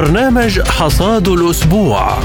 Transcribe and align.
برنامج 0.00 0.60
حصاد 0.60 1.28
الأسبوع. 1.28 2.18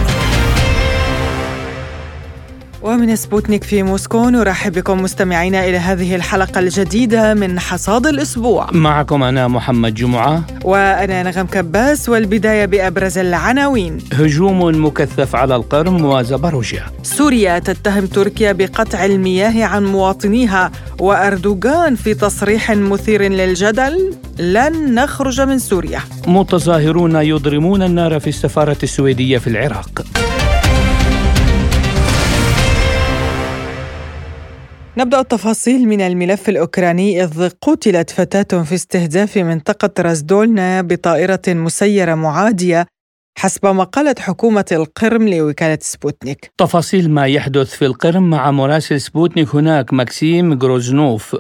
ومن 2.86 3.16
سبوتنيك 3.16 3.64
في 3.64 3.84
موسكو 3.84 4.30
نرحب 4.30 4.72
بكم 4.72 5.02
مستمعينا 5.02 5.66
إلى 5.66 5.78
هذه 5.78 6.16
الحلقة 6.16 6.60
الجديدة 6.60 7.34
من 7.34 7.60
حصاد 7.60 8.08
الأسبوع. 8.08 8.68
معكم 8.72 9.24
أنا 9.24 9.48
محمد 9.48 9.94
جمعة. 9.94 10.44
وأنا 10.64 11.24
نغم 11.24 11.46
كباس 11.46 12.10
والبداية 12.10 12.66
بأبرز 12.66 13.18
العناوين. 13.18 13.98
هجوم 14.14 14.86
مكثف 14.86 15.36
على 15.36 15.56
القرم 15.56 16.06
وزبروجيا. 16.06 16.84
سوريا 17.04 17.60
تتهم 17.60 18.06
تركيا 18.06 18.52
بقطع 18.52 19.06
المياه 19.06 19.66
عن 19.66 19.86
مواطنيها 19.86 20.72
وأردوغان 21.00 21.96
في 21.96 22.14
تصريح 22.14 22.72
مثير 22.72 23.22
للجدل 23.22 24.14
لن 24.40 24.96
نخرج 24.96 25.42
من 25.42 25.60
سوريا. 25.60 26.00
متظاهرون 26.28 27.16
يضرمون 27.16 27.84
النار 27.84 28.20
في 28.20 28.28
السفارة 28.28 28.78
السويدية 28.84 29.38
في 29.38 29.48
العراق. 29.48 30.06
نبدأ 34.98 35.20
التفاصيل 35.20 35.88
من 35.88 36.02
الملف 36.02 36.50
الأوكراني 36.50 37.24
إذ 37.24 37.50
قتلت 37.62 38.10
فتاة 38.10 38.64
في 38.64 38.76
استهداف 38.76 39.38
منطقة 39.38 40.04
رازدولنا 40.04 40.82
بطائرة 40.82 41.42
مسيرة 41.48 42.16
معادية 42.16 42.86
حسب 43.38 43.66
ما 43.66 43.84
قالت 43.84 44.20
حكومة 44.20 44.66
القرم 44.72 45.28
لوكالة 45.30 45.78
سبوتنيك. 45.82 46.52
تفاصيل 46.58 47.12
ما 47.12 47.26
يحدث 47.28 47.76
في 47.76 47.86
القرم 47.86 48.30
مع 48.30 48.52
مراسل 48.52 49.02
سبوتنيك 49.02 49.56
هناك 49.56 49.94
ماكسيم 49.94 50.54
جروزنوف 50.54 51.36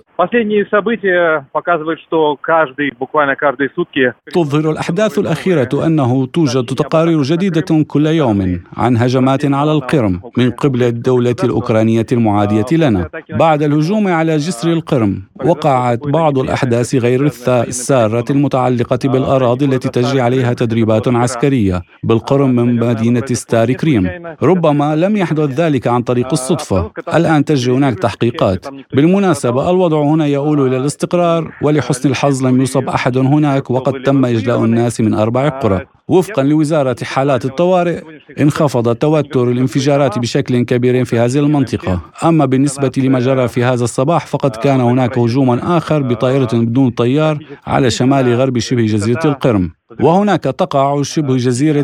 تظهر 4.33 4.71
الأحداث 4.71 5.19
الأخيرة 5.19 5.69
أنه 5.85 6.25
توجد 6.25 6.65
تقارير 6.65 7.21
جديدة 7.21 7.83
كل 7.87 8.07
يوم 8.07 8.61
عن 8.77 8.97
هجمات 8.97 9.45
على 9.45 9.71
القرم 9.71 10.21
من 10.37 10.51
قبل 10.51 10.83
الدولة 10.83 11.35
الأوكرانية 11.43 12.05
المعادية 12.11 12.65
لنا. 12.71 13.09
بعد 13.29 13.63
الهجوم 13.63 14.07
على 14.07 14.37
جسر 14.37 14.73
القرم 14.73 15.21
وقعت 15.45 15.99
بعض 16.07 16.37
الأحداث 16.37 16.95
غير 16.95 17.25
السارة 17.47 18.25
المتعلقة 18.29 18.99
بالأراضي 19.03 19.65
التي 19.65 19.89
تجري 19.89 20.21
عليها 20.21 20.53
تدريبات 20.53 21.07
عسكرية. 21.07 21.84
بالقرب 22.03 22.47
من 22.47 22.75
مدينة 22.75 23.25
ستاري 23.31 23.73
كريم. 23.73 24.09
ربما 24.43 24.95
لم 24.95 25.17
يحدث 25.17 25.59
ذلك 25.59 25.87
عن 25.87 26.01
طريق 26.01 26.27
الصدفة. 26.31 26.91
الآن 27.13 27.45
تجري 27.45 27.75
هناك 27.75 27.99
تحقيقات. 27.99 28.65
بالمناسبة 28.93 29.69
الوضع 29.69 30.01
هنا 30.01 30.25
يؤول 30.25 30.67
إلى 30.67 30.77
الاستقرار 30.77 31.51
ولحسن 31.61 32.09
الحظ 32.09 32.45
لم 32.45 32.61
يصب 32.61 32.89
أحد 32.89 33.17
هناك 33.17 33.71
وقد 33.71 33.93
تم 34.03 34.25
إجلاء 34.25 34.63
الناس 34.63 35.01
من 35.01 35.13
أربع 35.13 35.49
قرى. 35.49 35.81
وفقا 36.07 36.43
لوزارة 36.43 36.95
حالات 37.03 37.45
الطوارئ 37.45 38.01
انخفض 38.41 38.95
توتر 38.95 39.51
الانفجارات 39.51 40.19
بشكل 40.19 40.63
كبير 40.65 41.05
في 41.05 41.19
هذه 41.19 41.39
المنطقة. 41.39 42.01
أما 42.23 42.45
بالنسبة 42.45 42.91
لما 42.97 43.19
جرى 43.19 43.47
في 43.47 43.63
هذا 43.63 43.83
الصباح 43.83 44.27
فقد 44.27 44.55
كان 44.55 44.81
هناك 44.81 45.17
هجوما 45.17 45.77
آخر 45.77 46.01
بطائرة 46.01 46.49
بدون 46.53 46.89
طيار 46.89 47.39
على 47.67 47.89
شمال 47.89 48.33
غرب 48.33 48.59
شبه 48.59 48.85
جزيرة 48.85 49.25
القرم. 49.25 49.71
وهناك 49.99 50.43
تقع 50.43 51.01
شبه 51.01 51.37
جزيرة 51.37 51.74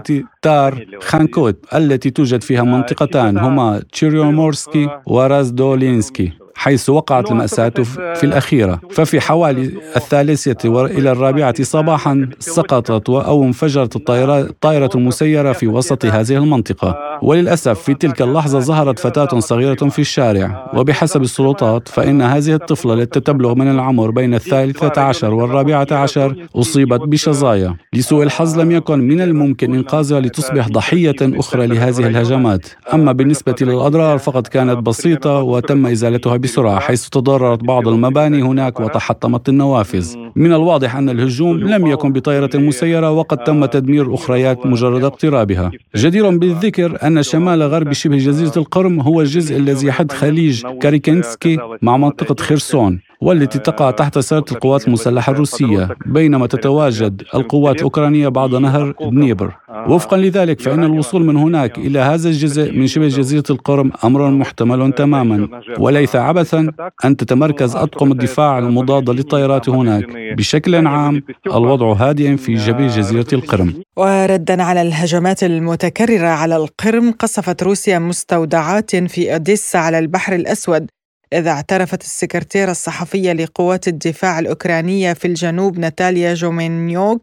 تار 0.41 0.85
خانكوت 1.01 1.65
التي 1.75 2.09
توجد 2.09 2.43
فيها 2.43 2.63
منطقتان 2.63 3.37
هما 3.37 3.83
تشيريومورسكي 3.91 4.89
ورازدولينسكي 5.05 6.40
حيث 6.61 6.89
وقعت 6.89 7.31
المأساة 7.31 7.69
في 8.15 8.23
الأخيرة. 8.23 8.79
ففي 8.91 9.21
حوالي 9.21 9.71
الثالثة 9.95 10.85
إلى 10.85 11.11
الرابعة 11.11 11.63
صباحا 11.63 12.29
سقطت 12.39 13.09
أو 13.09 13.43
انفجرت 13.43 13.95
الطائرة, 13.95 14.89
المسيرة 14.95 15.51
في 15.51 15.67
وسط 15.67 16.05
هذه 16.05 16.37
المنطقة. 16.37 16.97
وللأسف 17.21 17.79
في 17.79 17.93
تلك 17.93 18.21
اللحظة 18.21 18.59
ظهرت 18.59 18.99
فتاة 18.99 19.39
صغيرة 19.39 19.75
في 19.75 19.99
الشارع. 19.99 20.71
وبحسب 20.73 21.21
السلطات 21.21 21.87
فإن 21.87 22.21
هذه 22.21 22.53
الطفلة 22.53 22.93
التي 22.93 23.19
تبلغ 23.19 23.55
من 23.55 23.71
العمر 23.71 24.11
بين 24.11 24.33
الثالثة 24.33 25.01
عشر 25.01 25.33
والرابعة 25.33 25.87
عشر 25.91 26.35
أصيبت 26.55 27.01
بشظايا. 27.01 27.75
لسوء 27.93 28.23
الحظ 28.23 28.59
لم 28.59 28.71
يكن 28.71 28.99
من 28.99 29.21
الممكن 29.21 29.75
إنقاذها 29.75 30.19
لتصبح 30.19 30.67
ضحية 30.67 31.15
أخرى 31.21 31.67
لهذه 31.67 32.07
الهجمات. 32.07 32.67
أما 32.93 33.11
بالنسبة 33.11 33.55
للأضرار 33.61 34.17
فقد 34.17 34.47
كانت 34.47 34.77
بسيطة 34.77 35.41
وتم 35.41 35.85
إزالتها 35.85 36.37
بسرعة 36.37 36.50
حيث 36.59 37.09
تضررت 37.09 37.63
بعض 37.63 37.87
المباني 37.87 38.41
هناك 38.41 38.79
وتحطمت 38.79 39.49
النوافذ. 39.49 40.15
من 40.35 40.53
الواضح 40.53 40.95
أن 40.95 41.09
الهجوم 41.09 41.57
لم 41.57 41.87
يكن 41.87 42.13
بطائرة 42.13 42.49
مسيرة 42.55 43.11
وقد 43.11 43.37
تم 43.37 43.65
تدمير 43.65 44.13
أخريات 44.13 44.65
مجرد 44.65 45.03
اقترابها. 45.03 45.71
جدير 45.95 46.29
بالذكر 46.29 46.97
أن 47.03 47.23
شمال 47.23 47.63
غرب 47.63 47.93
شبه 47.93 48.17
جزيرة 48.17 48.53
القرم 48.57 48.99
هو 48.99 49.21
الجزء 49.21 49.57
الذي 49.57 49.87
يحد 49.87 50.11
خليج 50.11 50.65
كاريكينسكي 50.81 51.57
مع 51.81 51.97
منطقة 51.97 52.35
خيرسون 52.43 52.99
والتي 53.21 53.59
تقع 53.59 53.91
تحت 53.91 54.19
سيطرة 54.19 54.55
القوات 54.55 54.87
المسلحة 54.87 55.31
الروسية 55.31 55.89
بينما 56.05 56.47
تتواجد 56.47 57.23
القوات 57.35 57.75
الأوكرانية 57.75 58.27
بعد 58.27 58.55
نهر 58.55 58.93
دنيبر. 59.01 59.53
وفقا 59.87 60.17
لذلك 60.17 60.61
فإن 60.61 60.83
الوصول 60.83 61.25
من 61.25 61.37
هناك 61.37 61.77
إلى 61.77 61.99
هذا 61.99 62.29
الجزء 62.29 62.71
من 62.71 62.87
شبه 62.87 63.07
جزيرة 63.07 63.43
القرم 63.49 63.91
أمر 64.03 64.29
محتمل 64.31 64.91
تماما. 64.91 65.47
وليس 65.79 66.15
عبثا 66.15 66.71
أن 67.05 67.17
تتمركز 67.17 67.75
أطقم 67.75 68.11
الدفاع 68.11 68.59
المضادة 68.59 69.13
للطائرات 69.13 69.69
هناك. 69.69 70.05
بشكل 70.37 70.87
عام 70.87 71.23
الوضع 71.47 71.93
هادئ 71.93 72.37
في 72.37 72.57
شبه 72.57 72.87
جزيرة 72.87 73.27
القرم. 73.33 73.73
وردا 73.97 74.63
على 74.63 74.81
الهجمات 74.81 75.43
المتكررة 75.43 76.27
على 76.27 76.55
القرم 76.55 77.11
قصفت 77.11 77.63
روسيا 77.63 77.99
مستودعات 77.99 78.95
في 78.95 79.33
أوديسا 79.33 79.77
على 79.77 79.99
البحر 79.99 80.35
الأسود. 80.35 80.87
إذا 81.33 81.51
اعترفت 81.51 82.01
السكرتيرة 82.01 82.71
الصحفية 82.71 83.33
لقوات 83.33 83.87
الدفاع 83.87 84.39
الأوكرانية 84.39 85.13
في 85.13 85.27
الجنوب 85.27 85.79
ناتاليا 85.79 86.33
جومينيوك 86.33 87.21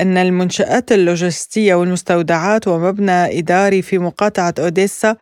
أن 0.00 0.16
المنشآت 0.16 0.92
اللوجستية 0.92 1.74
والمستودعات 1.74 2.68
ومبنى 2.68 3.38
إداري 3.38 3.82
في 3.82 3.98
مقاطعة 3.98 4.54
أوديسا 4.58 5.16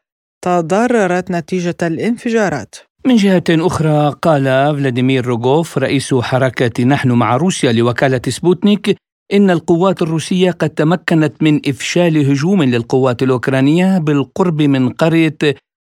تضررت 0.44 1.30
نتيجة 1.30 1.76
الانفجارات. 1.82 2.74
من 3.06 3.16
جهة 3.16 3.44
أخرى 3.50 4.14
قال 4.22 4.44
فلاديمير 4.76 5.26
روغوف 5.26 5.78
رئيس 5.78 6.14
حركة 6.14 6.84
نحن 6.84 7.12
مع 7.12 7.36
روسيا 7.36 7.72
لوكالة 7.72 8.20
سبوتنيك 8.28 8.96
إن 9.32 9.50
القوات 9.50 10.02
الروسية 10.02 10.50
قد 10.50 10.70
تمكنت 10.70 11.42
من 11.42 11.60
إفشال 11.68 12.30
هجوم 12.30 12.62
للقوات 12.62 13.22
الأوكرانية 13.22 13.98
بالقرب 13.98 14.62
من 14.62 14.88
قرية 14.88 15.36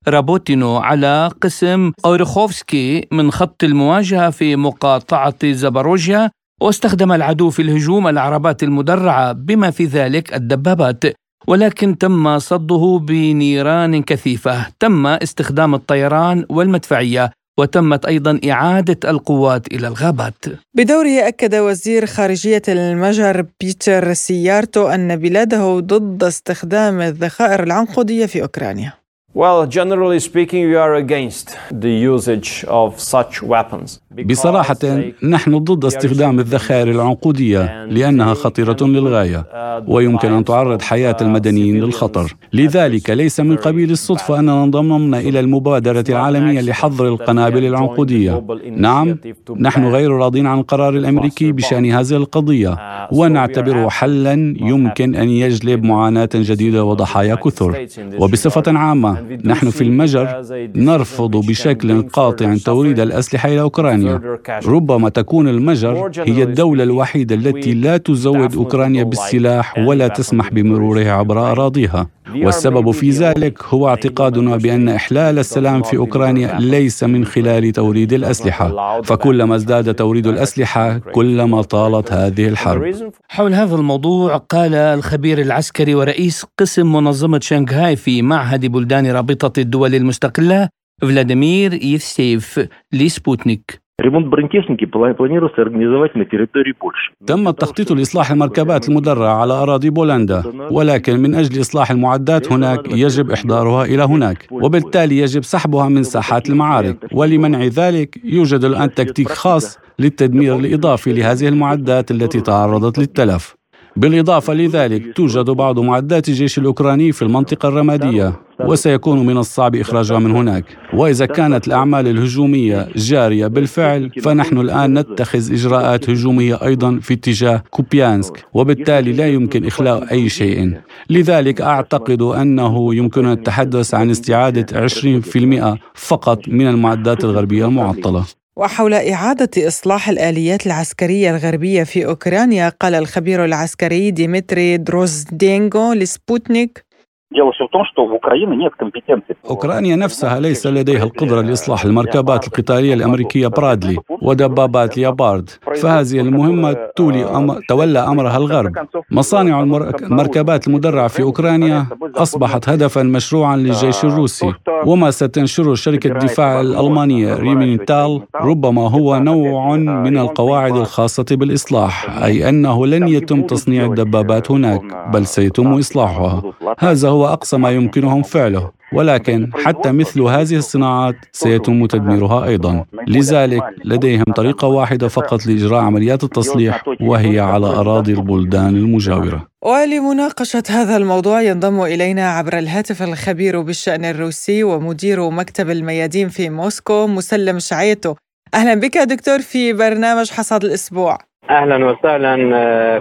رابوتينو 0.08 0.76
على 0.76 1.30
قسم 1.40 1.92
أورخوفسكي 2.04 3.08
من 3.12 3.30
خط 3.30 3.64
المواجهة 3.64 4.30
في 4.30 4.56
مقاطعة 4.56 5.52
زاباروجيا 5.52 6.30
واستخدم 6.62 7.12
العدو 7.12 7.50
في 7.50 7.62
الهجوم 7.62 8.08
العربات 8.08 8.62
المدرعة 8.62 9.32
بما 9.32 9.70
في 9.70 9.84
ذلك 9.84 10.34
الدبابات 10.34 11.04
ولكن 11.46 11.98
تم 11.98 12.38
صده 12.38 13.00
بنيران 13.02 14.02
كثيفة 14.02 14.66
تم 14.80 15.06
استخدام 15.06 15.74
الطيران 15.74 16.46
والمدفعية 16.48 17.30
وتمت 17.58 18.06
أيضا 18.06 18.40
إعادة 18.50 19.10
القوات 19.10 19.66
إلى 19.66 19.88
الغابات. 19.88 20.44
بدوره 20.76 21.28
أكد 21.28 21.54
وزير 21.54 22.06
خارجية 22.06 22.62
المجر 22.68 23.46
بيتر 23.60 24.12
سيارتو 24.12 24.88
أن 24.88 25.16
بلاده 25.16 25.80
ضد 25.80 26.24
استخدام 26.24 27.00
الذخائر 27.00 27.62
العنقودية 27.62 28.26
في 28.26 28.42
أوكرانيا. 28.42 29.01
Well, 29.34 29.66
generally 29.66 30.20
speaking, 30.20 30.68
we 30.68 30.76
are 30.76 30.94
against 30.94 31.56
the 31.70 31.90
usage 31.90 32.66
of 32.68 33.00
such 33.00 33.42
weapons. 33.42 34.00
بصراحة 34.26 34.78
نحن 35.22 35.58
ضد 35.58 35.84
استخدام 35.84 36.38
الذخائر 36.38 36.90
العنقودية 36.90 37.84
لأنها 37.84 38.34
خطيرة 38.34 38.76
للغاية 38.80 39.44
ويمكن 39.88 40.32
أن 40.32 40.44
تعرض 40.44 40.82
حياة 40.82 41.16
المدنيين 41.20 41.80
للخطر. 41.80 42.36
لذلك 42.52 43.10
ليس 43.10 43.40
من 43.40 43.56
قبيل 43.56 43.90
الصدفة 43.90 44.38
أننا 44.38 44.64
انضممنا 44.64 45.18
إلى 45.20 45.40
المبادرة 45.40 46.04
العالمية 46.08 46.60
لحظر 46.60 47.08
القنابل 47.08 47.64
العنقودية. 47.64 48.44
نعم 48.70 49.18
نحن 49.58 49.84
غير 49.84 50.10
راضين 50.10 50.46
عن 50.46 50.58
القرار 50.58 50.94
الأمريكي 50.96 51.52
بشأن 51.52 51.90
هذه 51.90 52.16
القضية 52.16 52.78
ونعتبره 53.12 53.88
حلا 53.88 54.32
يمكن 54.60 55.14
أن 55.14 55.28
يجلب 55.28 55.84
معاناة 55.84 56.30
جديدة 56.34 56.84
وضحايا 56.84 57.34
كثر. 57.34 57.86
وبصفة 58.18 58.78
عامة 58.78 59.21
نحن 59.44 59.70
في 59.70 59.84
المجر 59.84 60.42
نرفض 60.76 61.36
بشكل 61.46 62.02
قاطع 62.02 62.56
توريد 62.64 63.00
الأسلحة 63.00 63.48
إلى 63.48 63.60
أوكرانيا. 63.60 64.38
ربما 64.66 65.08
تكون 65.08 65.48
المجر 65.48 66.10
هي 66.18 66.42
الدولة 66.42 66.84
الوحيدة 66.84 67.34
التي 67.34 67.74
لا 67.74 67.96
تزود 67.96 68.54
أوكرانيا 68.54 69.04
بالسلاح 69.04 69.78
ولا 69.78 70.08
تسمح 70.08 70.50
بمروره 70.50 71.10
عبر 71.10 71.52
أراضيها. 71.52 72.08
والسبب 72.36 72.90
في 72.90 73.10
ذلك 73.10 73.62
هو 73.64 73.88
اعتقادنا 73.88 74.56
بأن 74.56 74.88
إحلال 74.88 75.38
السلام 75.38 75.82
في 75.82 75.96
أوكرانيا 75.96 76.58
ليس 76.60 77.04
من 77.04 77.24
خلال 77.24 77.72
توريد 77.72 78.12
الأسلحة. 78.12 79.00
فكلما 79.02 79.56
ازداد 79.56 79.94
توريد 79.94 80.26
الأسلحة 80.26 80.98
كلما 80.98 81.62
طالت 81.62 82.12
هذه 82.12 82.48
الحرب. 82.48 82.94
حول 83.28 83.54
هذا 83.54 83.74
الموضوع 83.74 84.36
قال 84.36 84.74
الخبير 84.74 85.40
العسكري 85.40 85.94
ورئيس 85.94 86.46
قسم 86.58 86.92
منظمة 86.92 87.40
شنغهاي 87.42 87.96
في 87.96 88.22
معهد 88.22 88.66
بلدان 88.66 89.06
رابطة 89.11 89.61
الدول 89.61 89.95
المستقلة 89.95 90.69
فلاديمير 91.01 91.73
يفسيف 91.73 92.67
لسبوتنيك 92.93 93.87
Ремонт 93.99 94.27
бронетехники 94.27 94.85
планируется 94.85 95.63
организовать 95.63 96.13
на 96.13 96.25
территории 96.25 96.73
Польши. 96.73 97.13
تم 97.27 97.47
التخطيط 97.47 97.91
لإصلاح 97.91 98.31
المركبات 98.31 98.89
المدرعة 98.89 99.33
على 99.41 99.53
أراضي 99.53 99.89
بولندا 99.89 100.43
ولكن 100.71 101.19
من 101.19 101.35
أجل 101.35 101.61
إصلاح 101.61 101.91
المعدات 101.91 102.51
هناك 102.51 102.91
يجب 102.91 103.31
إحضارها 103.31 103.85
إلى 103.85 104.03
هناك 104.03 104.47
وبالتالي 104.51 105.17
يجب 105.17 105.43
سحبها 105.43 105.89
من 105.89 106.03
ساحات 106.03 106.49
المعارك 106.49 106.97
ولمنع 107.13 107.63
ذلك 107.63 108.19
يوجد 108.23 108.63
الآن 108.63 108.93
تكتيك 108.93 109.29
خاص 109.29 109.79
للتدمير 109.99 110.55
الإضافي 110.55 111.13
لهذه 111.13 111.47
المعدات 111.47 112.11
التي 112.11 112.41
تعرضت 112.41 112.99
للتلف 112.99 113.55
بالإضافة 113.96 114.54
لذلك 114.54 115.16
توجد 115.16 115.50
بعض 115.50 115.78
معدات 115.78 116.28
الجيش 116.28 116.58
الأوكراني 116.58 117.12
في 117.12 117.22
المنطقة 117.22 117.68
الرمادية 117.68 118.32
وسيكون 118.64 119.26
من 119.26 119.36
الصعب 119.36 119.76
إخراجها 119.76 120.18
من 120.18 120.30
هناك. 120.30 120.64
وإذا 120.94 121.26
كانت 121.26 121.66
الأعمال 121.66 122.08
الهجومية 122.08 122.88
جارية 122.96 123.46
بالفعل 123.46 124.10
فنحن 124.22 124.58
الآن 124.58 124.98
نتخذ 124.98 125.52
إجراءات 125.52 126.10
هجومية 126.10 126.58
أيضا 126.62 126.98
في 127.02 127.14
اتجاه 127.14 127.62
كوبيانسك 127.70 128.44
وبالتالي 128.54 129.12
لا 129.12 129.28
يمكن 129.28 129.66
إخلاء 129.66 130.10
أي 130.10 130.28
شيء. 130.28 130.80
لذلك 131.10 131.60
أعتقد 131.60 132.22
أنه 132.22 132.94
يمكننا 132.94 133.32
التحدث 133.32 133.94
عن 133.94 134.10
استعادة 134.10 134.66
20% 134.86 135.78
فقط 135.94 136.48
من 136.48 136.66
المعدات 136.66 137.24
الغربية 137.24 137.66
المعطلة. 137.66 138.24
وحول 138.56 138.94
إعادة 138.94 139.68
إصلاح 139.68 140.08
الآليات 140.08 140.66
العسكرية 140.66 141.30
الغربية 141.30 141.82
في 141.82 142.06
أوكرانيا 142.06 142.68
قال 142.68 142.94
الخبير 142.94 143.44
العسكري 143.44 144.10
ديمتري 144.10 144.76
دروزدينغو 144.76 145.92
لسبوتنيك 145.92 146.84
Дело 147.31 147.51
все 147.51 147.65
в 147.65 147.71
том, 147.71 147.83
что 147.91 148.05
в 148.05 148.13
Украине 148.13 148.55
нет 148.55 148.71
компетенции. 148.79 149.35
أوكرانيا 149.49 149.95
نفسها 149.95 150.39
ليس 150.39 150.67
لديها 150.67 151.03
القدرة 151.03 151.41
لإصلاح 151.41 151.85
المركبات 151.85 152.47
القتالية 152.47 152.93
الأمريكية 152.93 153.47
برادلي 153.47 153.97
ودبابات 154.21 154.97
ليابارد 154.97 155.49
فهذه 155.81 156.19
المهمة 156.19 156.73
تولي 156.95 157.25
أم... 157.25 157.59
تولى 157.69 157.99
أمرها 157.99 158.37
الغرب 158.37 158.71
مصانع 159.11 159.61
المركبات 160.01 160.67
المدرعة 160.67 161.07
في 161.07 161.23
أوكرانيا 161.23 161.85
أصبحت 162.15 162.69
هدفا 162.69 163.03
مشروعا 163.03 163.57
للجيش 163.57 164.05
الروسي 164.05 164.53
وما 164.85 165.11
ستنشره 165.11 165.73
شركة 165.73 166.07
الدفاع 166.07 166.61
الألمانية 166.61 167.35
ريمينتال 167.35 168.21
ربما 168.41 168.89
هو 168.89 169.17
نوع 169.17 169.75
من 169.75 170.17
القواعد 170.17 170.75
الخاصة 170.75 171.25
بالإصلاح 171.31 172.23
أي 172.23 172.49
أنه 172.49 172.85
لن 172.87 173.07
يتم 173.07 173.41
تصنيع 173.41 173.85
الدبابات 173.85 174.51
هناك 174.51 174.81
بل 175.13 175.25
سيتم 175.25 175.73
إصلاحها 175.73 176.43
هذا 176.79 177.09
هو 177.09 177.20
أقصى 177.24 177.56
ما 177.56 177.70
يمكنهم 177.70 178.22
فعله 178.22 178.70
ولكن 178.92 179.50
حتى 179.64 179.92
مثل 179.92 180.20
هذه 180.20 180.56
الصناعات 180.56 181.14
سيتم 181.32 181.86
تدميرها 181.86 182.44
أيضا. 182.44 182.84
لذلك 183.08 183.62
لديهم 183.84 184.24
طريقة 184.24 184.68
واحدة 184.68 185.08
فقط 185.08 185.46
لإجراء 185.46 185.80
عمليات 185.80 186.24
التصليح 186.24 186.84
وهي 187.00 187.40
على 187.40 187.66
أراضي 187.66 188.12
البلدان 188.12 188.76
المجاورة. 188.76 189.46
ولمناقشة 189.62 190.62
هذا 190.70 190.96
الموضوع 190.96 191.42
ينضم 191.42 191.82
إلينا 191.82 192.30
عبر 192.30 192.58
الهاتف 192.58 193.02
الخبير 193.02 193.60
بالشأن 193.60 194.04
الروسي 194.04 194.64
ومدير 194.64 195.30
مكتب 195.30 195.70
الميادين 195.70 196.28
في 196.28 196.50
موسكو 196.50 197.06
مسلم 197.06 197.58
شعيتو. 197.58 198.14
أهلا 198.54 198.74
بك 198.74 198.98
دكتور 198.98 199.38
في 199.38 199.72
برنامج 199.72 200.30
حصاد 200.30 200.64
الأسبوع. 200.64 201.18
أهلا 201.50 201.86
وسهلا 201.86 202.36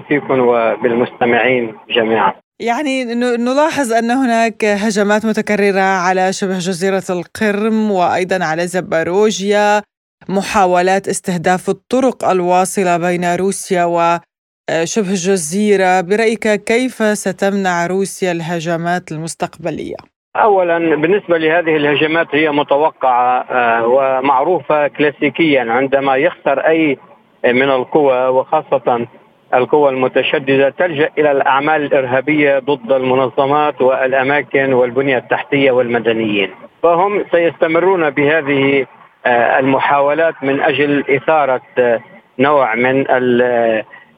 فيكم 0.07 0.39
وبالمستمعين 0.39 1.73
جميعا. 1.95 2.33
يعني 2.61 3.03
نلاحظ 3.37 3.93
أن 3.93 4.11
هناك 4.11 4.65
هجمات 4.65 5.25
متكررة 5.25 5.81
على 5.81 6.33
شبه 6.33 6.57
جزيرة 6.57 7.03
القرم 7.09 7.91
وأيضا 7.91 8.45
على 8.45 8.67
زباروجيا 8.67 9.81
محاولات 10.29 11.07
استهداف 11.07 11.69
الطرق 11.69 12.29
الواصلة 12.29 12.97
بين 12.97 13.35
روسيا 13.35 13.85
وشبه 13.85 15.09
الجزيرة 15.09 16.01
برأيك 16.01 16.63
كيف 16.63 17.03
ستمنع 17.03 17.87
روسيا 17.87 18.31
الهجمات 18.31 19.11
المستقبلية؟ 19.11 19.95
اولا 20.35 20.95
بالنسبة 20.95 21.37
لهذه 21.37 21.75
الهجمات 21.75 22.27
هي 22.31 22.51
متوقعة 22.51 23.41
آه، 23.41 23.87
ومعروفة 23.87 24.87
كلاسيكيا 24.87 25.61
عندما 25.61 26.15
يخسر 26.15 26.59
أي 26.59 26.97
من 27.45 27.69
القوى 27.69 28.27
وخاصة 28.27 29.07
القوى 29.53 29.89
المتشددة 29.89 30.69
تلجأ 30.69 31.09
إلى 31.17 31.31
الأعمال 31.31 31.81
الإرهابية 31.81 32.59
ضد 32.59 32.91
المنظمات 32.91 33.81
والأماكن 33.81 34.73
والبنية 34.73 35.17
التحتية 35.17 35.71
والمدنيين 35.71 36.49
فهم 36.83 37.25
سيستمرون 37.31 38.09
بهذه 38.09 38.85
آه، 39.25 39.59
المحاولات 39.59 40.33
من 40.41 40.61
أجل 40.61 41.03
إثارة 41.09 41.61
آه، 41.77 41.99
نوع 42.39 42.75
من 42.75 43.05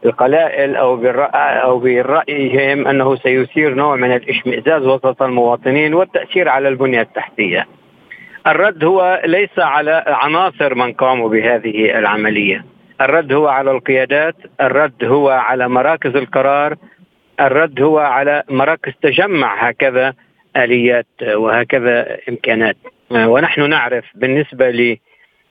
القلائل 0.06 0.76
أو 0.76 1.06
أو 1.36 1.80
برأيهم 1.80 2.88
أنه 2.88 3.16
سيثير 3.16 3.74
نوع 3.74 3.96
من 3.96 4.12
الإشمئزاز 4.12 4.88
وسط 4.88 5.22
المواطنين 5.22 5.94
والتأثير 5.94 6.50
على 6.50 6.68
البنية 6.68 7.02
التحتية. 7.02 7.68
الرد 8.48 8.84
هو 8.84 9.22
ليس 9.26 9.60
على 9.60 10.04
عناصر 10.08 10.76
من 10.76 10.94
قاموا 10.94 11.30
بهذه 11.30 12.00
العملية، 12.00 12.66
الرد 13.02 13.34
هو 13.34 13.48
على 13.48 13.72
القيادات 13.72 14.36
الرد 14.62 15.04
هو 15.04 15.30
على 15.30 15.70
مراكز 15.70 16.16
القرار 16.16 16.76
الرد 17.40 17.82
هو 17.82 18.00
على 18.00 18.44
مراكز 18.50 18.94
تجمع 19.02 19.68
هكذا 19.68 20.14
آليات 20.58 21.08
وهكذا 21.24 22.18
إمكانات. 22.30 22.78
ونحن 23.12 23.70
نعرف 23.70 24.06
بالنسبة 24.16 24.98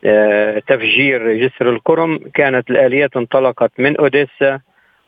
لتفجير 0.05 1.33
جسر 1.33 1.71
القرم 1.71 2.19
كانت 2.35 2.71
الآليات 2.71 3.17
انطلقت 3.17 3.73
من 3.79 3.97
أوديسا 3.97 4.61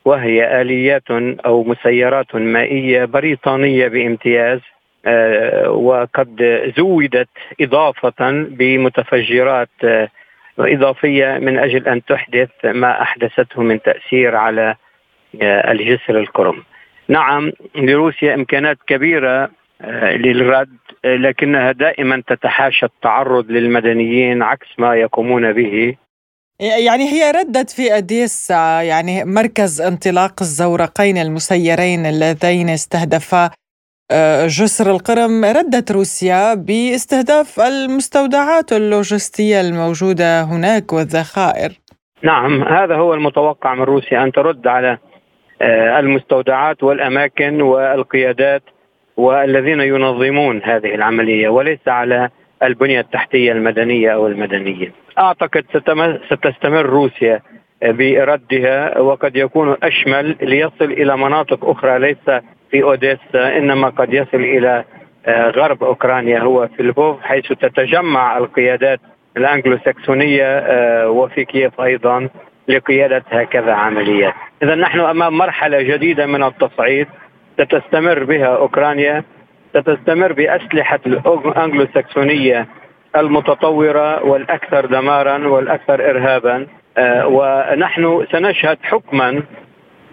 وهي 0.05 0.61
آليات 0.61 1.11
أو 1.47 1.65
مسيرات 1.65 2.35
مائية 2.35 3.05
بريطانية 3.05 3.89
بامتياز 3.89 4.61
وقد 5.69 6.63
زودت 6.77 7.29
إضافة 7.61 8.31
بمتفجرات 8.31 9.69
إضافية 10.59 11.39
من 11.39 11.59
أجل 11.59 11.89
أن 11.89 12.05
تحدث 12.05 12.51
ما 12.65 13.03
أحدثته 13.03 13.63
من 13.63 13.83
تأثير 13.83 14.37
على 14.37 14.75
آه، 15.43 15.73
الجسر 15.73 16.21
الكرم. 16.21 16.63
نعم 17.09 17.53
لروسيا 17.75 18.35
إمكانات 18.35 18.79
كبيرة 18.87 19.51
آه، 19.81 20.17
للرد 20.17 20.77
لكنها 21.05 21.73
دائما 21.73 22.23
تتحاشى 22.27 22.87
التعرض 22.87 23.51
للمدنيين 23.51 24.43
عكس 24.43 24.67
ما 24.79 24.95
يقومون 24.95 25.53
به. 25.53 25.97
يعني 26.61 27.05
هي 27.13 27.31
ردت 27.31 27.71
في 27.71 27.97
أديسا 27.97 28.83
يعني 28.83 29.25
مركز 29.25 29.81
انطلاق 29.81 30.33
الزورقين 30.41 31.17
المسيرين 31.17 32.07
اللذين 32.07 32.69
استهدفا 32.69 33.45
آه، 33.45 33.51
جسر 34.47 34.91
القرم 34.91 35.45
ردت 35.45 35.93
روسيا 35.93 36.55
باستهداف 36.55 37.61
المستودعات 37.61 38.73
اللوجستية 38.73 39.61
الموجودة 39.61 40.43
هناك 40.43 40.93
والذخائر. 40.93 41.71
نعم 42.23 42.63
هذا 42.63 42.97
هو 42.97 43.15
المتوقع 43.15 43.75
من 43.75 43.83
روسيا 43.83 44.23
أن 44.23 44.33
ترد 44.33 44.67
على 44.67 44.99
آه، 45.63 46.01
المستودعات 46.01 46.83
والأماكن 46.83 47.63
والقيادات 47.63 48.63
والذين 49.17 49.81
ينظمون 49.81 50.63
هذه 50.65 50.95
العملية 50.95 51.49
وليس 51.49 51.89
على 51.89 52.29
البنية 52.63 53.01
التحتية 53.01 53.53
المدنية 53.53 54.11
أو 54.11 54.27
المدنية. 54.27 54.93
أعتقد 55.19 55.65
ستستمر 56.31 56.87
روسيا 56.87 57.41
بردها 57.83 58.99
وقد 58.99 59.37
يكون 59.37 59.77
أشمل 59.83 60.37
ليصل 60.43 60.85
إلى 60.85 61.17
مناطق 61.17 61.65
أخرى 61.65 61.99
ليس 61.99 62.43
في 62.75 62.83
أوديسا 62.83 63.59
إنما 63.59 63.89
قد 63.89 64.15
يصل 64.15 64.41
إلى 64.41 64.85
آه، 65.27 65.51
غرب 65.51 65.85
أوكرانيا 65.85 66.41
هو 66.41 66.69
في 66.77 66.83
لبوف 66.83 67.23
حيث 67.23 67.49
تتجمع 67.49 68.39
القيادات 68.39 69.01
الانجلو 69.37 69.79
ساكسونيه 69.85 70.45
آه، 70.45 71.11
وفي 71.11 71.45
كييف 71.45 71.81
أيضا 71.81 72.29
لقيادة 72.69 73.23
هكذا 73.31 73.73
عمليات. 73.73 74.35
اذا 74.63 74.75
نحن 74.75 75.01
أمام 75.01 75.39
مرحلة 75.39 75.83
جديدة 75.83 76.27
من 76.27 76.43
التصعيد 76.43 77.07
ستستمر 77.59 78.25
بها 78.25 78.47
أوكرانيا 78.47 79.25
ستستمر 79.75 80.33
بأسلحة 80.33 81.01
الأنجلو 81.07 81.87
ساكسونية 81.95 82.67
المتطورة 83.17 84.25
والأكثر 84.25 84.87
دمارا 84.87 85.49
والأكثر 85.49 86.11
إرهابا 86.11 86.67
آه، 86.99 87.27
ونحن 87.27 88.27
سنشهد 88.33 88.79
حكما 88.83 89.43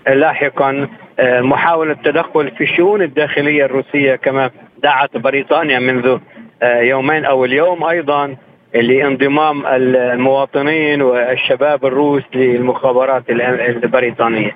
لاحقا 0.07 0.87
محاولة 1.21 1.93
تدخل 1.93 2.51
في 2.51 2.63
الشؤون 2.63 3.01
الداخلية 3.01 3.65
الروسية 3.65 4.15
كما 4.15 4.51
دعت 4.83 5.17
بريطانيا 5.17 5.79
منذ 5.79 6.17
آه، 6.63 6.79
يومين 6.79 7.25
أو 7.25 7.45
اليوم 7.45 7.83
أيضا 7.83 8.35
لانضمام 8.73 9.65
المواطنين 9.67 11.01
والشباب 11.01 11.85
الروس 11.85 12.23
للمخابرات 12.35 13.23
البريطانية. 13.29 14.55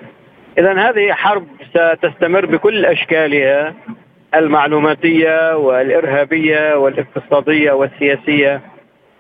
إذا 0.58 0.74
هذه 0.74 1.14
حرب 1.14 1.48
ستستمر 1.70 2.46
بكل 2.46 2.86
أشكالها 2.86 3.74
المعلوماتية 4.36 5.58
والإرهابية 5.58 6.76
والاقتصادية 6.76 7.72
والسياسية 7.72 8.62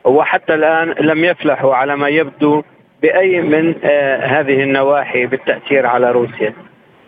وحتى 0.03 0.53
الآن 0.53 0.95
لم 0.99 1.25
يفلحوا 1.25 1.75
على 1.75 1.97
ما 1.97 2.07
يبدو 2.07 2.63
بأي 3.01 3.41
من 3.41 3.75
آه، 3.83 4.25
هذه 4.25 4.63
النواحي 4.63 5.25
بالتأثير 5.25 5.85
على 5.85 6.11
روسيا. 6.11 6.53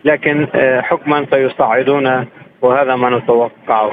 لكن 0.08 0.46
آه، 0.54 0.80
حكما 0.80 1.26
سيصعدون 1.30 2.06
وهذا 2.62 2.96
ما 2.96 3.18
نتوقعه 3.18 3.90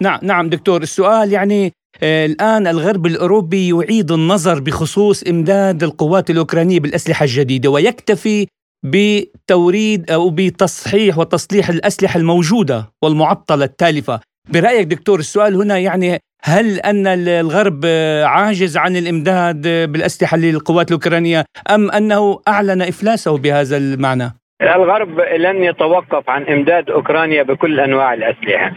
نعم 0.00 0.18
نعم 0.22 0.48
دكتور 0.48 0.82
السؤال 0.82 1.32
يعني 1.32 1.72
آه، 2.02 2.26
الآن 2.26 2.66
الغرب 2.66 3.06
الأوروبي 3.06 3.68
يعيد 3.68 4.12
النظر 4.12 4.60
بخصوص 4.60 5.22
إمداد 5.22 5.82
القوات 5.82 6.30
الأوكرانية 6.30 6.80
بالأسلحة 6.80 7.24
الجديدة 7.24 7.70
ويكتفي 7.70 8.46
بتوريد 8.84 10.10
أو 10.10 10.30
بتصحيح 10.30 11.18
وتصليح 11.18 11.68
الأسلحة 11.68 12.20
الموجودة 12.20 12.90
والمعطلة 13.02 13.64
التالفة 13.64 14.20
برأيك 14.52 14.86
دكتور 14.86 15.18
السؤال 15.18 15.54
هنا 15.54 15.78
يعني 15.78 16.18
هل 16.44 16.80
أن 16.80 17.06
الغرب 17.06 17.86
عاجز 18.24 18.76
عن 18.76 18.96
الإمداد 18.96 19.62
بالأسلحة 19.62 20.36
للقوات 20.36 20.88
الأوكرانية 20.88 21.44
أم 21.70 21.90
أنه 21.90 22.40
أعلن 22.48 22.82
إفلاسه 22.82 23.38
بهذا 23.38 23.76
المعنى؟ 23.76 24.43
الغرب 24.62 25.20
لن 25.20 25.64
يتوقف 25.64 26.30
عن 26.30 26.42
إمداد 26.42 26.90
أوكرانيا 26.90 27.42
بكل 27.42 27.80
أنواع 27.80 28.14
الأسلحة. 28.14 28.72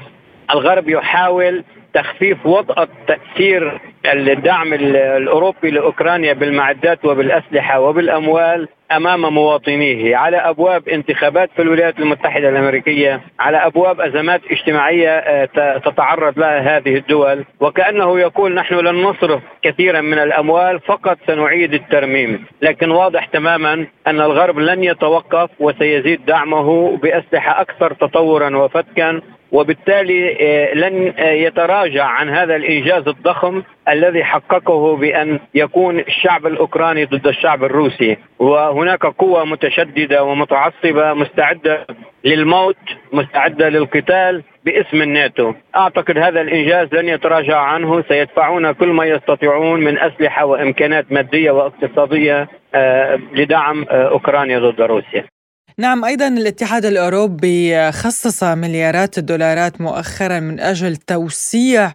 الغرب 0.51 0.89
يحاول 0.89 1.63
تخفيف 1.97 2.45
وطأة 2.45 2.87
تأثير 3.07 3.79
الدعم 4.05 4.73
الأوروبي 4.73 5.71
لأوكرانيا 5.71 6.33
بالمعدات 6.33 7.05
وبالأسلحة 7.05 7.79
وبالأموال 7.79 8.67
أمام 8.91 9.33
مواطنيه. 9.33 10.15
على 10.15 10.37
أبواب 10.37 10.89
انتخابات 10.89 11.49
في 11.55 11.61
الولايات 11.61 11.99
المتحدة 11.99 12.49
الأمريكية 12.49 13.21
على 13.39 13.57
أبواب 13.57 14.01
أزمات 14.01 14.41
اجتماعية 14.51 15.09
آه، 15.09 15.77
تتعرض 15.77 16.39
لها 16.39 16.77
هذه 16.77 16.95
الدول. 16.95 17.45
وكأنه 17.59 18.19
يقول 18.19 18.53
نحن 18.53 18.75
لن 18.75 18.95
نصرف 18.95 19.41
كثيرا 19.61 20.01
من 20.01 20.19
الأموال 20.19 20.79
فقط 20.79 21.17
سنعيد 21.27 21.73
الترميم. 21.73 22.45
لكن 22.61 22.91
واضح 22.91 23.25
تماما 23.25 23.73
أن 24.07 24.21
الغرب 24.21 24.59
لن 24.59 24.83
يتوقف 24.83 25.49
وسيزيد 25.59 26.25
دعمه 26.25 26.97
بأسلحة 26.97 27.61
أكثر 27.61 27.93
تطورا 27.93 28.57
وفتكا 28.57 29.21
وبالتالي 29.51 30.37
آه، 30.41 30.73
لن 30.73 31.13
آه، 31.17 31.31
يتراجع 31.31 32.05
عن 32.05 32.29
هذا 32.29 32.55
الإنجاز 32.55 33.07
الضخم 33.07 33.63
الذي 33.89 34.23
حققه 34.23 34.97
بأن 34.97 35.39
يكون 35.53 35.99
الشعب 35.99 36.47
الأوكراني 36.47 37.05
ضد 37.05 37.27
الشعب 37.27 37.63
الروسي. 37.63 38.17
وهناك 38.39 39.05
قوة 39.05 39.45
متشددة 39.45 40.23
ومتعصبة 40.23 41.13
مستعدة 41.13 41.87
للموت 42.25 42.77
مستعدة 43.13 43.69
للقتال 43.69 44.43
باسم 44.65 45.01
الناتو. 45.01 45.53
أعتقد 45.75 46.17
هذا 46.17 46.41
الإنجاز 46.41 46.93
لن 46.93 47.09
يتراجع 47.09 47.57
عنه. 47.57 48.01
سيدفعون 48.01 48.71
كل 48.71 48.87
ما 48.87 49.05
يستطيعون 49.05 49.79
من 49.79 49.99
أسلحة 49.99 50.45
وإمكانات 50.45 51.11
مادية 51.11 51.51
واقتصادية 51.51 52.47
آه، 52.75 53.19
لدعم 53.33 53.85
أوكرانيا 53.89 54.59
ضد 54.59 54.81
روسيا. 54.81 55.36
نعم 55.79 56.05
أيضا 56.05 56.27
الاتحاد 56.27 56.85
الأوروبي 56.85 57.91
خصص 57.91 58.43
مليارات 58.43 59.17
الدولارات 59.17 59.81
مؤخرا 59.81 60.39
من 60.39 60.59
أجل 60.59 60.95
توسيع 60.95 61.93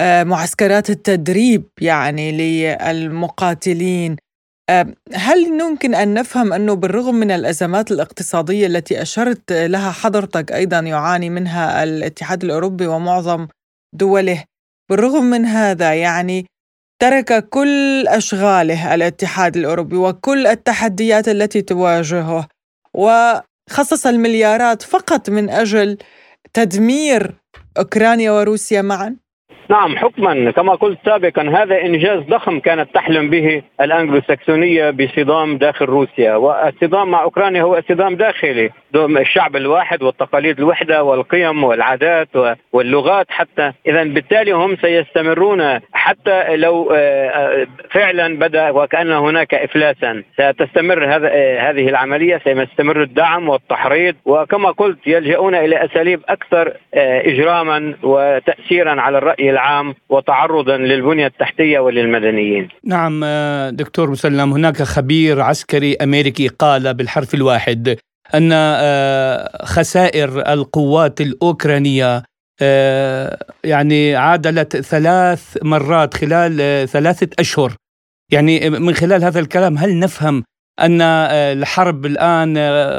آه، 0.00 0.22
معسكرات 0.22 0.90
التدريب 0.90 1.64
يعني 1.80 2.32
للمقاتلين. 2.32 4.16
آه، 4.70 4.94
هل 5.14 5.60
يمكن 5.60 5.94
أن 5.94 6.14
نفهم 6.14 6.52
أنه 6.52 6.74
بالرغم 6.74 7.14
من 7.14 7.30
الأزمات 7.30 7.90
الاقتصادية 7.90 8.66
التي 8.66 9.02
أشرت 9.02 9.52
لها 9.52 9.90
حضرتك 9.90 10.52
أيضا 10.52 10.78
يعاني 10.78 11.30
منها 11.30 11.84
الاتحاد 11.84 12.44
الأوروبي 12.44 12.86
ومعظم 12.86 13.48
دوله 13.94 14.44
بالرغم 14.90 15.24
من 15.24 15.44
هذا 15.44 15.94
يعني 15.94 16.46
ترك 17.02 17.48
كل 17.48 18.08
أشغاله 18.08 18.94
الاتحاد 18.94 19.56
الأوروبي 19.56 19.96
وكل 19.96 20.46
التحديات 20.46 21.28
التي 21.28 21.62
تواجهه؟ 21.62 22.48
وخصص 22.94 24.06
المليارات 24.06 24.82
فقط 24.82 25.30
من 25.30 25.50
أجل 25.50 25.98
تدمير 26.54 27.40
أوكرانيا 27.78 28.30
وروسيا 28.30 28.82
معا؟ 28.82 29.16
نعم 29.70 29.96
حكما. 29.96 30.50
كما 30.50 30.74
قلت 30.74 30.98
سابقا 31.04 31.42
هذا 31.42 31.82
إنجاز 31.82 32.20
ضخم 32.20 32.58
كانت 32.60 32.94
تحلم 32.94 33.30
به 33.30 33.62
الانجلو 33.80 34.20
ساكسونيه 34.28 34.90
بصدام 34.90 35.58
داخل 35.58 35.84
روسيا. 35.84 36.34
والصدام 36.34 37.10
مع 37.10 37.22
أوكرانيا 37.22 37.62
هو 37.62 37.82
صدام 37.88 38.16
داخلي. 38.16 38.70
الشعب 38.94 39.56
الواحد 39.56 40.02
والتقاليد 40.02 40.58
الوحدة 40.58 41.02
والقيم 41.02 41.64
والعادات 41.64 42.28
واللغات 42.72 43.26
حتى. 43.30 43.72
اذا 43.86 44.04
بالتالي 44.04 44.52
هم 44.52 44.76
سيستمرون 44.76 45.80
حتى 45.92 46.56
لو 46.56 46.90
آه، 46.94 47.28
آه، 47.28 47.66
فعلا 47.90 48.38
بدأ 48.38 48.70
وكأن 48.70 49.12
هناك 49.12 49.54
افلاسا. 49.54 50.22
ستستمر 50.34 51.04
هذا 51.14 51.28
آه، 51.32 51.70
هذه 51.70 51.88
العملية 51.88 52.40
سيستمر 52.44 53.02
الدعم 53.02 53.48
والتحريض. 53.48 54.14
وكما 54.24 54.70
قلت 54.70 54.98
يلجؤون 55.06 55.54
إلى 55.54 55.84
أساليب 55.84 56.20
أكثر 56.28 56.72
اجراما 56.94 57.94
وتاثيرا 58.02 59.00
على 59.00 59.18
الرأي 59.18 59.50
العام 59.50 59.59
وتعرضا 60.08 60.76
للبنية 60.76 61.26
التحتية 61.26 61.78
وللمدنيين. 61.78 62.68
نعم 62.84 63.24
دكتور 63.70 64.10
مسلم 64.10 64.52
هناك 64.52 64.82
خبير 64.82 65.40
عسكري 65.40 65.94
أمريكي 65.94 66.48
قال 66.48 66.94
بالحرف 66.94 67.34
الواحد 67.34 67.98
أن 68.34 68.52
خسائر 69.64 70.52
القوات 70.52 71.20
الأوكرانية 71.20 72.22
آه، 72.62 73.38
يعني 73.64 74.16
عادلت 74.16 74.76
ثلاث 74.76 75.58
مرات 75.62 76.14
خلال 76.14 76.60
آه، 76.60 76.84
ثلاثة 76.84 77.28
أشهر 77.38 77.74
يعني 78.32 78.70
من 78.70 78.94
خلال 78.94 79.24
هذا 79.24 79.40
الكلام 79.40 79.78
هل 79.78 79.98
نفهم 79.98 80.44
أن 80.80 81.00
آه، 81.00 81.52
الحرب 81.52 82.06
الآن 82.06 82.56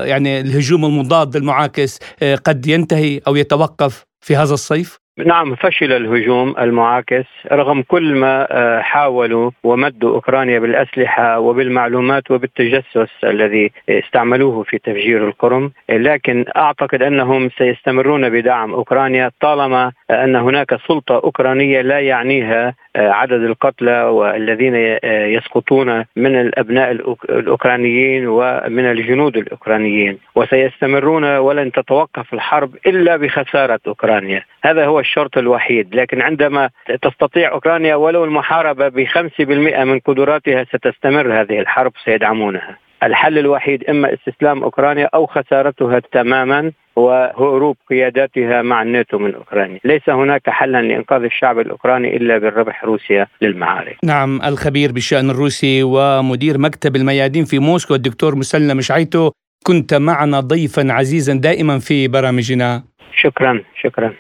يعني 0.08 0.42
الهجوم 0.42 0.86
المضاد 0.86 1.36
المعاكس 1.36 2.00
قد 2.44 2.68
ينتهي 2.68 3.22
أو 3.28 3.36
يتوقف 3.36 4.04
في 4.26 4.36
هذا 4.36 4.54
الصيف؟ 4.54 4.98
نعم 5.26 5.56
فشل 5.56 5.92
الهجوم 5.92 6.56
المعاكس 6.60 7.26
رغم 7.52 7.82
كل 7.82 8.16
ما 8.16 8.48
آه، 8.52 8.82
حاولوا 8.82 9.52
ومدوا 9.64 10.16
أوكرانيا 10.16 10.60
بالأسلحة 10.60 11.40
وبالمعلومات 11.40 12.32
وبالتجسس 12.32 13.10
الذي 13.24 13.72
استعملوه 13.90 14.64
في 14.64 14.78
تفجير 14.78 15.28
القرم. 15.28 15.72
لكن 15.90 16.46
أعتقد 16.58 17.04
أنهم 17.04 17.50
سيستمرون 17.58 18.30
بدعم 18.30 18.74
أوكرانيا 18.74 19.32
طالما 19.42 19.92
أن 20.12 20.36
هناك 20.36 20.76
سلطة 20.88 21.16
أوكرانية 21.16 21.82
لا 21.82 22.00
يعنيها 22.00 22.74
آه، 22.96 23.10
عدد 23.10 23.44
القتلى 23.44 24.04
والذين 24.04 24.74
آه، 25.04 25.26
يسقطون 25.26 26.06
من 26.16 26.42
الأبناء 26.42 26.92
الأوكرانيين 27.30 28.28
ومن 28.28 28.86
الجنود 28.92 29.38
الأوكرانيين. 29.38 30.18
وسيستمرون 30.36 31.38
ولن 31.38 31.72
تتوقف 31.72 32.34
الحرب 32.34 32.76
إلا 32.88 33.18
بخسارة 33.18 33.80
أوكرانيا. 33.88 34.44
هذا 34.64 34.86
هو 34.86 35.00
الشرط 35.12 35.38
الوحيد 35.38 35.96
لكن 35.96 36.22
عندما 36.22 36.70
تستطيع 37.02 37.52
أوكرانيا 37.52 37.96
ولو 37.96 38.24
المحاربة 38.24 38.88
بخمسة 38.88 39.46
بالمئة 39.46 39.84
من 39.84 40.00
قدراتها 40.00 40.64
ستستمر 40.64 41.42
هذه 41.42 41.60
الحرب 41.60 41.92
سيدعمونها 42.06 42.78
الحل 43.04 43.38
الوحيد 43.38 43.90
إما 43.90 44.14
استسلام 44.14 44.64
أوكرانيا 44.64 45.10
أو 45.14 45.26
خسارتها 45.26 46.00
تماما 46.12 46.72
وهروب 46.96 47.78
قياداتها 47.90 48.62
مع 48.62 48.82
الناتو 48.82 49.18
من 49.18 49.36
أوكرانيا، 49.36 49.80
ليس 49.84 50.10
هناك 50.10 50.50
حلا 50.50 50.82
لإنقاذ 50.82 51.24
الشعب 51.24 51.60
الأوكراني 51.60 52.18
إلا 52.18 52.38
بالربح 52.38 52.84
روسيا 52.84 53.28
للمعارك. 53.42 53.98
نعم 54.04 54.42
الخبير 54.42 54.92
بالشأن 54.92 55.30
الروسي 55.30 55.84
ومدير 55.84 56.58
مكتب 56.58 56.96
الميادين 56.96 57.46
في 57.46 57.60
موسكو 57.60 57.96
الدكتور 57.96 58.36
مسلم 58.36 58.82
شعيتو 58.82 59.32
كنت 59.64 59.94
معنا 59.94 60.40
ضيفا 60.40 60.94
عزيزا 60.94 61.34
دائما 61.34 61.80
في 61.80 62.08
برامجنا. 62.08 62.84
شكرا 63.22 63.64
شكرا. 63.84 64.14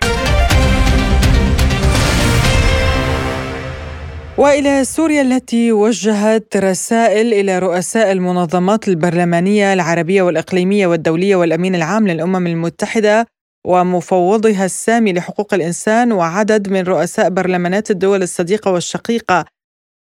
وإلى 4.38 4.84
سوريا 4.84 5.22
التي 5.22 5.72
وجهت 5.72 6.58
رسائل 6.58 7.34
إلى 7.34 7.60
رؤساء 7.60 8.12
المنظمات 8.12 8.88
البرلمانية 8.88 9.74
العربية 9.74 10.22
والإقليمية 10.22 10.88
والدولية 10.88 11.36
والأمين 11.36 11.76
العام 11.76 12.08
للأمم 12.08 12.48
المتحدة 12.48 13.28
ومفوضها 13.68 14.66
السامي 14.66 15.14
لحقوق 15.14 15.54
الإنسان 15.54 16.12
وعدد 16.12 16.70
من 16.70 16.82
رؤساء 16.82 17.30
برلمانات 17.30 17.92
الدول 17.92 18.24
الصديقة 18.24 18.72
والشقيقة. 18.72 19.46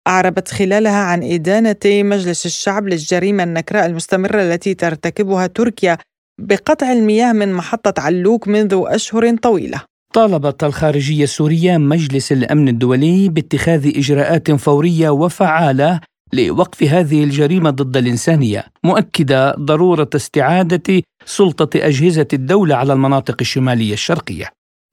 أعربت 0.07 0.47
خلالها 0.47 0.99
عن 0.99 1.23
إدانة 1.23 1.75
مجلس 1.85 2.45
الشعب 2.45 2.87
للجريمة 2.87 3.43
النكراء 3.43 3.85
المستمرة 3.85 4.41
التي 4.41 4.73
ترتكبها 4.73 5.47
تركيا 5.47 5.97
بقطع 6.41 6.91
المياه 6.91 7.33
من 7.33 7.53
محطة 7.53 8.01
علوك 8.01 8.47
منذ 8.47 8.83
أشهر 8.87 9.35
طويلة. 9.35 9.88
طالبت 10.13 10.63
الخارجية 10.63 11.23
السورية 11.23 11.77
مجلس 11.77 12.31
الأمن 12.31 12.67
الدولي 12.67 13.29
باتخاذ 13.29 13.87
إجراءات 13.97 14.51
فورية 14.51 15.09
وفعالة 15.09 16.01
لوقف 16.33 16.83
هذه 16.83 17.23
الجريمة 17.23 17.69
ضد 17.69 17.97
الإنسانية 17.97 18.65
مؤكدة 18.83 19.51
ضرورة 19.51 20.09
استعادة 20.15 21.03
سلطة 21.25 21.69
أجهزة 21.75 22.27
الدولة 22.33 22.75
على 22.75 22.93
المناطق 22.93 23.37
الشمالية 23.41 23.93
الشرقية. 23.93 24.45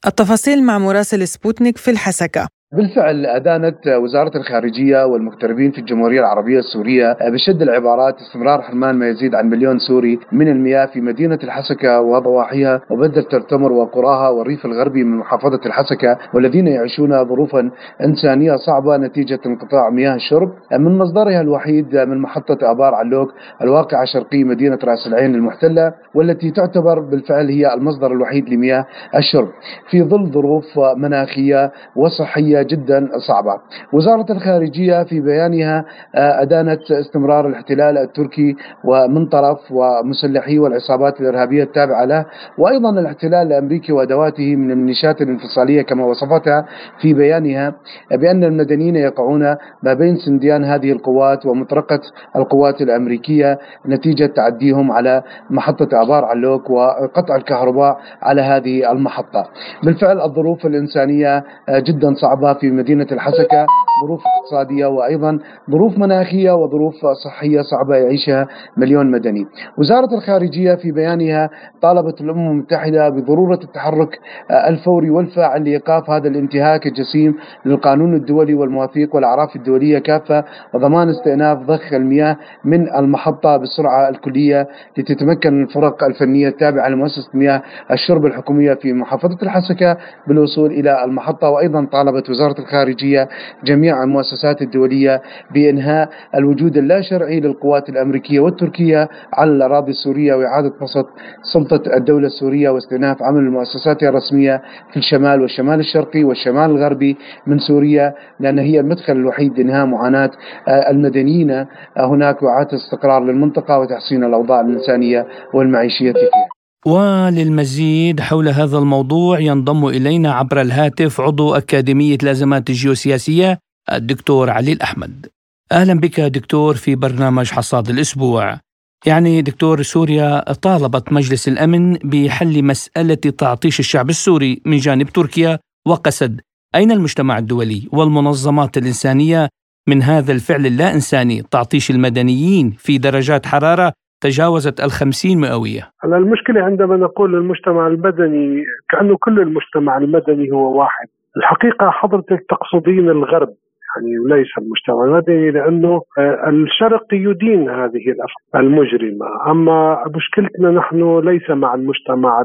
التفاصيل 0.07 0.63
مع 0.63 0.79
مراسل 0.79 1.29
سبوتنيك 1.29 1.79
في 1.79 1.91
الحسكة. 1.91 2.49
بالفعل 2.73 3.27
أدانت 3.27 3.89
وزارة 3.89 4.37
الخارجية 4.37 5.05
والمغتربين 5.07 5.71
في 5.71 5.79
الجمهورية 5.79 6.21
العربية 6.21 6.59
السورية 6.59 7.17
بشد 7.33 7.63
العبارات 7.63 8.15
استمرار 8.21 8.63
حرمان 8.63 8.95
ما 8.95 9.09
يزيد 9.09 9.35
عن 9.35 9.51
مليون 9.51 9.79
سوري 9.79 10.19
من 10.33 10.49
المياه 10.49 10.87
في 10.87 11.01
مدينة 11.01 11.39
الحسكة 11.45 12.01
وضواحيها 12.01 12.81
وبدر 12.91 13.23
ترتمر 13.23 13.73
وقراها 13.73 14.29
والريف 14.29 14.67
الغربي 14.67 15.05
من 15.05 15.17
محافظة 15.17 15.61
الحسكة 15.67 16.19
والذين 16.35 16.67
يعيشون 16.67 17.25
ظروفا 17.25 17.71
إنسانية 18.05 18.57
صعبة 18.57 18.97
نتيجة 18.97 19.41
انقطاع 19.47 19.91
مياه 19.91 20.15
الشرب 20.15 20.53
من 20.73 20.99
مصدرها 20.99 21.41
الوحيد 21.41 21.97
من 21.97 22.19
محطة 22.19 22.71
آبار 22.71 22.95
علوك 22.95 23.29
الواقعة 23.63 24.05
شرقي 24.05 24.45
مدينة 24.45 24.79
رأس 24.85 25.07
العين 25.07 25.35
المحتلة 25.35 25.93
والتي 26.15 26.51
تعتبر 26.51 27.01
بالفعل 27.01 27.49
هي 27.49 27.75
المصدر 27.75 28.13
الوحيد 28.13 28.49
لمياه 28.49 28.87
الشرب 29.17 29.49
في 29.91 30.03
ظل 30.03 30.27
ظروف 30.27 30.79
مناخية 30.97 31.73
وصحية 31.97 32.56
جدا 32.63 33.09
صعبة. 33.29 33.61
وزارة 33.93 34.33
الخارجية 34.33 35.03
في 35.05 35.21
بيانها 35.21 35.85
آه، 36.15 36.43
أدانت 36.43 36.91
استمرار 36.91 37.49
الاحتلال 37.49 37.99
التركي 37.99 38.57
ومن 38.85 39.27
طرف 39.27 39.59
ومسلحي 39.73 40.59
والعصابات 40.59 41.21
الإرهابية 41.21 41.63
التابعة 41.63 42.05
له 42.05 42.27
وأيضا 42.59 42.91
الاحتلال 42.91 43.47
الأمريكي 43.47 43.93
وأدواته 43.93 44.57
من 44.57 44.71
الميليشيات 44.71 45.23
الانفصالية 45.23 45.83
كما 45.83 46.05
وصفتها 46.05 46.67
في 47.01 47.15
بيانها 47.15 47.75
بأن 48.11 48.45
المدنيين 48.45 48.97
يقعون 48.97 49.43
ما 49.83 49.95
بين 49.95 50.17
سنديان 50.17 50.65
هذه 50.65 50.93
القوات 50.93 51.47
ومطرقة 51.47 52.01
القوات 52.37 52.81
الأمريكية 52.83 53.59
نتيجة 53.89 54.27
تعديهم 54.27 54.93
على 54.93 55.23
محطة 55.51 56.03
آبار 56.03 56.25
علوك 56.25 56.71
وقطع 56.71 57.37
الكهرباء 57.37 57.99
على 58.23 58.43
هذه 58.43 58.93
المحطة. 58.93 59.49
بالفعل 59.85 60.21
الظروف 60.21 60.67
الإنسانية 60.67 61.45
آه، 61.69 61.79
جدا 61.79 62.15
صعبة 62.15 62.46
في 62.55 62.71
مدينة 62.71 63.07
الحسكة 63.13 63.67
ظروف 64.05 64.21
اقتصادية 64.27 64.87
وأيضا 64.87 65.39
ظروف 65.71 65.99
مناخية 65.99 66.53
وظروف 66.53 66.95
صحية 67.25 67.61
صعبة 67.63 67.97
يعيشها 67.97 68.49
مليون 68.77 69.11
مدني. 69.11 69.47
وزارة 69.79 70.15
الخارجية 70.15 70.75
في 70.75 70.93
بيانها 70.93 71.51
طالبت 71.83 72.21
الأمم 72.21 72.51
المتحدة 72.51 73.09
بضرورة 73.09 73.59
التحرك 73.65 74.19
الفوري 74.51 75.11
والفاعل 75.11 75.65
لإيقاف 75.65 76.11
هذا 76.11 76.29
الانتهاك 76.29 76.87
الجسيم 76.87 77.35
للقانون 77.65 78.15
الدولي 78.15 78.55
والمواثيق 78.55 79.15
والأعراف 79.15 79.57
الدولية 79.57 79.99
كافة 79.99 80.45
وضمان 80.75 81.09
استئناف 81.09 81.59
ضخ 81.59 81.93
المياه 81.93 82.37
من 82.65 82.95
المحطة 82.95 83.57
بالسرعة 83.57 84.09
الكلية 84.09 84.69
لتتمكن 84.99 85.63
الفرق 85.63 86.05
الفنية 86.05 86.49
التابعة 86.49 86.89
لمؤسسة 86.89 87.31
مياه 87.35 87.63
الشرب 87.91 88.27
الحكومية 88.27 88.75
في 88.75 88.93
محافظة 88.93 89.39
الحسكة 89.43 89.97
بالوصول 90.27 90.71
إلى 90.71 91.05
المحطة. 91.05 91.51
وأيضا 91.51 91.87
طالبت 91.93 92.31
وزارة 92.37 92.61
الخارجية 92.61 93.29
جميع 93.65 94.03
المؤسسات 94.03 94.63
الدولية 94.63 95.23
بإنهاء 95.55 96.09
الوجود 96.35 96.77
اللا 96.77 97.01
شرعي 97.01 97.41
للقوات 97.41 97.89
الأمريكية 97.89 98.41
والتركية 98.41 99.09
على 99.33 99.51
الأراضي 99.51 99.91
السورية 99.91 100.35
وإعادة 100.35 100.73
بسط 100.83 101.07
سلطة 101.53 101.97
الدولة 101.97 102.27
السورية 102.27 102.71
واستئناف 102.71 103.23
عمل 103.23 103.39
المؤسسات 103.41 104.03
الرسمية 104.03 104.63
في 104.91 104.97
الشمال 104.97 105.41
والشمال 105.43 105.81
الشرقي 105.81 106.25
والشمال 106.25 106.71
الغربي 106.71 107.17
من 107.47 107.59
سوريا 107.59 108.15
لأن 108.41 108.59
هي 108.59 108.81
المدخل 108.81 109.13
الوحيد 109.13 109.59
لإنهاء 109.59 109.87
معاناة 109.87 110.31
آه، 110.69 110.91
المدنيين 110.91 111.67
هناك 111.97 112.43
وإعادة 112.43 112.75
استقرار 112.77 113.25
للمنطقة 113.25 113.79
وتحسين 113.79 114.25
الأوضاع 114.25 114.61
الإنسانية 114.61 115.27
والمعيشية 115.55 116.13
فيها. 116.13 116.56
وللمزيد 116.87 118.21
حول 118.21 118.49
هذا 118.49 118.79
الموضوع 118.79 119.41
ينضم 119.41 119.87
إلينا 119.87 120.33
عبر 120.33 120.61
الهاتف 120.61 121.21
عضو 121.21 121.55
أكاديمية 121.55 122.19
الأزمات 122.23 122.71
الجيوسياسية 122.71 123.59
الدكتور 123.93 124.51
علي 124.51 124.73
الأحمد. 124.73 125.27
أهلا 125.73 125.95
بك 125.95 126.21
دكتور 126.21 126.75
في 126.75 126.95
برنامج 126.95 127.51
حصاد 127.51 127.91
الأسبوع. 127.91 128.61
يعني 129.07 129.43
دكتور 129.43 129.83
سوريا 129.83 130.53
طالبت 130.53 131.13
مجلس 131.13 131.49
الأمن 131.49 131.93
بحل 131.93 132.63
مسألة 132.65 133.15
تعطيش 133.15 133.81
الشعب 133.81 134.11
السوري 134.11 134.63
من 134.65 134.77
جانب 134.77 135.09
تركيا 135.09 135.59
وقسد 135.87 136.41
أين 136.75 136.91
المجتمع 136.91 137.39
الدولي 137.39 137.89
والمنظمات 137.93 138.79
الإنسانية 138.79 139.49
من 139.89 140.03
هذا 140.03 140.33
الفعل 140.33 140.67
اللا 140.67 140.95
إنساني 140.95 141.43
تعطيش 141.51 141.91
المدنيين 141.91 142.77
في 142.79 142.99
درجات 142.99 143.47
حرارة 143.47 143.93
تجاوزت 144.21 144.81
الخمسين 144.81 145.41
مئوية. 145.41 145.83
هلا 146.03 146.17
المشكلة 146.17 146.63
عندما 146.63 146.97
نقول 146.97 147.35
المجتمع 147.35 147.87
المدني 147.87 148.65
كأنه 148.91 149.17
كل 149.17 149.41
المجتمع 149.41 149.99
المدني 149.99 150.53
هو 150.53 150.79
واحد 150.79 151.07
الحقيقة 151.37 151.91
حضرتك 151.91 152.45
تقصدين 152.49 153.11
الغرب 153.11 153.49
يعني 153.97 154.19
وليس 154.19 154.49
المجتمع 154.59 155.05
المدني 155.05 155.51
لأنه 155.51 156.03
آه، 156.19 156.49
الشرق 156.49 157.07
يدين 157.13 157.71
هذه 157.71 158.05
الافعال 158.11 158.67
المجرمة، 158.67 159.27
أما 159.51 160.05
مشكلتنا 160.17 160.71
نحن 160.71 161.19
ليس 161.19 161.51
مع 161.51 161.75
المجتمع 161.75 162.45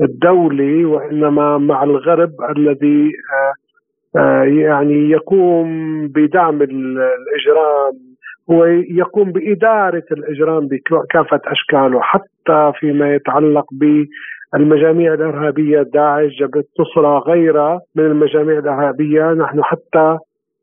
الدولي 0.00 0.84
وإنما 0.84 1.58
مع 1.58 1.84
الغرب 1.84 2.30
الذي 2.56 3.12
آه، 3.32 3.52
آه، 4.18 4.44
يعني 4.44 5.10
يقوم 5.10 5.68
بدعم 6.08 6.62
الإجرام 6.62 7.92
ويقوم 8.48 9.32
بإدارة 9.32 10.04
الإجرام 10.12 10.68
بكافة 10.68 11.40
أشكاله 11.46 12.00
حتى 12.00 12.72
فيما 12.80 13.14
يتعلق 13.14 13.66
بالمجاميع 13.72 15.14
الإرهابية 15.14 15.82
داعش 15.82 16.30
جبهة 16.40 16.64
نصرة 16.80 17.18
غيرها 17.18 17.80
من 17.96 18.04
المجاميع 18.06 18.58
الإرهابية. 18.58 19.32
نحن 19.32 19.62
حتى 19.62 20.18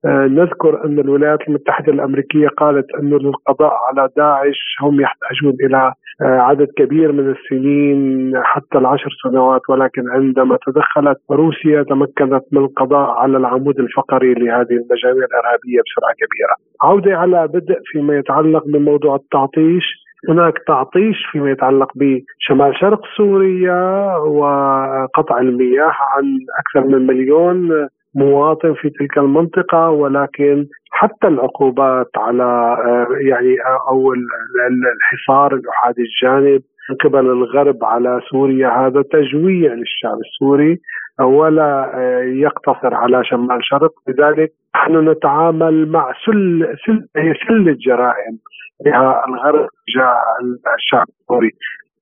نذكر 0.05 0.85
أن 0.85 0.99
الولايات 0.99 1.47
المتحدة 1.47 1.93
الأمريكية 1.93 2.47
قالت 2.47 2.85
أنه 2.99 3.17
للقضاء 3.19 3.73
على 3.87 4.09
داعش 4.17 4.75
هم 4.81 5.01
يحتاجون 5.01 5.53
إلى 5.63 5.93
آه، 6.21 6.39
عدد 6.39 6.67
كبير 6.77 7.11
من 7.11 7.35
السنين 7.35 8.31
حتى 8.43 8.77
العشر 8.77 9.09
سنوات 9.23 9.61
ولكن 9.69 10.09
عندما 10.09 10.57
تدخلت 10.67 11.17
روسيا 11.31 11.83
تمكنت 11.83 12.43
من 12.51 12.61
القضاء 12.61 13.09
على 13.09 13.37
العمود 13.37 13.79
الفقري 13.79 14.33
لهذه 14.33 14.71
المجاميع 14.71 15.25
الإرهابية 15.25 15.81
بسرعة 15.85 16.13
كبيرة. 16.13 16.55
عودة 16.83 17.17
على 17.17 17.47
بدء 17.47 17.79
فيما 17.85 18.17
يتعلق 18.17 18.63
بموضوع 18.65 19.15
التعطيش. 19.15 19.83
هناك 20.29 20.53
تعطيش 20.67 21.25
فيما 21.31 21.51
يتعلق 21.51 21.91
بشمال 21.95 22.77
شرق 22.79 23.01
سوريا 23.17 24.15
وقطع 24.17 25.39
المياه 25.39 25.91
عن 26.15 26.37
أكثر 26.59 26.87
من 26.87 27.07
مليون 27.07 27.87
مواطن 28.15 28.73
في 28.73 28.89
تلك 28.89 29.17
المنطقة 29.17 29.89
ولكن 29.89 30.67
حتى 30.91 31.27
العقوبات 31.27 32.09
على 32.17 32.43
آه، 32.43 33.07
يعني 33.29 33.55
آه، 33.61 33.89
أو 33.89 34.13
الحصار 34.13 35.55
الأحادي 35.55 36.01
الجانب 36.01 36.61
من 36.89 36.95
قبل 36.95 37.25
الغرب 37.25 37.83
على 37.83 38.21
سوريا 38.31 38.69
هذا 38.69 39.01
تجويع 39.01 39.73
للشعب 39.73 40.17
السوري 40.19 40.79
ولا 41.19 41.91
آه، 41.95 42.21
يقتصر 42.23 42.93
على 42.93 43.23
شمال 43.23 43.59
شرق. 43.61 43.91
لذلك 44.07 44.51
نحن 44.75 45.09
نتعامل 45.09 45.87
مع 45.87 46.13
سل 46.25 46.75
سل 46.85 47.07
سلة 47.47 47.77
جرائم 47.85 48.37
بها 48.85 49.25
الغرب 49.27 49.67
تجاه 49.87 50.15
الشعب 50.75 51.07
السوري. 51.21 51.51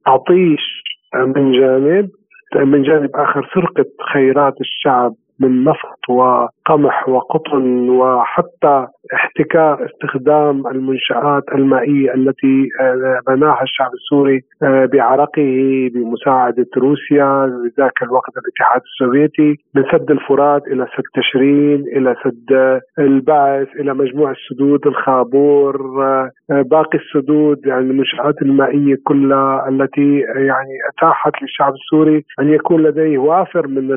تعطيش 0.05 0.83
من 1.15 1.51
جانب 1.51 2.09
من 2.55 2.83
جانب 2.83 3.09
آخر 3.15 3.49
سرقة 3.53 3.85
خيرات 4.13 4.61
الشعب 4.61 5.13
من 5.39 5.63
نفط 5.63 6.09
وقمح 6.09 7.09
وقطن 7.09 7.89
وحتى 7.89 8.87
احتكار 9.13 9.85
استخدام 9.85 10.67
المنشآت 10.67 11.43
المائية 11.55 12.13
التي 12.13 12.69
آه، 12.81 13.19
بناها 13.27 13.63
الشعب 13.63 13.91
السوري 13.93 14.41
آه، 14.63 14.85
بعرقه 14.85 15.89
بمساعدة 15.93 16.67
روسيا 16.77 17.49
ذاك 17.79 18.03
الوقت 18.03 18.33
الاتحاد 18.37 18.81
السوفيتي 18.81 19.55
من 19.75 19.83
سد 19.91 20.11
الفرات 20.11 20.67
إلى 20.67 20.87
سد 20.97 21.03
تشرين 21.21 21.81
إلى 21.81 22.15
سد 22.23 22.79
البعث 22.99 23.67
إلى 23.79 23.93
مجموع 23.93 24.31
السدود 24.31 24.87
الخابور 24.87 26.03
آه، 26.03 26.31
باقي 26.49 26.97
السدود 26.97 27.65
يعني 27.65 27.81
المنشآت 27.81 28.41
المائية 28.41 28.95
كلها 29.03 29.69
التي 29.69 30.19
يعني 30.19 30.75
أتاحت 30.93 31.41
للشعب 31.41 31.73
السوري 31.73 32.25
أن 32.39 32.49
يكون 32.49 32.83
لديه 32.83 33.17
وافر 33.17 33.67
من 33.67 33.87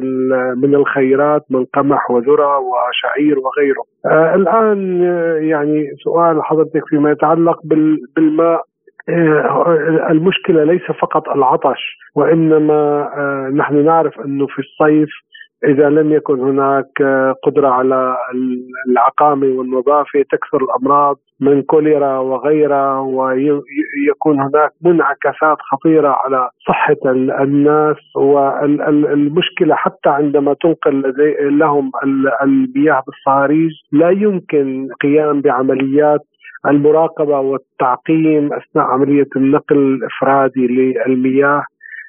من 0.56 0.74
الخيرات 0.74 1.31
من 1.50 1.64
قمح 1.64 2.10
وذرة 2.10 2.58
وشعير 2.58 3.38
وغيره. 3.38 3.84
الآن 4.34 5.02
يعني 5.42 5.90
سؤال 6.04 6.42
حضرتك 6.44 6.82
فيما 6.88 7.10
يتعلق 7.10 7.60
بالماء. 8.16 8.64
آه، 9.08 10.08
المشكلة 10.10 10.64
ليس 10.64 10.82
فقط 10.82 11.28
العطش 11.28 11.98
وإنما 12.14 13.10
آه، 13.16 13.50
نحن 13.54 13.84
نعرف 13.84 14.20
أنه 14.20 14.46
في 14.46 14.58
الصيف 14.58 15.08
إذا 15.64 15.88
لم 15.90 16.12
يكن 16.12 16.40
هناك 16.40 17.02
قدرة 17.42 17.68
على 17.68 18.16
العقامة 18.88 19.46
والنظافة 19.46 20.22
تكثر 20.32 20.64
الأمراض 20.64 21.16
من 21.40 21.62
كوليرا 21.62 22.18
وغيرها 22.18 23.00
ويكون 23.00 24.40
هناك 24.40 24.70
منعكسات 24.84 25.56
خطيرة 25.70 26.08
على 26.08 26.48
صحة 26.68 26.96
الناس 27.42 27.96
والمشكلة 28.16 29.74
حتى 29.74 30.08
عندما 30.08 30.54
تنقل 30.54 31.14
لهم 31.58 31.90
المياه 32.42 33.02
بالصهاريج 33.06 33.70
لا 33.92 34.10
يمكن 34.10 34.88
قيام 35.02 35.40
بعمليات 35.40 36.20
المراقبة 36.66 37.40
والتعقيم 37.40 38.52
أثناء 38.52 38.84
عملية 38.84 39.28
النقل 39.36 39.76
الإفرادي 39.76 40.66
للمياه. 40.66 41.64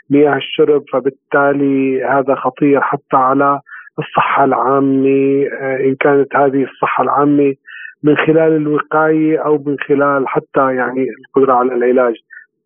مياه 0.10 0.36
الشرب 0.36 0.84
فبالتالي 0.94 2.04
هذا 2.04 2.36
خطير 2.36 2.82
حتى 2.82 3.18
على 3.18 3.60
الصحة 4.00 4.44
العامة. 4.44 5.46
آه، 5.62 5.78
إن 5.78 5.96
كانت 5.96 6.36
هذه 6.36 6.64
الصحة 6.64 7.04
العامة 7.04 7.56
من 8.04 8.18
خلال 8.18 8.56
الوقاية 8.56 9.38
أو 9.38 9.64
من 9.66 9.78
خلال 9.80 10.28
حتى 10.28 10.76
يعني 10.76 11.06
القدرة 11.20 11.54
على 11.54 11.74
العلاج. 11.74 12.16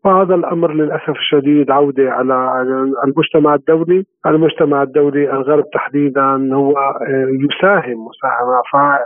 وهذا 0.06 0.36
الأمر 0.36 0.73
للأسف 0.73 1.10
الشديد 1.10 1.71
عودة 1.71 2.12
على 2.12 2.63
المجتمع 3.06 3.56
الدولي، 3.56 4.06
المجتمع 4.26 4.84
الدولي 4.84 5.32
الغرب 5.32 5.63
تحديدا 5.73 6.54
هو 6.54 6.78
آه، 6.78 7.28
يساهم 7.50 8.06
مساهمة 8.08 8.97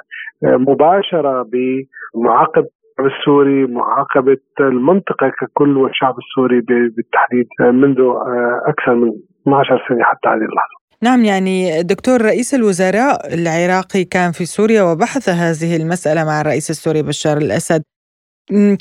آه، 0.44 0.58
مباشرة 0.58 1.46
بمعاقبه 1.52 2.68
السوري 3.06 3.66
معاقبة 3.68 4.38
المنطقة 4.60 5.32
ككل 5.40 5.78
والشعب 5.78 6.16
السوري 6.18 6.62
بالتحديد 6.62 7.48
منذ 7.62 8.00
آه، 8.00 8.62
أكثر 8.68 8.96
من 8.96 9.12
12 9.42 9.86
سنة 9.90 10.04
حتى 10.04 10.28
هذه 10.28 10.46
اللحظة 10.50 10.82
نعم 11.04 11.26
يعني 11.26 11.84
دكتور 11.84 12.22
رئيس 12.22 12.54
الوزراء 12.54 13.34
العراقي 13.34 14.04
كان 14.04 14.32
في 14.32 14.46
سوريا 14.46 14.84
وبحث 14.84 15.30
هذه 15.30 15.78
المسألة 15.82 16.26
مع 16.26 16.42
الرئيس 16.42 16.70
السوري 16.70 17.02
بشار 17.04 17.38
الأسد 17.38 17.84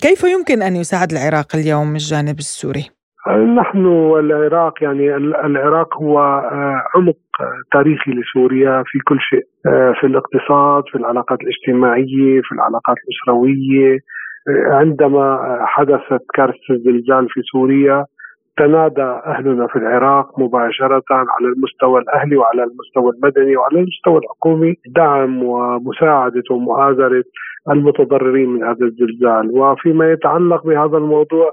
كيف 0.04 0.24
يمكن 0.24 0.62
أن 0.62 0.76
يساعد 0.76 1.12
العراق 1.12 1.46
اليوم 1.54 1.92
الجانب 1.92 2.38
السوري؟ 2.38 2.84
نحن 3.60 3.86
والعراق 3.86 4.82
يعني 4.82 5.16
العراق 5.46 6.02
هو 6.02 6.18
آه، 6.18 6.82
عمق 6.94 7.16
تاريخي 7.72 8.10
لسوريا 8.10 8.82
في 8.86 8.98
كل 8.98 9.18
شيء 9.20 9.44
آه، 9.66 9.92
في 10.00 10.06
الاقتصاد 10.06 10.82
في 10.92 10.98
العلاقات 10.98 11.38
الاجتماعية 11.40 12.40
في 12.40 12.52
العلاقات 12.52 12.96
الأسروية 13.04 13.98
آه، 14.48 14.74
عندما 14.74 15.58
حدثت 15.60 16.24
كارثة 16.34 16.70
الزلزال 16.70 17.28
في 17.28 17.40
سوريا 17.52 18.04
تنادى 18.56 19.02
أهلنا 19.26 19.66
في 19.66 19.76
العراق 19.76 20.40
مباشرة 20.40 21.04
على 21.10 21.46
المستوى 21.56 22.00
الأهلي 22.00 22.36
وعلى 22.36 22.64
المستوى 22.64 23.12
المدني 23.12 23.56
وعلى 23.56 23.80
المستوى 23.80 24.18
الحكومي 24.18 24.74
دعم 24.96 25.42
ومساعدة 25.42 26.42
ومؤازرة 26.50 27.24
المتضررين 27.70 28.48
من 28.48 28.64
هذا 28.64 28.86
الزلزال. 28.86 29.50
وفيما 29.50 30.12
يتعلق 30.12 30.66
بهذا 30.66 30.96
الموضوع 30.96 31.50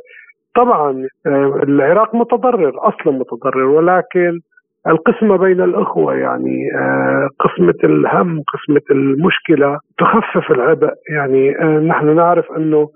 طبعا 0.56 1.08
آه، 1.26 1.62
العراق 1.64 2.16
متضرر 2.16 2.74
أصلا 2.76 3.14
متضرر 3.14 3.64
ولكن 3.64 4.40
القسمة 4.88 5.38
بين 5.38 5.62
الأخوة 5.62 6.16
يعني 6.16 6.70
آه، 6.76 7.30
قسمة 7.40 7.74
الهم 7.84 8.44
قسمة 8.54 8.82
المشكلة 8.92 9.80
تخفف 9.98 10.52
العبء 10.52 10.94
يعني. 11.10 11.60
آه، 11.62 11.80
نحن 11.80 12.16
نعرف 12.16 12.46
أنه 12.58 12.90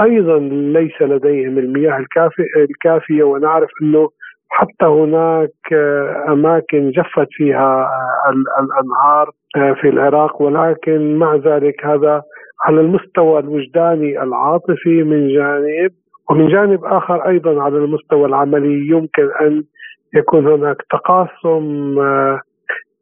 أيضا 0.00 0.38
ليس 0.48 1.02
لديهم 1.02 1.58
المياه 1.58 2.04
الكافية 2.56 3.22
ونعرف 3.22 3.70
أنه 3.82 4.08
حتى 4.50 4.86
هناك 4.86 5.72
أماكن 6.28 6.90
جفت 6.90 7.28
فيها 7.30 7.88
الأنهار 8.62 9.30
في 9.80 9.88
العراق. 9.88 10.42
ولكن 10.42 11.16
مع 11.16 11.36
ذلك 11.36 11.86
هذا 11.86 12.22
على 12.64 12.80
المستوى 12.80 13.38
الوجداني 13.38 14.22
العاطفي 14.22 15.02
من 15.02 15.28
جانب 15.28 15.90
ومن 16.30 16.48
جانب 16.48 16.84
آخر 16.84 17.28
أيضا 17.28 17.62
على 17.62 17.76
المستوى 17.76 18.26
العملي 18.26 18.88
يمكن 18.88 19.28
أن 19.40 19.62
يكون 20.14 20.46
هناك 20.46 20.76
تقاسم 20.90 21.98
آه، 21.98 22.40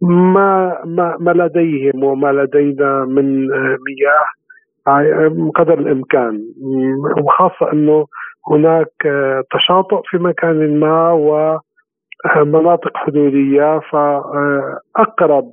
ما 0.02 0.82
ما 0.84 1.16
ما 1.20 1.30
لديهم 1.30 2.04
وما 2.04 2.32
لدينا 2.32 3.04
من 3.04 3.52
آه، 3.52 3.76
مياه 3.86 4.26
آه، 4.88 5.50
قدر 5.54 5.78
الإمكان 5.78 6.40
وخاصة 7.24 7.72
إنه 7.72 8.06
هناك 8.50 8.92
تشاطؤ 9.50 10.02
في 10.04 10.18
مكان 10.18 10.80
ما 10.80 11.12
ومناطق 11.12 12.96
حدودية 12.96 13.80
فاقرب 13.92 15.44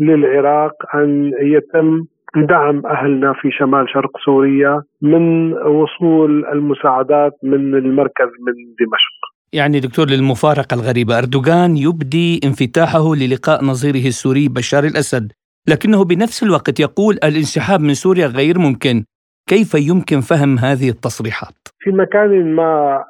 للعراق 0.00 0.72
أن 0.94 1.32
يتم 1.40 2.04
دعم 2.36 2.86
أهلنا 2.86 3.32
في 3.32 3.50
شمال 3.50 3.90
شرق 3.90 4.10
سوريا 4.24 4.82
من 5.02 5.52
وصول 5.52 6.44
المساعدات 6.44 7.32
من 7.42 7.74
المركز 7.74 8.26
من 8.46 8.54
دمشق. 8.80 9.15
يعني 9.56 9.80
دكتور 9.80 10.06
للمفارقة 10.06 10.74
الغريبة 10.74 11.18
أردوغان 11.18 11.76
يبدي 11.76 12.40
انفتاحه 12.44 13.14
للقاء 13.14 13.64
نظيره 13.64 14.06
السوري 14.06 14.48
بشار 14.48 14.84
الأسد، 14.84 15.32
لكنه 15.68 16.04
بنفس 16.04 16.42
الوقت 16.42 16.80
يقول 16.80 17.14
الانسحاب 17.14 17.80
من 17.80 17.94
سوريا 17.94 18.26
غير 18.26 18.58
ممكن. 18.58 19.04
كيف 19.48 19.74
يمكن 19.74 20.20
فهم 20.20 20.58
هذه 20.58 20.88
التصريحات؟ 20.88 21.54
في 21.78 21.90
مكان 21.90 22.54
ما 22.54 23.04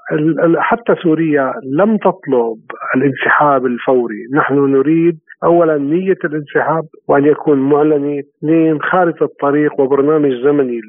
حتى 0.59 0.95
سوريا 1.03 1.53
لم 1.81 1.97
تطلب 1.97 2.59
الانسحاب 2.97 3.67
الفوري، 3.67 4.23
نحن 4.35 4.55
نريد 4.55 5.19
اولا 5.45 5.79
نية 5.79 6.19
الانسحاب 6.25 6.85
وأن 7.09 7.25
يكون 7.25 7.59
معلنه، 7.59 8.21
اثنين 8.21 8.79
خارطه 8.93 9.25
الطريق 9.25 9.81
وبرنامج 9.81 10.31
زمني 10.45 10.81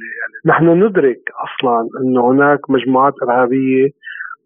نحن 0.45 0.83
ندرك 0.83 1.21
أصلا 1.45 1.87
أن 2.01 2.17
هناك 2.17 2.59
مجموعات 2.69 3.13
إرهابية 3.23 3.87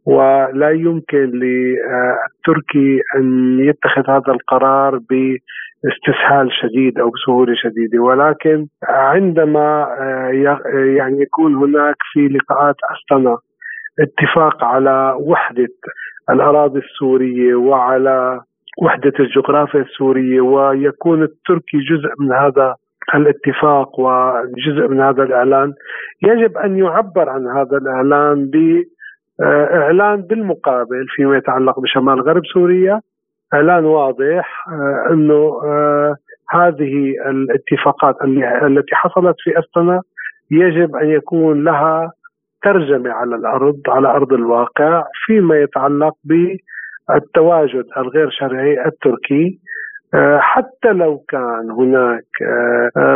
ولا 0.06 0.70
يمكن 0.72 1.32
للتركي 1.42 3.00
أن 3.16 3.58
يتخذ 3.60 4.10
هذا 4.10 4.34
القرار 4.34 5.00
باستسهال 5.10 6.50
شديد 6.62 7.00
أو 7.00 7.10
بسهولة 7.10 7.54
شديدة. 7.56 8.00
ولكن 8.00 8.68
عندما 8.84 9.88
يعني 10.98 11.22
يكون 11.22 11.56
هناك 11.56 11.96
في 12.14 12.28
لقاءات 12.28 12.76
استنا 12.92 13.38
اتفاق 14.00 14.64
على 14.64 15.16
وحدة 15.20 15.68
الأراضي 16.30 16.80
السورية 16.80 17.56
وعلى 17.56 18.42
وحدة 18.84 19.14
الجغرافيا 19.20 19.82
السورية 19.82 20.42
ويكون 20.42 21.24
التركي 21.24 21.78
جزء 21.78 22.10
من 22.20 22.32
هذا 22.34 22.76
الاتفاق 23.16 24.00
وجزء 24.00 24.88
من 24.88 25.02
هذا 25.02 25.24
الإعلان 25.24 25.74
يجب 26.24 26.58
أن 26.58 26.78
يعبر 26.78 27.30
عن 27.30 27.48
هذا 27.48 27.78
الإعلان 27.78 28.50
بإعلان 29.42 30.22
بالمقابل 30.22 31.06
فيما 31.16 31.38
يتعلق 31.38 31.80
بشمال 31.80 32.22
غرب 32.22 32.46
سوريا. 32.54 33.02
إعلان 33.54 33.86
واضح 33.86 34.68
آه، 34.68 35.14
أنه 35.14 35.62
آه، 35.64 36.16
هذه 36.50 37.14
الاتفاقات 37.30 38.16
التي 38.64 38.96
حصلت 38.96 39.36
في 39.40 39.60
أستنا 39.60 40.02
يجب 40.52 40.96
أن 40.96 41.10
يكون 41.10 41.64
لها 41.64 42.12
ترجمة 42.64 43.12
على 43.12 43.36
الأرض 43.36 43.80
على 43.88 44.08
أرض 44.08 44.34
الواقع 44.34 45.04
فيما 45.26 45.60
يتعلق 45.60 46.14
ب 46.24 46.56
التواجد 47.16 47.86
الغير 47.98 48.30
شرعي 48.30 48.86
التركي. 48.86 49.60
آه، 50.14 50.40
حتى 50.40 50.88
لو 50.94 51.24
كان 51.30 51.72
هناك 51.72 52.26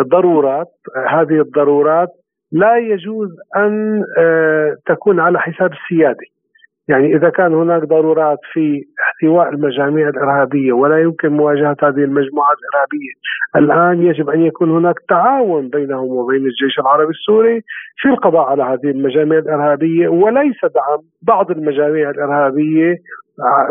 ضرورات 0.07 0.71
هذه 1.09 1.41
الضرورات 1.41 2.09
لا 2.55 2.77
يجوز 2.77 3.29
أن 3.57 4.03
تكون 4.85 5.19
على 5.19 5.39
حساب 5.39 5.71
السيادة. 5.73 6.25
يعني 6.87 7.15
إذا 7.15 7.29
كان 7.29 7.53
هناك 7.53 7.83
ضرورات 7.83 8.39
في 8.53 8.83
احتواء 9.03 9.49
المجاميع 9.49 10.09
الإرهابية 10.09 10.73
ولا 10.73 11.01
يمكن 11.01 11.29
مواجهة 11.29 11.77
هذه 11.83 12.03
المجموعات 12.03 12.57
الإرهابية 12.63 13.13
الآن 13.55 14.07
يجب 14.07 14.29
أن 14.29 14.41
يكون 14.41 14.71
هناك 14.71 14.95
تعاون 15.09 15.69
بينهم 15.69 16.09
وبين 16.09 16.45
الجيش 16.45 16.79
العربي 16.79 17.09
السوري 17.09 17.61
في 17.97 18.09
القضاء 18.09 18.49
على 18.49 18.63
هذه 18.63 18.91
المجاميع 18.91 19.39
الإرهابية 19.39 20.07
وليس 20.07 20.61
دعم 20.63 20.99
بعض 21.21 21.51
المجاميع 21.51 22.09
الإرهابية 22.09 22.95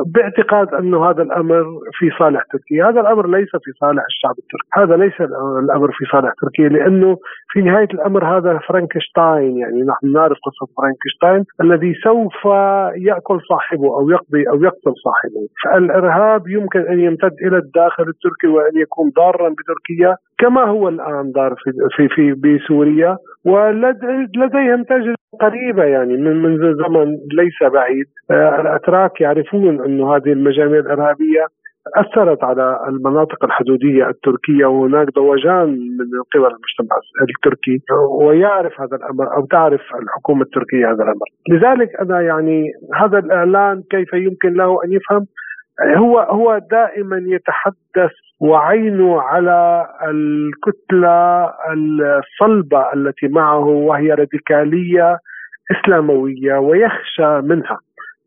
باعتقاد 0.06 0.74
أنه 0.74 1.10
هذا 1.10 1.22
الأمر 1.22 1.64
في 1.92 2.10
صالح 2.18 2.42
تركيا، 2.52 2.88
هذا 2.88 3.00
الأمر 3.00 3.26
ليس 3.26 3.50
في 3.50 3.70
صالح 3.80 4.04
الشعب 4.10 4.34
التركي، 4.38 4.68
هذا 4.72 4.96
ليس 4.96 5.20
الأمر 5.64 5.92
في 5.92 6.04
صالح 6.12 6.32
تركيا 6.42 6.68
لأنه 6.68 7.16
في 7.52 7.62
نهاية 7.62 7.88
الأمر 7.94 8.36
هذا 8.36 8.58
فرانكشتاين. 8.68 9.56
يعني 9.58 9.82
نحن 9.82 10.12
نعرف 10.12 10.38
قصة 10.46 10.72
فرانكشتاين 10.76 11.44
الذي 11.60 11.94
سوف 11.94 12.44
يأكل 12.96 13.40
صاحبه 13.48 13.86
أو 13.98 14.10
يقضي 14.10 14.48
أو 14.48 14.62
يقتل 14.62 14.94
صاحبه، 15.04 15.42
فالإرهاب 15.64 16.48
يمكن 16.48 16.80
أن 16.80 17.00
يمتد 17.00 17.34
إلى 17.46 17.56
الداخل 17.56 18.02
التركي 18.02 18.46
وأن 18.46 18.76
يكون 18.76 19.10
ضارا 19.16 19.48
بتركيا 19.48 20.16
كما 20.38 20.64
هو 20.64 20.88
الآن 20.88 21.32
دار 21.32 21.54
في 21.64 21.70
في, 21.96 22.08
في 22.08 22.32
بسوريا. 22.32 23.16
ولديهم 23.44 24.82
تجربة 24.82 25.14
قريبة 25.40 25.84
يعني 25.84 26.16
من 26.16 26.42
منذ 26.42 26.60
زمن 26.60 27.06
ليس 27.32 27.72
بعيد. 27.72 28.06
آه، 28.30 28.60
الأتراك 28.60 29.20
يعرفون 29.20 29.84
أن 29.84 30.02
هذه 30.02 30.32
المجاميع 30.32 30.78
الإرهابية 30.80 31.46
أثرت 31.96 32.44
على 32.44 32.78
المناطق 32.88 33.44
الحدودية 33.44 34.08
التركية 34.08 34.66
وهناك 34.66 35.08
ضوجان 35.14 35.68
من 35.68 36.06
قبل 36.34 36.46
المجتمع 36.54 36.96
التركي 37.22 37.78
ويعرف 38.20 38.80
هذا 38.80 38.96
الأمر 38.96 39.36
أو 39.36 39.46
تعرف 39.46 39.80
الحكومة 40.02 40.42
التركية 40.42 40.86
هذا 40.86 41.02
الأمر، 41.02 41.26
لذلك 41.50 42.00
أنا 42.00 42.20
يعني 42.20 42.66
هذا 42.94 43.18
الإعلان 43.18 43.82
كيف 43.90 44.12
يمكن 44.12 44.52
له 44.52 44.84
أن 44.84 44.92
يفهم؟ 44.92 45.26
هو 45.96 46.18
هو 46.18 46.58
دائما 46.70 47.22
يتحدث 47.26 48.14
وعينه 48.44 49.20
على 49.22 49.88
الكتلة 50.08 51.44
الصلبة 51.72 52.92
التي 52.92 53.28
معه 53.28 53.66
وهي 53.66 54.10
راديكالية 54.10 55.18
إسلاموية 55.70 56.54
ويخشى 56.58 57.40
منها. 57.40 57.78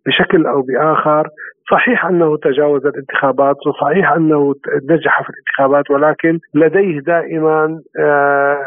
بشكل 0.08 0.46
أو 0.46 0.62
بآخر. 0.62 1.28
صحيح 1.72 2.06
أنه 2.06 2.38
تجاوز 2.38 2.86
الانتخابات 2.86 3.67
وصحيح 3.67 4.12
أنه 4.12 4.56
نجح 4.89 5.24
في 5.24 5.30
الانتخابات 5.30 5.91
ولكن 5.91 6.39
لديه 6.54 7.00
دائما 7.00 7.82
آه، 8.00 8.58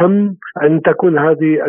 هم 0.00 0.36
أن 0.62 0.82
تكون 0.82 1.18
هذه 1.18 1.66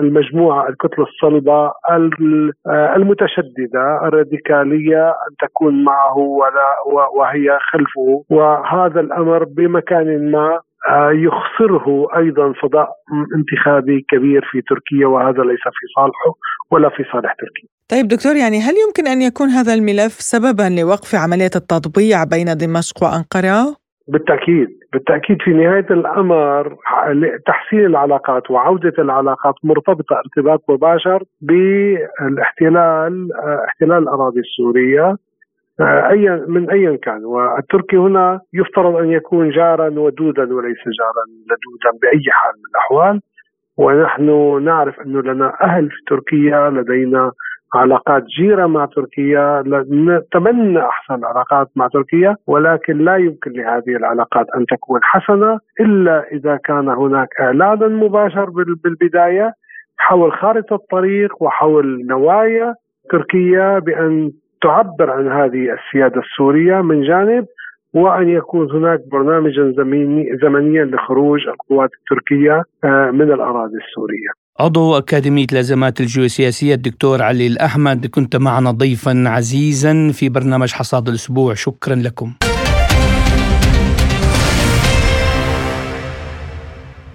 المجموعة 0.00 0.68
الكتلة 0.68 1.04
الصلبة 1.04 1.72
آه، 1.90 2.96
المتشددة 2.96 4.00
الراديكالية 4.04 5.08
أن 5.08 5.48
تكون 5.48 5.84
معه 5.84 6.18
ولا 6.18 6.76
وهي 7.16 7.58
خلفه. 7.72 8.24
وهذا 8.30 9.00
الأمر 9.00 9.44
بمكان 9.44 10.30
ما 10.30 10.60
يخسره 11.12 12.06
أيضا 12.16 12.52
فضاء 12.62 12.88
انتخابي 13.36 14.06
كبير 14.08 14.48
في 14.50 14.60
تركيا 14.60 15.06
وهذا 15.06 15.42
ليس 15.42 15.62
في 15.62 15.86
صالحه 15.96 16.34
ولا 16.70 16.88
في 16.88 17.04
صالح 17.12 17.32
تركيا. 17.32 17.68
طيب 17.90 18.08
دكتور 18.08 18.36
يعني 18.36 18.58
هل 18.60 18.74
يمكن 18.86 19.06
أن 19.06 19.22
يكون 19.22 19.48
هذا 19.48 19.74
الملف 19.74 20.12
سببا 20.12 20.80
لوقف 20.80 21.14
عملية 21.14 21.54
التطبيع 21.56 22.24
بين 22.24 22.56
دمشق 22.56 22.96
وأنقرة؟ 23.02 23.76
بالتأكيد 24.08 24.68
بالتأكيد 24.92 25.36
في 25.40 25.50
نهاية 25.50 25.86
الأمر 25.90 26.76
تحسين 27.46 27.86
العلاقات 27.86 28.50
وعودة 28.50 28.92
العلاقات 28.98 29.54
مرتبطة 29.64 30.16
ارتباط 30.16 30.64
مباشر 30.68 31.22
بالاحتلال 31.40 33.28
آه، 33.32 33.64
احتلال 33.68 34.02
الأراضي 34.02 34.40
السورية 34.40 35.04
آه، 35.04 35.16
ايا 35.80 36.44
من 36.48 36.70
ايا 36.70 36.96
كان. 36.96 37.24
والتركي 37.24 37.96
هنا 37.96 38.40
يفترض 38.52 38.96
أن 38.96 39.10
يكون 39.10 39.50
جارا 39.50 39.88
ودودا 39.88 40.54
وليس 40.54 40.82
جارا 40.98 41.24
لدودا 41.48 41.98
بأي 42.02 42.30
حال 42.30 42.52
من 42.56 42.70
الأحوال. 42.70 43.20
ونحن 43.78 44.62
نعرف 44.64 45.00
انه 45.00 45.22
لنا 45.22 45.52
أهل 45.62 45.88
في 45.90 45.96
تركيا 46.06 46.70
لدينا 46.70 47.32
علاقات 47.74 48.24
جيرة 48.24 48.66
مع 48.66 48.86
تركيا 48.86 49.62
نتمنى 49.90 50.80
أحسن 50.80 51.14
العلاقات 51.14 51.68
مع 51.76 51.88
تركيا 51.88 52.36
ولكن 52.46 52.98
لا 52.98 53.16
يمكن 53.16 53.52
لهذه 53.52 53.96
العلاقات 53.96 54.46
أن 54.56 54.66
تكون 54.66 55.00
حسنة 55.02 55.58
إلا 55.80 56.24
إذا 56.32 56.56
كان 56.56 56.88
هناك 56.88 57.28
إعلان 57.40 57.96
مباشر 57.96 58.50
بالبداية 58.84 59.52
حول 59.98 60.32
خارطة 60.32 60.74
الطريق 60.74 61.42
وحول 61.42 62.06
نوايا 62.06 62.74
تركيا 63.10 63.78
بأن 63.78 64.32
تعبر 64.62 65.10
عن 65.10 65.26
هذه 65.26 65.62
السيادة 65.76 66.20
السورية 66.20 66.82
من 66.82 67.02
جانب 67.02 67.46
وأن 67.94 68.28
يكون 68.28 68.70
هناك 68.70 69.00
برنامجا 69.12 69.74
زمنيا 70.42 70.84
لخروج 70.84 71.40
القوات 71.48 71.90
التركية 72.00 72.62
آه، 72.84 73.10
من 73.10 73.32
الأراضي 73.32 73.76
السورية. 73.88 74.48
عضو 74.60 74.98
أكاديمية 74.98 75.46
الأزمات 75.52 76.00
الجيوسياسية 76.00 76.74
الدكتور 76.74 77.22
علي 77.22 77.46
الأحمد 77.46 78.06
كنت 78.06 78.36
معنا 78.36 78.70
ضيفا 78.70 79.24
عزيزا 79.26 80.10
في 80.12 80.28
برنامج 80.28 80.72
حصاد 80.72 81.08
الأسبوع 81.08 81.54
شكرا 81.54 81.94
لكم 81.94 82.32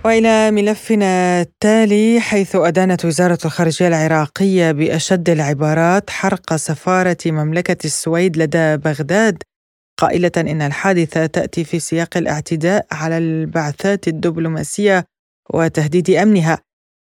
وإلى 0.06 0.52
ملفنا 0.52 1.42
التالي 1.42 2.20
حيث 2.20 2.56
أدانت 2.56 3.06
وزارة 3.06 3.38
الخارجية 3.46 3.88
العراقية 3.88 4.72
بأشد 4.72 5.30
العبارات 5.30 6.10
حرق 6.10 6.56
سفارة 6.56 7.18
مملكة 7.26 7.78
السويد 7.86 8.38
لدى 8.38 8.78
بغداد. 8.78 9.44
قائلة 10.00 10.32
إن 10.38 10.62
الحادثة 10.62 11.26
تأتي 11.26 11.64
في 11.64 11.80
سياق 11.80 12.18
الاعتداء 12.18 12.86
على 12.92 13.18
البعثات 13.18 14.08
الدبلوماسية 14.08 15.06
وتهديد 15.54 16.10
أمنها 16.10 16.58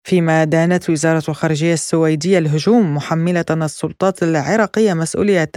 فيما 0.07 0.43
دانت 0.43 0.89
وزارة 0.89 1.23
الخارجية 1.29 1.73
السويدية 1.73 2.37
الهجوم 2.37 2.95
محملة 2.95 3.45
السلطات 3.51 4.23
العراقية 4.23 4.93
مسؤولية 4.93 5.51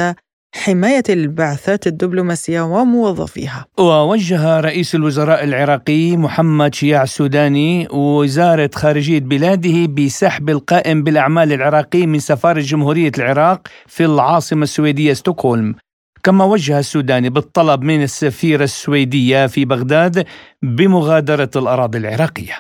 حماية 0.55 1.03
البعثات 1.09 1.87
الدبلوماسية 1.87 2.61
وموظفيها. 2.61 3.67
ووجه 3.79 4.61
رئيس 4.61 4.95
الوزراء 4.95 5.45
العراقي 5.45 6.17
محمد 6.17 6.75
شياع 6.75 7.03
السوداني 7.03 7.89
وزارة 7.91 8.71
خارجية 8.75 9.19
بلاده 9.21 9.87
بسحب 9.87 10.51
القائم 10.51 11.03
بالأعمال 11.03 11.53
العراقي 11.53 12.07
من 12.07 12.19
سفارة 12.19 12.61
جمهورية 12.61 13.13
العراق 13.19 13.69
في 13.87 14.05
العاصمة 14.05 14.63
السويدية 14.63 15.13
ستوكهولم. 15.13 15.75
كما 16.23 16.45
وجه 16.45 16.79
السوداني 16.79 17.31
بالطلب 17.31 17.83
من 17.83 18.03
السفيرة 18.03 18.65
السويدية 18.65 19.47
في 19.47 19.65
بغداد 19.65 20.25
بمغادرة 20.63 21.51
الأراضي 21.57 21.99
العراقية. 21.99 22.57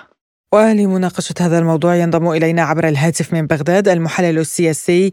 ولمناقشة 0.55 1.35
هذا 1.41 1.59
الموضوع 1.59 1.97
ينضم 1.97 2.29
إلينا 2.31 2.63
عبر 2.63 2.89
الهاتف 2.89 3.35
من 3.35 3.47
بغداد 3.47 3.89
المحلل 3.89 4.39
السياسي 4.39 5.13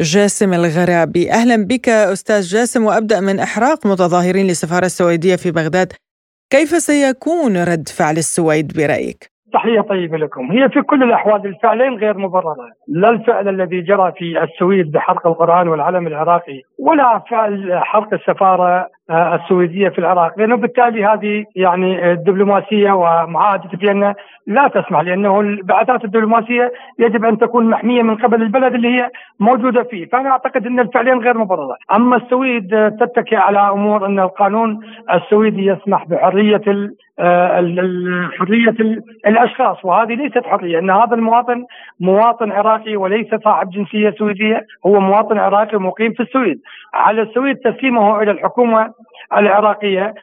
جاسم 0.00 0.54
الغرابي. 0.54 1.30
أهلا 1.30 1.66
بك 1.66 1.88
أستاذ 1.88 2.40
جاسم 2.40 2.84
وأبدأ 2.84 3.20
من 3.20 3.40
إحراق 3.40 3.86
متظاهرين 3.86 4.46
للسفارة 4.46 4.84
السويدية 4.84 5.36
في 5.36 5.50
بغداد. 5.50 5.92
كيف 6.50 6.68
سيكون 6.68 7.56
رد 7.56 7.88
فعل 7.88 8.16
السويد 8.16 8.72
برأيك؟ 8.76 9.30
تحية 9.52 9.80
طيبة 9.80 10.16
لكم. 10.16 10.52
هي 10.52 10.68
في 10.68 10.82
كل 10.82 11.02
الأحوال 11.02 11.46
الفعلين 11.46 11.94
غير 11.94 12.18
مبررة. 12.18 12.56
لا 12.88 13.08
الفعل 13.08 13.48
الذي 13.48 13.80
جرى 13.80 14.12
في 14.18 14.42
السويد 14.42 14.92
بحرق 14.92 15.26
القرآن 15.26 15.68
والعلم 15.68 16.06
العراقي 16.06 16.62
ولا 16.78 17.22
فعل 17.30 17.80
حرق 17.82 18.14
السفارة 18.14 18.88
السويدية 19.10 19.88
في 19.88 19.98
العراق. 19.98 20.38
لأنه 20.38 20.56
بالتالي 20.56 21.04
هذه 21.04 21.44
يعني 21.56 22.12
الدبلوماسية 22.12 22.92
ومعاهدة 22.92 23.78
فيينا 23.78 24.14
لا 24.46 24.68
تسمح 24.68 25.00
لأنه 25.00 25.40
البعثات 25.40 26.04
الدبلوماسية 26.04 26.72
يجب 26.98 27.24
أن 27.24 27.38
تكون 27.38 27.70
محمية 27.70 28.02
من 28.02 28.16
قبل 28.16 28.42
البلد 28.42 28.74
اللي 28.74 28.88
هي 28.88 29.10
موجودة 29.40 29.82
فيه، 29.82 30.06
فأنا 30.06 30.30
أعتقد 30.30 30.66
أن 30.66 30.80
الفعلين 30.80 31.18
غير 31.18 31.38
مبرره، 31.38 31.76
أما 31.94 32.16
السويد 32.16 32.96
تتكي 33.00 33.36
على 33.36 33.58
أمور 33.58 34.06
أن 34.06 34.18
القانون 34.20 34.80
السويدي 35.14 35.66
يسمح 35.66 36.04
بحرية 36.08 36.62
آه، 36.68 36.90
حرية 38.38 39.00
الأشخاص. 39.26 39.84
وهذه 39.84 40.14
ليست 40.14 40.46
حرية 40.46 40.78
إن 40.78 40.90
هذا 40.90 41.14
المواطن 41.14 41.64
مواطن 42.00 42.52
عراقي 42.52 42.96
وليس 42.96 43.34
صاحب 43.44 43.70
جنسية 43.70 44.10
سويدية 44.10 44.62
هو 44.86 45.00
مواطن 45.00 45.38
عراقي 45.38 45.78
مقيم 45.78 46.12
في 46.12 46.22
السويد. 46.22 46.60
على 46.94 47.22
السويد 47.22 47.56
تسليمه 47.56 48.22
إلى 48.22 48.30
الحكومة 48.30 48.92
العراقية. 49.36 50.14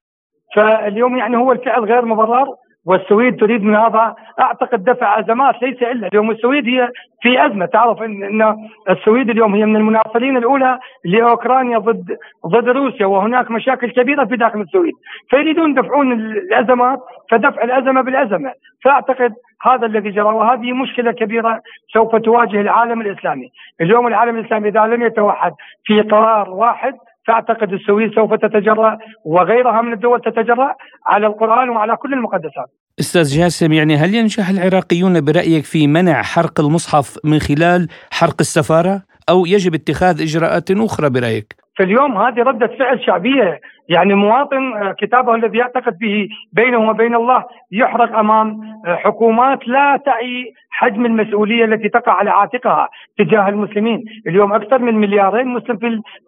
فاليوم 0.56 1.18
يعني 1.18 1.38
هو 1.38 1.52
الفعل 1.52 1.84
غير 1.84 2.06
مبرر 2.06 2.48
والسويد 2.86 3.40
تريد 3.40 3.64
من 3.64 3.76
هذا. 3.76 4.16
أعتقد 4.40 4.84
دفع 4.84 5.20
أزمات 5.20 5.62
ليس 5.62 5.84
إلا 5.84 6.08
اليوم. 6.08 6.32
السويد 6.32 6.68
هي 6.68 6.90
في 7.22 7.46
أزمة. 7.46 7.66
تعرف 7.66 8.02
ان 8.02 8.58
السويد 8.90 9.30
اليوم 9.30 9.56
هي 9.56 9.66
من 9.66 9.76
المناصرين 9.76 10.38
الأولى 10.38 10.80
لأوكرانيا 11.06 11.78
ضد 11.78 12.18
ضد 12.48 12.70
روسيا 12.70 13.06
وهناك 13.06 13.52
مشاكل 13.52 13.92
كبيرة 13.92 14.26
في 14.26 14.36
داخل 14.36 14.62
السويد. 14.62 14.94
فيريدون 15.30 15.72
يدفعون 15.72 16.12
الأزمات 16.12 17.00
فدفع 17.32 17.64
الأزمة 17.64 18.02
بالأزمة. 18.02 18.52
فأعتقد 18.84 19.34
هذا 19.62 19.86
الذي 19.86 20.10
جرى 20.10 20.24
وهذه 20.24 20.74
مشكلة 20.74 21.12
كبيرة 21.12 21.62
سوف 21.94 22.16
تواجه 22.16 22.62
العالم 22.62 23.02
الإسلامي. 23.02 23.50
اليوم 23.82 24.08
العالم 24.08 24.40
الإسلامي 24.40 24.70
إذا 24.70 24.86
لم 24.86 25.02
يتوحد 25.04 25.52
في 25.86 26.02
قرار 26.02 26.50
واحد 26.50 26.94
فاعتقد 27.28 27.74
السويد 27.74 28.16
سوف 28.16 28.34
تتجرأ 28.34 28.98
وغيرها 29.26 29.82
من 29.82 29.94
الدول 29.94 30.22
تتجرأ 30.22 30.76
على 31.06 31.28
القرآن 31.28 31.70
وعلى 31.70 31.96
كل 31.96 32.14
المقدسات 32.14 32.70
أستاذ 33.00 33.38
جاسم 33.38 33.74
يعني 33.74 33.96
هل 33.96 34.16
ينجح 34.16 34.50
العراقيون 34.50 35.22
برأيك 35.22 35.66
في 35.66 35.88
منع 35.88 36.22
حرق 36.22 36.60
المصحف 36.60 37.18
من 37.24 37.40
خلال 37.40 37.88
حرق 38.12 38.36
السفارة 38.40 39.02
أو 39.30 39.46
يجب 39.46 39.74
اتخاذ 39.74 40.22
إجراءات 40.22 40.72
أخرى 40.72 41.10
برأيك؟ 41.10 41.65
في 41.76 41.84
اليوم 41.84 42.18
هذه 42.18 42.40
ردة 42.44 42.68
فعل 42.68 43.06
شعبية. 43.06 43.62
يعني 43.90 44.14
مواطن 44.14 44.74
آه، 44.74 44.92
كتابه 44.92 45.36
الذي 45.36 45.58
يعتقد 45.58 45.98
به 45.98 46.28
بينه 46.54 46.90
وبين 46.90 47.16
الله 47.16 47.44
يحرق 47.72 48.18
أمام 48.18 48.62
آه، 48.88 48.96
حكومات 48.96 49.68
لا 49.68 49.98
تعي 50.06 50.54
حجم 50.70 51.06
المسؤولية 51.06 51.66
التي 51.66 51.90
تقع 51.90 52.12
على 52.12 52.30
عاتقها 52.30 52.90
تجاه 53.18 53.50
المسلمين. 53.50 54.06
اليوم 54.28 54.54
أكثر 54.54 54.80
من 54.80 54.96
مليارين 54.96 55.48
مسلم 55.48 55.78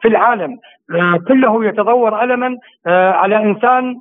في 0.01 0.07
العالم. 0.07 0.57
آه، 0.95 1.19
كله 1.27 1.65
يتضور 1.65 2.23
ألما 2.23 2.57
على 2.87 3.37
إنسان 3.37 3.95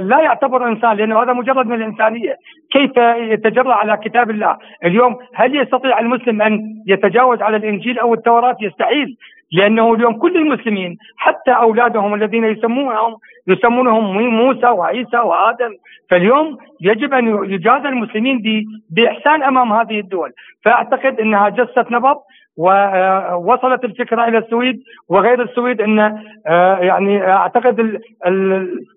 لا 0.00 0.20
يعتبر 0.20 0.68
إنسان 0.68 0.96
لأنه 0.96 1.22
هذا 1.22 1.32
مجرد 1.32 1.66
من 1.66 1.74
الإنسانية، 1.74 2.36
كيف 2.72 2.96
يتجرأ 3.32 3.74
على 3.74 3.96
كتاب 4.04 4.30
الله؟ 4.30 4.56
اليوم 4.84 5.16
هل 5.34 5.56
يستطيع 5.56 5.98
المسلم 5.98 6.42
أن 6.42 6.60
يتجاوز 6.86 7.42
على 7.42 7.56
الإنجيل 7.56 7.98
أو 7.98 8.14
التوراة؟ 8.14 8.56
يستحيل، 8.60 9.16
لأنه 9.52 9.94
اليوم 9.94 10.14
كل 10.18 10.36
المسلمين 10.36 10.96
حتى 11.16 11.50
أولادهم 11.50 12.14
الذين 12.14 12.44
يسمونهم 12.44 13.16
يسمونهم 13.48 14.28
موسى 14.28 14.66
وعيسى 14.66 15.16
وآدم 15.18 15.70
فاليوم 16.10 16.56
يجب 16.80 17.14
أن 17.14 17.44
يجازى 17.52 17.88
المسلمين 17.88 18.42
بإحسان 18.90 19.42
أمام 19.42 19.72
هذه 19.72 20.00
الدول 20.00 20.32
فأعتقد 20.64 21.20
إنها 21.20 21.48
جست 21.48 21.90
نبض 21.90 22.16
ووصلت 22.56 23.84
الفكرة 23.84 24.28
إلى 24.28 24.38
السويد 24.38 24.82
وغير 25.08 25.42
السويد 25.42 25.80
إن 25.80 25.98
آه، 26.46 26.78
يعني 26.78 27.22
أعتقد 27.22 28.00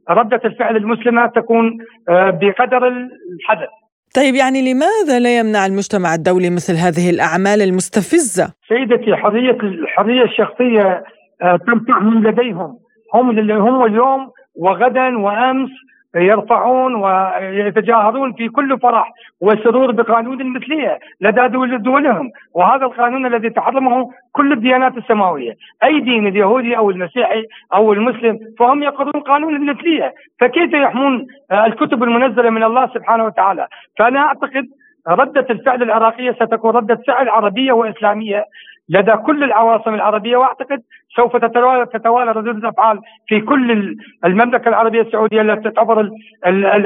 ردة 0.09 0.41
الفعل 0.45 0.75
المسلمة 0.77 1.27
تكون 1.27 1.77
آه، 2.09 2.29
بقدر 2.29 2.87
الحدث 2.87 3.69
طيب 4.15 4.35
يعني 4.35 4.73
لماذا 4.73 5.19
لا 5.19 5.39
يمنع 5.39 5.65
المجتمع 5.65 6.13
الدولي 6.15 6.49
مثل 6.49 6.73
هذه 6.73 7.09
الأعمال 7.09 7.61
المستفزة؟ 7.61 8.53
سيدتي 8.67 9.15
حرية 9.15 9.57
الحرية 9.63 10.23
الشخصية 10.23 11.03
آه، 11.41 11.59
من 12.01 12.23
لديهم 12.23 12.77
هم 13.13 13.29
اللي 13.29 13.53
هم 13.53 13.85
اليوم 13.85 14.31
وغدا 14.55 15.17
وأمس 15.17 15.69
يرفعون 16.15 16.95
ويتجاهرون 16.95 18.33
في 18.33 18.49
كل 18.49 18.79
فرح 18.79 19.11
وسرور 19.41 19.91
بقانون 19.91 20.41
المثليه 20.41 20.99
لدى 21.21 21.47
دولهم. 21.77 22.31
وهذا 22.55 22.85
القانون 22.85 23.25
الذي 23.25 23.49
تحرمه 23.49 24.09
كل 24.31 24.51
الديانات 24.53 24.97
السماوية، 24.97 25.53
أي 25.83 25.99
دين 25.99 26.27
اليهودي 26.27 26.77
أو 26.77 26.89
المسيحي 26.89 27.43
أو 27.73 27.93
المسلم 27.93 28.39
فهم 28.59 28.83
يقرون 28.83 29.23
قانون 29.23 29.55
المثليه، 29.55 30.13
فكيف 30.39 30.73
يحمون 30.73 31.27
الكتب 31.51 32.03
المنزلة 32.03 32.49
من 32.49 32.63
الله 32.63 32.87
سبحانه 32.87 33.25
وتعالى؟ 33.25 33.67
فأنا 33.99 34.19
أعتقد 34.19 34.65
ردة 35.07 35.45
الفعل 35.49 35.83
العراقية 35.83 36.31
ستكون 36.31 36.75
ردة 36.75 36.99
فعل 37.07 37.29
عربية 37.29 37.71
وإسلامية. 37.71 38.45
لدى 38.89 39.11
كل 39.11 39.43
العواصم 39.43 39.93
العربية 39.93 40.37
وأعتقد 40.37 40.81
سوف 41.15 41.37
تتوالى 41.37 41.85
تتوالى 41.85 42.31
ردود 42.31 42.55
الأفعال 42.55 42.99
في 43.27 43.41
كل 43.41 43.95
المملكة 44.25 44.69
العربية 44.69 45.01
السعودية 45.01 45.41
التي 45.41 45.69
تعتبر 45.69 46.09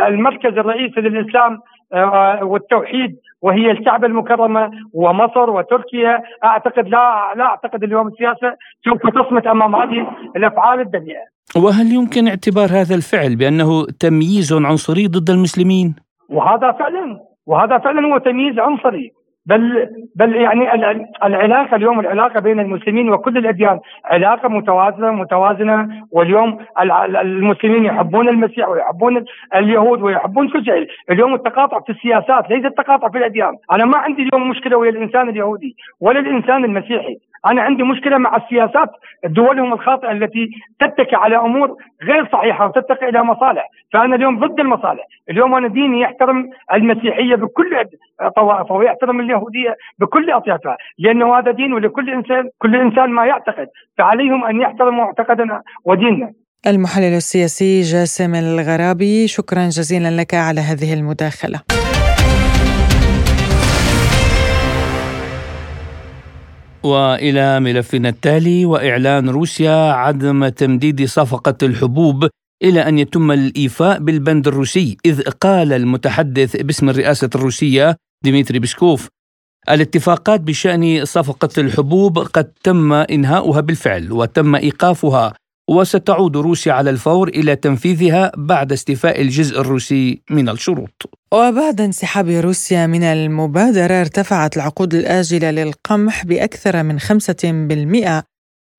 المركز 0.08 0.58
الرئيسي 0.58 1.02
للإسلام 1.02 1.60
آه، 1.94 2.44
والتوحيد 2.44 3.16
وهي 3.42 3.72
الكعبة 3.72 4.08
المكرمة 4.08 4.72
ومصر 4.94 5.50
وتركيا 5.50 6.24
أعتقد 6.44 6.88
لا 6.88 7.34
لا 7.36 7.44
أعتقد 7.44 7.84
اليوم 7.84 8.08
السياسة 8.08 8.56
سوف 8.86 9.10
تصمت 9.10 9.48
أمام 9.48 9.76
هذه 9.76 10.08
الأفعال 10.36 10.80
الدنيئة. 10.80 11.26
وهل 11.56 11.94
يمكن 11.94 12.28
اعتبار 12.28 12.66
هذا 12.66 12.96
الفعل 12.96 13.36
بأنه 13.36 13.86
تمييز 14.00 14.54
عنصري 14.54 15.08
ضد 15.08 15.30
المسلمين؟ 15.30 15.96
وهذا 16.30 16.72
فعلا 16.72 17.20
وهذا 17.46 17.78
فعلا 17.78 18.08
هو 18.08 18.18
تمييز 18.18 18.60
عنصري 18.60 19.12
بل 19.45 19.89
بل 20.15 20.36
يعني 20.36 20.73
العلاقة 21.23 21.75
اليوم 21.75 21.99
العلاقة 21.99 22.39
بين 22.39 22.60
المسلمين 22.60 23.10
وكل 23.10 23.38
الأديان 23.38 23.79
علاقة 24.06 24.49
متوازنة 24.49 25.12
متوازنة 25.12 26.06
واليوم 26.12 26.58
المسلمين 27.21 27.86
يحبون 27.86 28.29
المسيح 28.29 28.69
ويحبون 28.69 29.25
اليهود 29.56 30.01
ويحبون 30.01 30.49
كل 30.49 30.65
شيء، 30.65 30.88
اليوم 31.12 31.34
التقاطع 31.34 31.79
في 31.79 31.89
السياسات 31.89 32.49
ليس 32.49 32.65
التقاطع 32.65 33.10
في 33.10 33.17
الأديان، 33.17 33.58
أنا 33.71 33.86
ما 33.86 33.97
عندي 33.97 34.21
اليوم 34.21 34.49
مشكلة 34.49 34.77
ويا 34.77 34.89
الإنسان 34.89 35.29
اليهودي 35.29 35.75
ولا 36.01 36.19
الإنسان 36.19 36.65
المسيحي، 36.65 37.17
أنا 37.45 37.62
عندي 37.62 37.84
مشكلة 37.84 38.17
مع 38.17 38.36
السياسات 38.36 38.89
دولهم 39.25 39.73
الخاطئة 39.73 40.12
التي 40.12 40.49
تتكي 40.79 41.15
على 41.15 41.38
أمور 41.38 41.75
غير 42.03 42.29
صحيحة 42.32 42.67
وتتقي 42.67 43.10
إلى 43.10 43.23
مصالح، 43.23 43.69
فأنا 43.93 44.15
اليوم 44.15 44.39
ضد 44.39 44.60
المصالح، 44.60 45.03
اليوم 45.29 45.56
أنا 45.56 45.67
ديني 45.67 46.01
يحترم 46.01 46.49
المسيحية 46.73 47.36
بكل 47.36 47.69
طوائفها 48.36 48.77
ويحترم 48.77 49.19
اليهودية 49.19 49.75
بكل 49.99 50.32
أطيافها، 50.32 50.77
لأنه 50.99 51.38
هذا 51.38 51.51
دين 51.51 51.73
ولكل 51.73 52.10
إنسان 52.10 52.49
كل 52.58 52.75
إنسان 52.75 53.10
ما 53.10 53.25
يعتقد، 53.25 53.67
فعليهم 53.97 54.45
أن 54.45 54.62
يحترموا 54.62 55.06
معتقدنا 55.06 55.62
وديننا. 55.86 56.32
المحلل 56.67 57.13
السياسي 57.15 57.82
جاسم 57.82 58.36
الغرابي 58.36 59.27
شكرا 59.27 59.63
جزيلا 59.69 60.21
لك 60.21 60.34
على 60.34 60.62
هذه 60.62 60.93
المداخلة. 60.93 61.83
وإلى 66.84 67.60
ملفنا 67.60 68.10
التالي 68.10 68.65
وإعلان 68.65 69.30
روسيا 69.30 69.91
عدم 69.91 70.48
تمديد 70.48 71.06
صفقة 71.06 71.56
الحبوب 71.63 72.28
إلى 72.63 72.88
أن 72.88 73.00
يتم 73.00 73.32
الإيفاء 73.32 74.00
بالبند 74.00 74.48
الروسي 74.48 74.98
إذ 75.06 75.22
قال 75.22 75.74
المتحدث 75.74 76.56
باسم 76.62 76.89
الرئاسة 76.89 77.30
الروسية 77.36 77.98
ديمتري 78.24 78.60
بسكوف 78.60 79.08
الاتفاقات 79.69 80.41
بشأن 80.41 81.06
صفقة 81.06 81.50
الحبوب 81.58 82.19
قد 82.19 82.52
تم 82.63 82.93
إنهاؤها 82.93 83.62
بالفعل 83.62 84.12
وتم 84.12 84.56
إيقافها 84.56 85.34
وستعود 85.69 86.38
روسيا 86.38 86.73
على 86.73 86.89
الفور 86.89 87.28
إلى 87.28 87.56
تنفيذها 87.56 88.32
بعد 88.38 88.71
استيفاء 88.71 89.21
الجزء 89.21 89.62
الروسي 89.62 90.21
من 90.30 90.49
الشروط. 90.49 91.10
وبعد 91.34 91.82
انسحاب 91.82 92.30
روسيا 92.30 92.88
من 92.88 93.04
المبادرة 93.04 93.93
ارتفعت 93.93 94.58
العقود 94.58 94.93
الآجلة 94.93 95.52
للقمح 95.52 96.26
بأكثر 96.26 96.84
من 96.84 96.99
5%. 96.99 98.23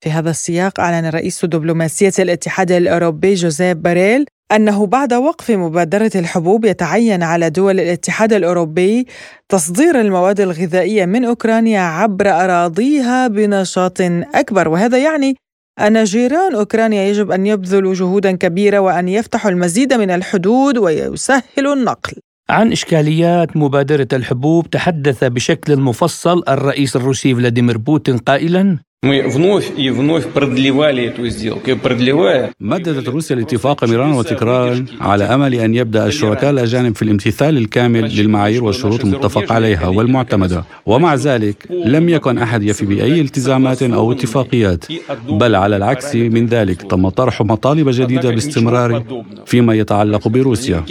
في 0.05 0.11
هذا 0.11 0.31
السياق 0.31 0.81
أعلن 0.81 1.07
رئيس 1.07 1.45
دبلوماسية 1.45 2.13
الاتحاد 2.19 2.73
الأوروبي 2.73 3.35
جوزيف 3.35 3.77
باريل 3.77 4.27
أنه 4.53 4.87
بعد 4.87 5.15
وقف 5.15 5.51
مبادرة 5.51 6.11
الحبوب 6.15 6.65
يتعين 6.65 7.23
على 7.23 7.51
دول 7.51 7.81
الاتحاد 7.81 8.33
الأوروبي 8.33 9.07
تصدير 9.49 10.01
المواد 10.01 10.41
الغذائية 10.41 11.07
من 11.07 11.25
أوكرانيا 11.25 11.81
عبر 11.81 12.31
أراضيها 12.31 13.29
بنشاط 13.29 14.01
أكبر 14.35 14.69
وهذا 14.69 14.99
يعني 14.99 15.37
أن 15.81 16.05
جيران 16.05 16.55
أوكرانيا 16.55 17.03
يجب 17.09 17.31
أن 17.31 17.47
يبذلوا 17.47 17.95
جهودا 17.95 18.33
كبيرة 18.33 18.79
وأن 18.79 19.09
يفتحوا 19.09 19.51
المزيد 19.51 19.95
من 19.95 20.11
الحدود 20.11 20.79
ويسهلوا 20.79 21.75
النقل. 21.75 22.13
عن 22.51 22.73
إشكاليات 22.73 23.57
مبادرة 23.57 24.09
الحبوب 24.13 24.71
تحدث 24.71 25.25
بشكل 25.25 25.77
مفصل 25.77 26.43
الرئيس 26.49 26.97
الروسي 26.97 27.35
فلاديمير 27.35 27.79
بوتين 27.79 28.19
قائلا 28.19 28.79
Мы 29.04 29.22
вновь 29.22 29.72
и 29.78 29.90
вновь 29.90 30.28
продлевали 30.28 31.04
эту 31.06 31.30
сделку. 31.30 31.70
И 31.70 31.74
продлевая... 31.74 32.52
مددت 32.60 33.10
روسيا 33.10 33.36
الاتفاق 33.36 33.84
مرارا 33.84 34.16
وتكرارا 34.16 34.86
على 35.02 35.24
امل 35.24 35.54
ان 35.56 35.74
يبدا 35.74 36.08
الشركاء 36.08 36.50
الاجانب 36.50 36.96
في 36.96 37.02
الامتثال 37.02 37.58
الكامل 37.58 38.16
للمعايير 38.16 38.64
والشروط 38.64 39.06
المتفق 39.06 39.52
عليها 39.52 39.88
والمعتمده، 39.88 40.64
ومع 40.86 41.16
ذلك 41.16 41.68
لم 41.86 42.10
يكن 42.10 42.38
احد 42.38 42.64
يفي 42.64 42.86
باي 42.86 43.22
التزامات 43.22 43.84
او 43.84 44.12
اتفاقيات، 44.12 44.86
بل 45.30 45.56
على 45.56 45.76
العكس 45.76 46.16
من 46.16 46.46
ذلك 46.46 46.82
تم 46.82 47.10
طرح 47.10 47.42
مطالب 47.42 47.90
جديده 47.90 48.30
باستمرار 48.30 49.04
فيما 49.46 49.74
يتعلق 49.74 50.28
بروسيا. 50.28 50.84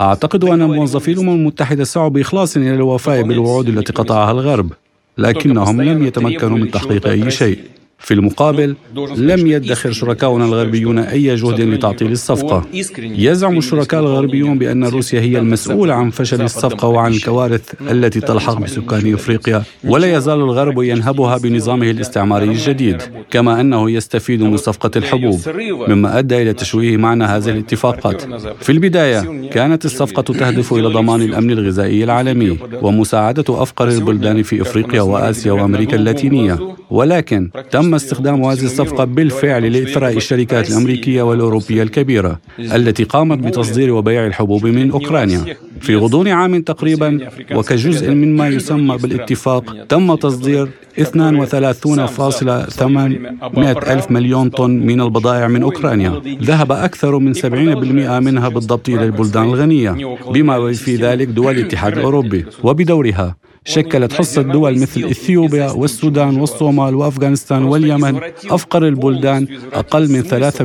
اعتقد 0.00 0.44
ان 0.44 0.62
موظفي 0.62 1.12
الامم 1.12 1.30
المتحده 1.30 1.84
سعوا 1.84 2.08
باخلاص 2.08 2.56
الى 2.56 2.74
الوفاء 2.74 3.22
بالوعود 3.22 3.68
التي 3.68 3.92
قطعها 3.92 4.30
الغرب. 4.30 4.72
لكنهم 5.17 5.81
لم 5.81 6.03
يتمكنوا 6.03 6.57
من 6.57 6.71
تحقيق 6.71 7.07
أي 7.07 7.31
شيء. 7.31 7.57
في 8.03 8.13
المقابل 8.13 8.75
لم 9.17 9.47
يدخر 9.47 9.91
شركاؤنا 9.91 10.45
الغربيون 10.45 10.99
أي 10.99 11.35
جهد 11.35 11.61
لتعطيل 11.61 12.11
الصفقة. 12.11 12.65
يزعم 12.99 13.57
الشركاء 13.57 13.99
الغربيون 13.99 14.57
بأن 14.57 14.83
روسيا 14.83 15.19
هي 15.21 15.37
المسؤولة 15.39 15.93
عن 15.93 16.09
فشل 16.09 16.41
الصفقة 16.41 16.87
وعن 16.87 17.11
الكوارث 17.11 17.61
التي 17.91 18.19
تلحق 18.19 18.61
بسكان 18.61 19.13
إفريقيا 19.13 19.63
ولا 19.83 20.17
يزال 20.17 20.39
الغرب 20.39 20.81
ينهبها 20.81 21.37
بنظامه 21.37 21.89
الاستعماري 21.89 22.45
الجديد 22.45 23.01
كما 23.31 23.61
أنه 23.61 23.91
يستفيد 23.91 24.41
من 24.41 24.57
صفقة 24.57 24.91
الحبوب 24.95 25.39
مما 25.87 26.19
أدى 26.19 26.41
إلى 26.41 26.53
تشويه 26.53 26.97
معنى 26.97 27.23
هذه 27.23 27.49
الاتفاقات. 27.49 28.21
في 28.63 28.71
البداية 28.71 29.49
كانت 29.49 29.85
الصفقة 29.85 30.21
تهدف 30.21 30.73
إلى 30.73 30.87
ضمان 30.87 31.21
الأمن 31.21 31.51
الغذائي 31.51 32.03
العالمي 32.03 32.57
ومساعدة 32.81 33.45
أفقر 33.49 33.87
البلدان 33.87 34.43
في 34.43 34.61
إفريقيا 34.61 35.01
وآسيا 35.01 35.51
وأمريكا 35.51 35.95
اللاتينية. 35.95 36.59
ولكن 36.89 37.49
تم 37.71 37.92
استخدام 37.95 38.43
هذه 38.43 38.63
الصفقة 38.65 39.03
بالفعل 39.03 39.73
لإثراء 39.73 40.17
الشركات 40.17 40.69
الأمريكية 40.69 41.21
والأوروبية 41.21 41.83
الكبيرة 41.83 42.39
التي 42.59 43.03
قامت 43.03 43.37
بتصدير 43.37 43.93
وبيع 43.93 44.25
الحبوب 44.27 44.65
من 44.65 44.91
أوكرانيا. 44.91 45.45
في 45.81 45.95
غضون 45.95 46.27
عام 46.27 46.61
تقريبا 46.61 47.27
وكجزء 47.55 48.11
مما 48.11 48.47
يسمى 48.47 48.97
بالاتفاق 48.97 49.85
تم 49.89 50.15
تصدير 50.15 50.67
32.8 50.97 53.87
ألف 53.93 54.11
مليون 54.11 54.49
طن 54.49 54.71
من 54.71 55.01
البضائع 55.01 55.47
من 55.47 55.63
أوكرانيا. 55.63 56.21
ذهب 56.43 56.71
أكثر 56.71 57.19
من 57.19 57.33
70% 57.33 58.19
منها 58.19 58.49
بالضبط 58.49 58.89
إلى 58.89 59.05
البلدان 59.05 59.43
الغنية 59.43 59.91
بما 60.33 60.73
في 60.73 60.95
ذلك 60.95 61.27
دول 61.27 61.57
الاتحاد 61.57 61.97
الأوروبي 61.97 62.45
وبدورها. 62.63 63.35
شكلت 63.65 64.13
حصة 64.13 64.41
دول 64.41 64.79
مثل 64.79 65.03
إثيوبيا 65.03 65.71
والسودان 65.71 66.39
والصومال 66.39 66.95
وأفغانستان 66.95 67.63
واليمن 67.63 68.19
أفقر 68.49 68.87
البلدان 68.87 69.47
أقل 69.73 70.11
من 70.11 70.23
3% 70.23 70.61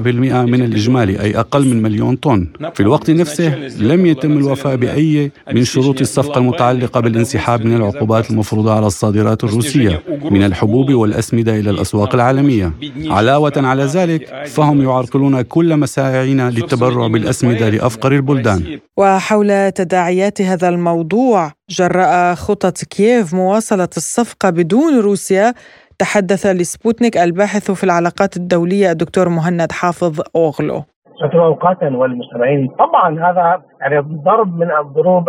من 0.46 0.62
الإجمالي 0.62 1.20
أي 1.20 1.38
أقل 1.38 1.68
من 1.68 1.82
مليون 1.82 2.16
طن. 2.16 2.46
في 2.74 2.80
الوقت 2.80 3.10
نفسه 3.10 3.54
لم 3.80 4.06
يتم 4.06 4.32
الوفاء 4.38 4.76
بأي 4.76 5.30
من 5.52 5.64
شروط 5.64 6.00
الصفقة 6.00 6.38
المتعلقة 6.38 7.00
بالانسحاب 7.00 7.64
من 7.64 7.76
العقوبات 7.76 8.30
المفروضة 8.30 8.72
على 8.72 8.86
الصادرات 8.86 9.44
الروسية 9.44 10.02
من 10.30 10.42
الحبوب 10.44 10.92
والأسمدة 10.92 11.58
إلى 11.60 11.70
الأسواق 11.70 12.14
العالمية. 12.14 12.72
علاوة 13.06 13.52
على 13.56 13.84
ذلك 13.84 14.46
فهم 14.46 14.82
يعرقلون 14.82 15.42
كل 15.42 15.76
مساعينا 15.76 16.50
للتبرع 16.50 17.06
بالأسمدة 17.06 17.68
لأفقر 17.68 18.12
البلدان. 18.12 18.78
وحول 18.96 19.72
تداعيات 19.72 20.42
هذا 20.42 20.68
الموضوع 20.68 21.57
جراء 21.70 22.34
خطط 22.34 22.76
كييف 22.96 23.34
مواصلة 23.34 23.92
الصفقة 23.96 24.50
بدون 24.50 25.00
روسيا. 25.00 25.52
تحدث 25.98 26.46
لسبوتنيك 26.46 27.16
الباحث 27.16 27.70
في 27.70 27.84
العلاقات 27.84 28.36
الدولية 28.36 28.90
الدكتور 28.90 29.28
مهند 29.28 29.72
حافظ 29.72 30.20
أوغلو. 30.36 30.82
شكرا 31.22 31.44
اوقاتا 31.44 31.86
والمستمعين. 31.86 32.68
طبعا 32.78 33.30
هذا 33.30 33.62
يعني 33.80 33.98
ضرب 34.24 34.58
من 34.58 34.70
الضروب 34.80 35.24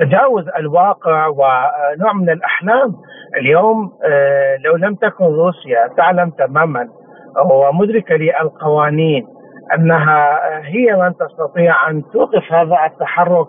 تجاوز 0.00 0.44
الواقع 0.58 1.26
ونوع 1.26 2.12
من 2.12 2.30
الأحلام. 2.30 2.94
اليوم 3.40 3.92
آه، 4.04 4.56
لو 4.64 4.76
لم 4.76 4.94
تكن 4.94 5.24
روسيا 5.24 5.88
تعلم 5.96 6.30
تماما 6.30 6.88
ومدركة 7.50 8.14
للقوانين 8.14 9.26
أنها 9.74 10.40
هي 10.62 10.96
من 10.96 11.12
تستطيع 11.16 11.90
أن 11.90 12.02
توقف 12.12 12.52
هذا 12.52 12.76
التحرك 12.86 13.46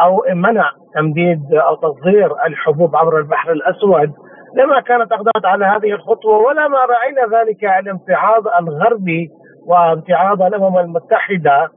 أو 0.00 0.24
منع 0.34 0.70
تمديد 0.94 1.54
أو 1.54 1.74
تصدير 1.74 2.32
الحبوب 2.46 2.96
عبر 2.96 3.18
البحر 3.18 3.52
الأسود 3.52 4.12
لما 4.56 4.80
كانت 4.80 5.12
اقدمت 5.12 5.44
على 5.44 5.64
هذه 5.64 5.92
الخطوة 5.92 6.38
ولا 6.38 6.68
ما 6.68 6.78
رأينا 6.78 7.38
ذلك 7.38 7.64
الامتعاض 7.64 8.48
الغربي 8.60 9.30
وامتعاض 9.66 10.42
الأمم 10.42 10.78
المتحدة 10.78 11.68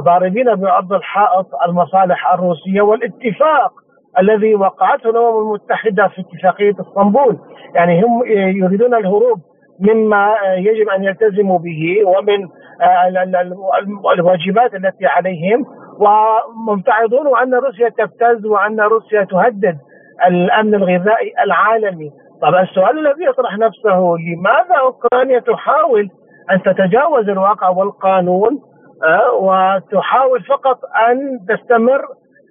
ضاربين 0.00 0.54
بارض 0.54 0.92
الحائط 0.92 1.46
المصالح 1.68 2.32
الروسية 2.32 2.82
والاتفاق 2.82 3.72
الذي 4.18 4.54
وقعته 4.54 5.10
الأمم 5.10 5.38
المتحدة 5.38 6.08
في 6.08 6.20
اتفاقية 6.20 6.72
إسطنبول، 6.80 7.38
يعني 7.74 8.02
هم 8.04 8.22
يريدون 8.62 8.94
الهروب 8.94 9.38
مما 9.80 10.34
يجب 10.56 10.88
أن 10.88 11.04
يلتزموا 11.04 11.58
به 11.58 11.98
ومن 12.06 12.48
الواجبات 14.18 14.74
التي 14.74 15.06
عليهم. 15.06 15.66
وممتعضون 15.98 17.38
أن 17.42 17.54
روسيا 17.54 17.88
تبتز 17.88 18.46
وأن 18.46 18.80
روسيا 18.80 19.24
تهدد 19.24 19.78
الأمن 20.26 20.74
الغذائي 20.74 21.32
العالمي 21.44 22.10
طبعا 22.42 22.62
السؤال 22.62 22.98
الذي 22.98 23.24
يطرح 23.24 23.58
نفسه 23.58 24.14
لماذا 24.26 24.80
أوكرانيا 24.80 25.38
تحاول 25.38 26.10
أن 26.52 26.62
تتجاوز 26.62 27.28
الواقع 27.28 27.68
والقانون 27.68 28.58
آه، 29.04 29.32
وتحاول 29.32 30.42
فقط 30.42 30.78
أن 31.08 31.38
تستمر 31.48 32.02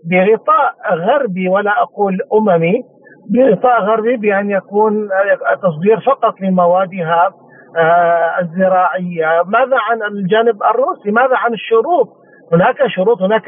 بغطاء 0.09 0.75
غربي 0.93 1.49
ولا 1.49 1.81
أقول 1.81 2.19
أممي 2.33 2.83
بغطاء 3.29 3.81
غربي 3.81 4.17
بأن 4.17 4.51
يكون 4.51 5.09
تصدير 5.63 5.99
فقط 5.99 6.41
لموادها 6.41 7.31
آه، 7.77 8.39
الزراعية، 8.41 9.43
ماذا 9.45 9.77
عن 9.89 10.03
الجانب 10.03 10.63
الروسي؟ 10.63 11.11
ماذا 11.11 11.37
عن 11.37 11.53
الشروط؟ 11.53 12.22
هناك 12.53 12.87
شروط 12.87 13.21
هناك 13.21 13.47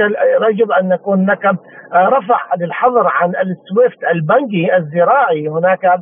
يجب 0.50 0.72
أن 0.72 0.92
يكون 0.92 1.20
هناك 1.20 1.46
آه، 1.46 2.10
رفع 2.10 2.40
للحظر 2.58 3.08
عن 3.08 3.30
السويفت 3.30 4.04
البنكي 4.12 4.78
الزراعي. 4.78 5.48
هناك 5.48 6.00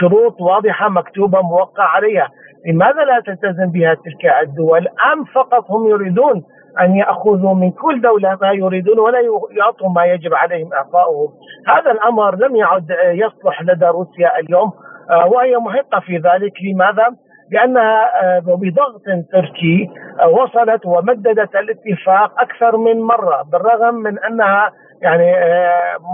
شروط 0.00 0.40
واضحة 0.40 0.88
مكتوبة 0.88 1.40
موقع 1.42 1.84
عليها. 1.84 2.28
لماذا 2.66 3.04
لا 3.04 3.20
تلتزم 3.20 3.70
بها 3.72 3.94
تلك 3.94 4.32
الدول؟ 4.42 4.88
أم 5.12 5.24
فقط 5.34 5.70
هم 5.70 5.88
يريدون 5.88 6.42
أن 6.80 6.96
يأخذوا 6.96 7.54
من 7.54 7.70
كل 7.70 8.00
دولة 8.00 8.38
ما 8.42 8.52
يريدون 8.52 8.98
ولا 8.98 9.18
يعطوا 9.58 9.88
ما 9.88 10.04
يجب 10.04 10.34
عليهم 10.34 10.72
اعطاؤه 10.72 11.32
هذا 11.68 11.90
الأمر 11.90 12.34
لم 12.36 12.56
يعد 12.56 12.90
يصلح 13.02 13.62
لدى 13.62 13.86
روسيا 13.86 14.38
اليوم 14.38 14.72
آه، 15.10 15.26
وهي 15.26 15.56
محقه 15.56 16.00
في 16.00 16.16
ذلك. 16.16 16.52
لماذا؟ 16.62 17.06
لانها 17.50 18.22
آه، 18.22 18.38
بضغط 18.38 19.02
تركي 19.32 19.90
آه، 20.20 20.28
وصلت 20.28 20.86
ومددت 20.86 21.54
الاتفاق 21.54 22.40
أكثر 22.40 22.76
من 22.76 23.00
مرة 23.00 23.42
بالرغم 23.52 23.94
من 23.94 24.18
أنها 24.18 24.72
يعني 25.02 25.34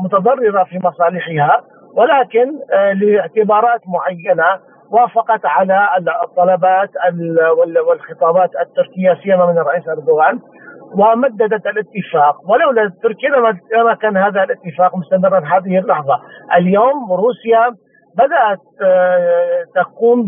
متضررة 0.05 0.65
في 0.65 0.79
مصالحها 0.79 1.63
ولكن 1.95 2.53
لاعتبارات 3.01 3.81
معينة 3.87 4.61
وافقت 4.91 5.47
على 5.47 5.89
الطلبات 6.25 6.91
والخطابات 7.89 8.51
التركية 8.61 9.19
سيما 9.23 9.47
من 9.47 9.59
الرئيس 9.59 9.89
أردوغان 9.89 10.41
ومددت 10.95 11.67
الاتفاق. 11.67 12.51
ولولا 12.51 12.93
تركيا 13.03 13.29
لما 13.73 13.95
كان 13.95 14.17
هذا 14.17 14.43
الاتفاق 14.43 14.97
مستمرا 14.97 15.39
هذه 15.39 15.79
اللحظة. 15.79 16.21
اليوم 16.57 17.13
روسيا 17.13 17.75
بدأت 18.17 18.61
آه، 18.83 19.65
تقوم 19.75 20.21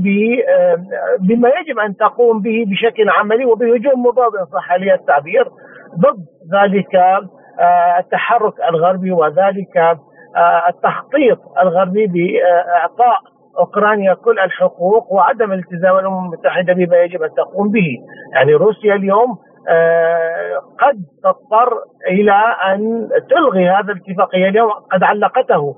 آه، 0.49 0.77
بما 1.21 1.49
يجب 1.49 1.79
أن 1.79 1.97
تقوم 1.97 2.43
به 2.43 2.65
بشكل 2.69 3.11
عملي 3.11 3.45
وبهجوم 3.45 4.03
مضاد 4.07 4.35
ان 4.41 4.47
صح 4.47 4.73
لي 4.73 4.95
التعبير 4.95 5.45
ضد 5.99 6.25
ذلك 6.55 6.95
آه، 6.95 7.99
التحرك 7.99 8.55
الغربي 8.71 9.13
وذلك 9.13 9.99
التخطيط 10.69 11.39
الغربي 11.63 12.07
بإعطاء 12.07 13.19
أوكرانيا 13.59 14.15
كل 14.15 14.39
الحقوق 14.39 15.13
وعدم 15.13 15.53
التزام 15.53 15.97
الأمم 15.99 16.25
المتحدة 16.25 16.73
بما 16.73 16.97
يجب 16.97 17.23
أن 17.23 17.31
تقوم 17.37 17.71
به، 17.71 17.97
يعني 18.35 18.55
روسيا 18.55 18.95
اليوم 18.95 19.39
قد 20.79 21.03
تضطر 21.25 21.73
إلى 22.11 22.43
أن 22.73 23.09
تلغي 23.31 23.69
هذا 23.69 23.93
الاتفاقيه 23.93 24.49
اليوم 24.49 24.71
قد 24.71 25.03
علقته. 25.03 25.75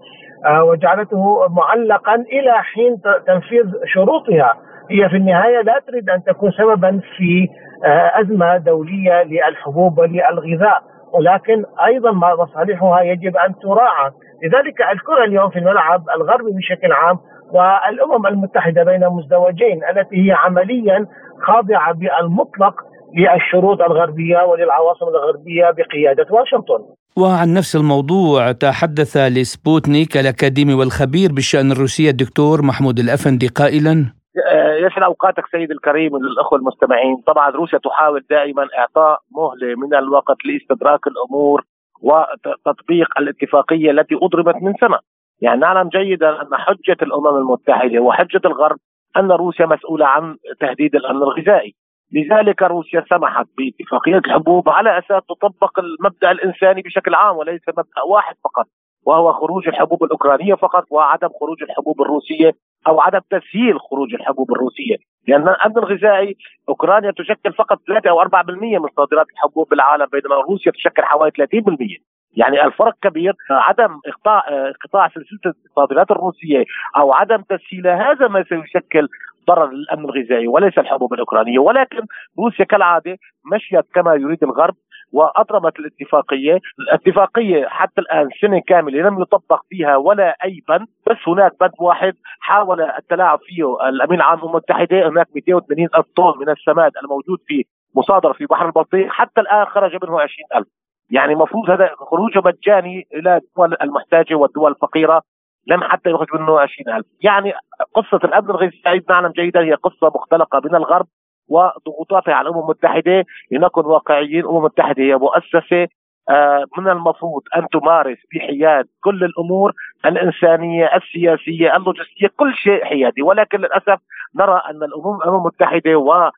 وجعلته 0.48 1.48
معلقا 1.48 2.14
إلى 2.14 2.52
حين 2.52 2.96
تنفيذ 3.26 3.64
شروطها. 3.94 4.54
هي 4.90 5.08
في 5.08 5.16
النهاية 5.16 5.60
لا 5.60 5.80
تريد 5.86 6.10
أن 6.10 6.22
تكون 6.24 6.50
سببا 6.50 7.00
في 7.16 7.48
آه، 7.84 8.20
أزمة 8.20 8.56
دولية 8.56 9.22
للحبوب 9.22 9.98
وللغذاء. 9.98 10.82
ولكن 11.12 11.64
أيضا 11.86 12.12
مصالحها 12.12 13.00
يجب 13.00 13.36
أن 13.36 13.54
تراعى. 13.62 14.10
لذلك 14.44 14.80
الكرة 14.92 15.24
اليوم 15.24 15.50
في 15.50 15.58
الملعب 15.58 16.02
الغربي 16.16 16.52
بشكل 16.52 16.92
عام 16.92 17.18
والأمم 17.52 18.26
المتحدة 18.26 18.82
بين 18.84 19.08
مزدوجين 19.08 19.80
التي 19.84 20.26
هي 20.26 20.32
عمليا 20.32 21.06
خاضعة 21.42 21.94
بالمطلق 21.94 22.74
للشروط 23.16 23.82
الغربية 23.82 24.42
وللعواصم 24.44 25.06
الغربية 25.08 25.70
بقيادة 25.70 26.26
واشنطن. 26.30 26.78
وعن 27.16 27.54
نفس 27.54 27.76
الموضوع 27.76 28.52
تحدث 28.52 29.16
لسبوتنيك 29.16 30.16
الأكاديمي 30.16 30.74
والخبير 30.74 31.32
بالشأن 31.32 31.72
الروسي 31.72 32.10
الدكتور 32.10 32.62
محمود 32.62 32.98
الأفندي 32.98 33.48
قائلا 33.48 34.06
آه، 34.52 34.74
يسعد 34.74 35.02
أوقاتك 35.02 35.44
سيدي 35.50 35.72
الكريم 35.72 36.12
وللاخوه 36.12 36.58
المستمعين، 36.58 37.16
طبعا 37.26 37.50
روسيا 37.50 37.78
تحاول 37.78 38.24
دائما 38.30 38.68
إعطاء 38.78 39.18
مهلة 39.30 39.74
من 39.76 39.94
الوقت 39.94 40.36
لاستدراك 40.44 41.06
الأمور 41.06 41.64
وتطبيق 42.02 43.18
الاتفاقية 43.18 43.90
التي 43.90 44.14
أضربت 44.22 44.54
من 44.62 44.72
سنه. 44.80 44.98
يعني 45.40 45.60
نعلم 45.60 45.88
جيدا 45.88 46.42
أن 46.42 46.48
حجة 46.52 46.96
الأمم 47.02 47.36
المتحدة 47.36 48.00
وحجة 48.00 48.40
الغرب 48.44 48.78
أن 49.16 49.32
روسيا 49.32 49.66
مسؤولة 49.66 50.06
عن 50.06 50.36
تهديد 50.60 50.94
الأمن 50.94 51.22
الغذائي 51.22 51.74
لذلك 52.12 52.62
روسيا 52.62 53.04
سمحت 53.10 53.46
باتفاقية 53.58 54.18
الحبوب 54.18 54.68
على 54.68 54.98
أساس 54.98 55.22
تطبق 55.28 55.78
المبدأ 55.78 56.30
الإنساني 56.30 56.82
بشكل 56.82 57.14
عام 57.14 57.36
وليس 57.36 57.62
مبدأ 57.68 58.02
واحد 58.08 58.34
فقط 58.44 58.66
وهو 59.06 59.32
خروج 59.32 59.68
الحبوب 59.68 60.04
الأوكرانية 60.04 60.54
فقط 60.54 60.84
وعدم 60.90 61.28
خروج 61.40 61.62
الحبوب 61.62 62.02
الروسية 62.02 62.52
أو 62.86 63.00
عدم 63.00 63.20
تسهيل 63.30 63.80
خروج 63.80 64.14
الحبوب 64.14 64.52
الروسية. 64.52 64.96
لأن 65.28 65.48
الأمن 65.48 65.78
الغذائي 65.78 66.36
أوكرانيا 66.68 67.10
تشكل 67.10 67.52
فقط 67.52 67.78
3 67.86 68.10
أو 68.10 68.20
4% 68.20 68.26
من 68.48 68.88
صادرات 68.96 69.26
الحبوب 69.30 69.68
بالعالم 69.68 70.06
بينما 70.12 70.34
روسيا 70.34 70.72
تشكل 70.72 71.02
حوالي 71.02 71.32
30% 71.32 72.00
يعني 72.36 72.64
الفرق 72.64 72.94
كبير 73.02 73.34
عدم 73.50 74.00
اقطاع 74.06 74.44
إقطاع 74.48 75.08
سلسلة 75.08 75.54
الصادرات 75.66 76.10
الروسية 76.10 76.64
أو 76.96 77.12
عدم 77.12 77.42
تسهيلها 77.42 78.12
هذا 78.12 78.28
ما 78.28 78.44
سيشكل 78.44 79.08
ضرر 79.46 79.70
للأمن 79.70 80.04
الغذائي 80.04 80.48
وليس 80.48 80.78
الحبوب 80.78 81.14
الأوكرانية. 81.14 81.58
ولكن 81.58 82.02
روسيا 82.38 82.64
كالعادة 82.64 83.16
مشيت 83.52 83.84
كما 83.94 84.14
يريد 84.14 84.44
الغرب 84.44 84.74
واضرمت 85.12 85.78
الاتفاقية، 85.78 86.58
الاتفاقية 86.78 87.66
حتى 87.66 88.00
الآن 88.00 88.28
سنة 88.40 88.60
كاملة 88.66 89.08
لم 89.08 89.22
يطبق 89.22 89.60
فيها 89.68 89.96
ولا 89.96 90.36
أي 90.44 90.62
بند، 90.68 90.86
بس 91.10 91.16
هناك 91.26 91.52
بند 91.60 91.72
واحد 91.80 92.14
حاول 92.40 92.80
التلاعب 92.80 93.38
فيه 93.46 93.88
الأمين 93.88 94.20
العام 94.20 94.38
للأمم 94.38 94.50
المتحدة. 94.50 95.08
هناك 95.08 95.26
280 95.34 95.88
ألف 95.96 96.06
طن 96.16 96.38
من 96.40 96.48
السماد 96.50 96.92
الموجود 97.02 97.38
في 97.46 97.64
مصادره 97.96 98.32
في 98.32 98.46
بحر 98.46 98.66
البلطيق. 98.66 99.08
حتى 99.08 99.40
الآن 99.40 99.64
خرج 99.64 99.92
منه 100.04 100.20
20000 100.20 100.66
يعني 101.10 101.32
المفروض 101.32 101.70
هذا 101.70 101.90
خروجه 101.98 102.42
مجاني 102.44 103.06
إلى 103.14 103.36
الدول 103.36 103.76
المحتاجة 103.82 104.34
والدول 104.34 104.70
الفقيرة. 104.70 105.22
لم 105.66 105.84
حتى 105.84 106.10
يخرج 106.10 106.28
منه 106.34 106.60
20000 106.60 107.04
يعني 107.22 107.52
قصة 107.94 108.20
الأمن 108.24 108.50
الغذائي 108.50 109.02
نعلم 109.10 109.28
جيدا 109.28 109.60
هي 109.60 109.74
قصة 109.74 110.12
مختلقة 110.14 110.60
من 110.64 110.74
الغرب 110.74 111.06
وضغوطاتها 111.48 112.34
على 112.34 112.48
الأمم 112.48 112.62
المتحدة. 112.62 113.24
لنكن 113.50 113.80
واقعيين 113.80 114.40
الأمم 114.40 114.56
المتحدة 114.58 115.02
هي 115.02 115.16
مؤسسة 115.16 115.88
آه، 116.30 116.64
من 116.78 116.88
المفروض 116.88 117.42
أن 117.56 117.66
تمارس 117.72 118.18
بحياد 118.34 118.86
كل 119.00 119.24
الأمور 119.24 119.72
الإنسانية، 120.06 120.96
السياسية، 120.96 121.76
اللوجستية، 121.76 122.28
كل 122.36 122.54
شيء 122.54 122.84
حيادي، 122.84 123.22
ولكن 123.22 123.58
للأسف 123.58 123.98
نرى 124.36 124.62
أن 124.70 124.82
الأمم 124.82 125.22
المتحدة 125.22 125.96
و 125.96 126.30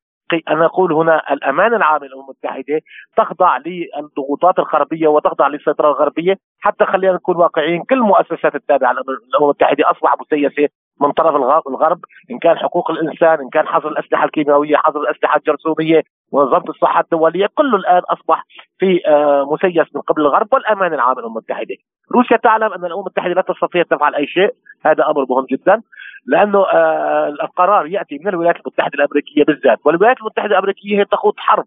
أنا 0.48 0.66
أقول 0.66 0.92
هنا 0.92 1.32
الأمان 1.32 1.74
العام 1.74 2.04
للأمم 2.04 2.22
المتحدة 2.22 2.80
تخضع 3.16 3.56
للضغوطات 3.56 4.58
الغربية 4.58 5.08
وتخضع 5.08 5.48
للسيطرة 5.48 5.88
الغربية 5.88 6.38
حتى 6.60 6.84
خلينا 6.84 7.12
نكون 7.12 7.36
واقعيين 7.36 7.82
كل 7.82 7.94
المؤسسات 7.94 8.54
التابعة 8.54 8.92
للأمم 8.92 9.16
المتحدة 9.42 9.90
أصبح 9.90 10.14
مسيسة 10.20 10.68
من 11.00 11.12
طرف 11.12 11.36
الغرب 11.68 11.98
إن 12.30 12.38
كان 12.38 12.58
حقوق 12.58 12.90
الإنسان 12.90 13.40
إن 13.40 13.48
كان 13.48 13.66
حظر 13.66 13.88
الأسلحة 13.88 14.24
الكيماوية 14.24 14.76
حظر 14.76 15.00
الأسلحة 15.00 15.36
الجرثومية 15.36 16.02
منظمه 16.32 16.64
الصحة 16.68 17.00
الدولية 17.00 17.46
كله 17.54 17.76
الآن 17.76 18.02
أصبح 18.10 18.44
في 18.78 19.00
آه، 19.06 19.44
مسيس 19.52 19.94
من 19.94 20.00
قبل 20.00 20.22
الغرب 20.22 20.48
والأمان 20.52 20.94
العام 20.94 21.18
للأمم 21.18 21.32
المتحدة. 21.32 21.74
روسيا 22.12 22.36
تعلم 22.36 22.72
أن 22.72 22.84
الأمم 22.84 23.00
المتحدة 23.00 23.34
لا 23.34 23.42
تستطيع 23.42 23.82
تفعل 23.82 24.14
أي 24.14 24.26
شيء. 24.26 24.50
هذا 24.86 25.06
أمر 25.10 25.26
مهم 25.30 25.46
جدا. 25.50 25.82
لأنه 26.26 26.66
آه، 26.66 27.28
القرار 27.28 27.86
يأتي 27.86 28.18
من 28.18 28.28
الولايات 28.28 28.56
المتحدة 28.56 28.94
الأمريكية 28.94 29.44
بالذات. 29.44 29.78
والولايات 29.84 30.18
المتحدة 30.20 30.52
الأمريكية 30.52 30.98
هي 30.98 31.04
تخوض 31.04 31.34
حرب 31.36 31.64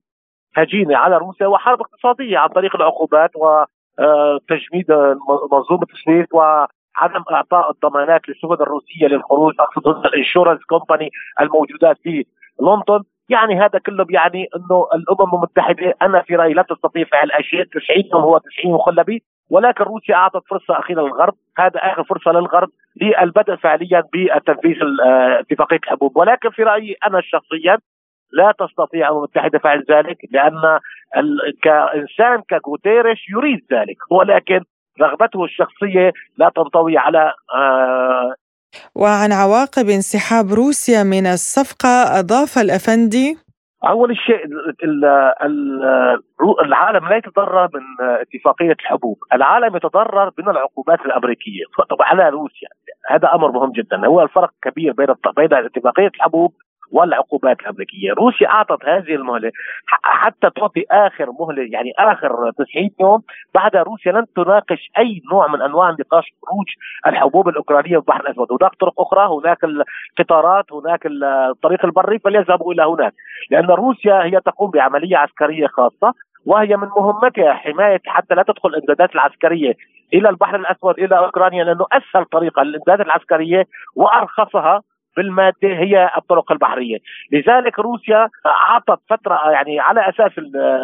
هجينة 0.56 0.98
على 0.98 1.18
روسيا 1.18 1.48
وحرب 1.48 1.82
اقتصادية 1.82 2.38
عن 2.38 2.48
طريق 2.50 2.76
العقوبات 2.76 3.32
وتجميد 3.36 4.92
آه، 4.92 5.18
منظومة 5.52 5.88
السويس 5.94 6.28
وعدم 6.34 7.24
إعطاء 7.32 7.72
الضمانات 7.72 8.30
للسفن 8.30 8.54
الروسية 8.54 9.08
للخروج 9.08 9.54
أقصد 9.60 10.06
الإنشورنس 10.06 10.64
كومباني 10.64 11.10
الموجودات 11.42 11.98
في 12.04 12.26
لندن. 12.62 13.04
يعني 13.30 13.60
هذا 13.60 13.80
كله 13.80 14.04
بيعني 14.04 14.48
إنه 14.56 14.88
الأمم 14.96 15.36
المتحدة 15.36 15.94
أنا 16.02 16.22
في 16.22 16.36
رأيي 16.36 16.54
لا 16.54 16.62
تستطيع 16.62 17.04
فعل 17.04 17.32
اشياء 17.32 17.64
90 17.64 18.04
يوم 18.14 18.22
هو 18.22 18.38
90 18.38 18.74
مخلبي. 18.76 19.24
ولكن 19.50 19.84
روسيا 19.84 20.16
أعطت 20.16 20.44
فرصة 20.50 20.80
أخيرة 20.80 21.02
للغرب. 21.02 21.34
هذا 21.58 21.80
آخر 21.80 22.04
فرصة 22.04 22.32
للغرب 22.32 22.70
للبدء 23.02 23.56
فعليا 23.56 24.04
بتنفيذ 24.14 24.76
اتفاقيه 25.40 25.80
الحبوب 25.84 26.18
ولكن 26.18 26.50
في 26.50 26.64
رأيي 26.64 26.96
أنا 27.08 27.22
شخصيا 27.22 27.78
لا 28.34 28.54
تستطيع 28.60 29.08
الامم 29.08 29.18
المتحده 29.18 29.60
فعل 29.60 29.86
ذلك 29.90 30.18
لأن 30.32 30.80
كإنسان 31.64 32.42
كغوتيريش 32.50 33.26
يريد 33.30 33.66
ذلك. 33.72 33.98
ولكن 34.12 34.62
رغبته 35.02 35.44
الشخصية 35.44 36.12
لا 36.38 36.52
تنطوي 36.56 36.98
على 36.98 37.34
آه 37.56 38.36
وعن 38.96 39.32
عواقب 39.32 39.90
انسحاب 39.90 40.54
روسيا 40.54 41.04
من 41.04 41.26
الصفقة 41.26 42.20
أضاف 42.20 42.58
الأفندي 42.58 43.38
أول 43.88 44.18
شيء 44.18 44.46
العالم 46.62 47.10
لا 47.10 47.16
يتضرر 47.16 47.70
من 47.74 48.08
اتفاقية 48.22 48.72
الحبوب، 48.72 49.18
العالم 49.34 49.76
يتضرر 49.76 50.32
من 50.38 50.50
العقوبات 50.50 51.06
الأمريكية 51.06 51.64
طبعا 51.90 52.08
على 52.08 52.30
روسيا، 52.30 52.68
هذا 53.08 53.34
أمر 53.34 53.52
مهم 53.52 53.72
جدا، 53.72 54.08
هو 54.08 54.22
الفرق 54.22 54.52
كبير 54.62 54.94
بين 54.94 55.08
بين 55.38 55.54
اتفاقية 55.54 56.08
الحبوب 56.08 56.54
والعقوبات 56.92 57.60
الأمريكية، 57.60 58.14
روسيا 58.14 58.48
أعطت 58.48 58.86
هذه 58.86 59.16
المهلة 59.16 59.52
حتى 60.04 60.50
تعطي 60.56 60.86
آخر 60.92 61.32
مهلة 61.40 61.64
يعني 61.72 61.92
آخر 62.00 62.52
90 62.52 62.90
يوم 63.00 63.22
بعدها 63.56 63.84
روسيا 63.84 64.12
لن 64.12 64.26
تناقش 64.36 64.92
أي 64.98 65.22
نوع 65.32 65.48
من 65.48 65.62
أنواع 65.62 65.90
نقاش 65.90 66.26
خروج 66.46 66.68
الحبوب 67.08 67.50
الأوكرانية 67.50 67.90
في 67.90 67.96
البحر 67.96 68.22
الأسود، 68.22 68.48
هناك 68.52 68.76
طرق 68.80 69.02
أخرى، 69.02 69.28
هناك 69.28 69.58
القطارات، 69.64 70.74
هناك 70.74 71.06
الطريق 71.06 71.86
البري 71.86 72.20
فليذهبوا 72.20 72.74
إلى 72.74 72.84
هناك، 72.84 73.14
لأن 73.52 73.66
روسيا 73.66 74.24
هي 74.24 74.40
تقوم 74.46 74.72
بعملية 74.72 75.18
عسكرية 75.18 75.68
خاصة 75.68 76.14
وهي 76.46 76.78
من 76.78 76.88
مهمتها 76.98 77.54
حماية 77.54 78.02
حتى 78.06 78.36
لا 78.36 78.44
تدخل 78.44 78.70
الإمدادات 78.70 79.16
العسكرية 79.16 79.74
إلى 80.14 80.30
البحر 80.30 80.56
الأسود 80.56 81.00
إلى 81.00 81.18
أوكرانيا 81.18 81.64
لأنه 81.64 81.86
أسهل 81.92 82.26
طريقة 82.26 82.64
للإمدادات 82.64 83.06
العسكرية 83.06 83.68
وأرخصها 83.96 84.82
بالمادة 85.18 85.56
هي 85.64 86.10
الطرق 86.18 86.52
البحرية، 86.52 86.98
لذلك 87.32 87.80
روسيا 87.80 88.30
أعطت 88.46 89.00
فترة 89.10 89.52
يعني 89.52 89.80
على 89.80 90.10
أساس 90.10 90.32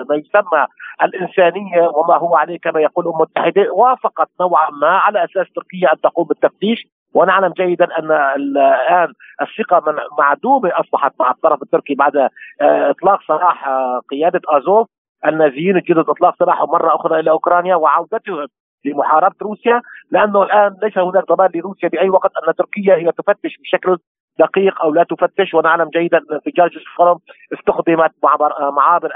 ما 0.10 0.16
يسمى 0.16 0.66
الإنسانية 1.04 1.82
وما 1.82 2.18
هو 2.18 2.36
عليه 2.36 2.60
كما 2.60 2.82
يقول 2.82 3.06
الأمم 3.06 3.22
المتحدة 3.22 3.74
وافقت 3.74 4.30
نوعا 4.42 4.70
ما 4.70 4.88
على 4.88 5.24
أساس 5.24 5.54
تركيا 5.56 5.94
أن 5.94 6.02
تقوم 6.02 6.28
بالتفتيش. 6.28 6.88
ونعلم 7.14 7.54
جيدا 7.58 7.86
أن 8.00 8.12
الآن 8.36 9.14
الثقة 9.42 9.96
معدومه 10.20 10.72
أصبحت 10.74 11.14
مع 11.20 11.32
الطرف 11.32 11.62
التركي 11.64 11.96
بعد 11.96 12.16
آه، 12.16 12.30
إطلاق 12.62 13.20
سراح 13.28 13.68
آه، 13.68 14.02
قيادة 14.12 14.42
أزوف. 14.48 14.88
النازيين 15.26 15.78
الجدد 15.78 16.10
إطلاق 16.10 16.36
سراحهم 16.40 16.70
مرة 16.70 16.96
أخرى 16.96 17.20
إلى 17.20 17.32
أوكرانيا 17.32 17.76
وعودتهم 17.76 18.48
لمحاربة 18.86 19.36
روسيا 19.42 19.82
لأنه 20.12 20.44
الآن 20.44 20.78
ليس 20.84 20.98
هناك 20.98 21.28
ضمان 21.28 21.50
لروسيا 21.56 21.90
بأي 21.90 22.10
وقت 22.10 22.32
أن 22.48 22.56
تركيا 22.56 22.96
هي 22.96 23.12
تفتش 23.12 23.58
بشكل 23.62 23.98
دقيق 24.40 24.82
أو 24.82 24.94
لا 24.94 25.04
تفتش 25.04 25.54
ونعلم 25.54 25.90
جيدا 25.90 26.18
أن 26.18 26.40
في 26.40 26.52
جرجس 26.52 26.78
الفرم 26.78 27.18
استخدمت 27.54 28.12
معابر 28.24 28.72
معابر 28.72 29.12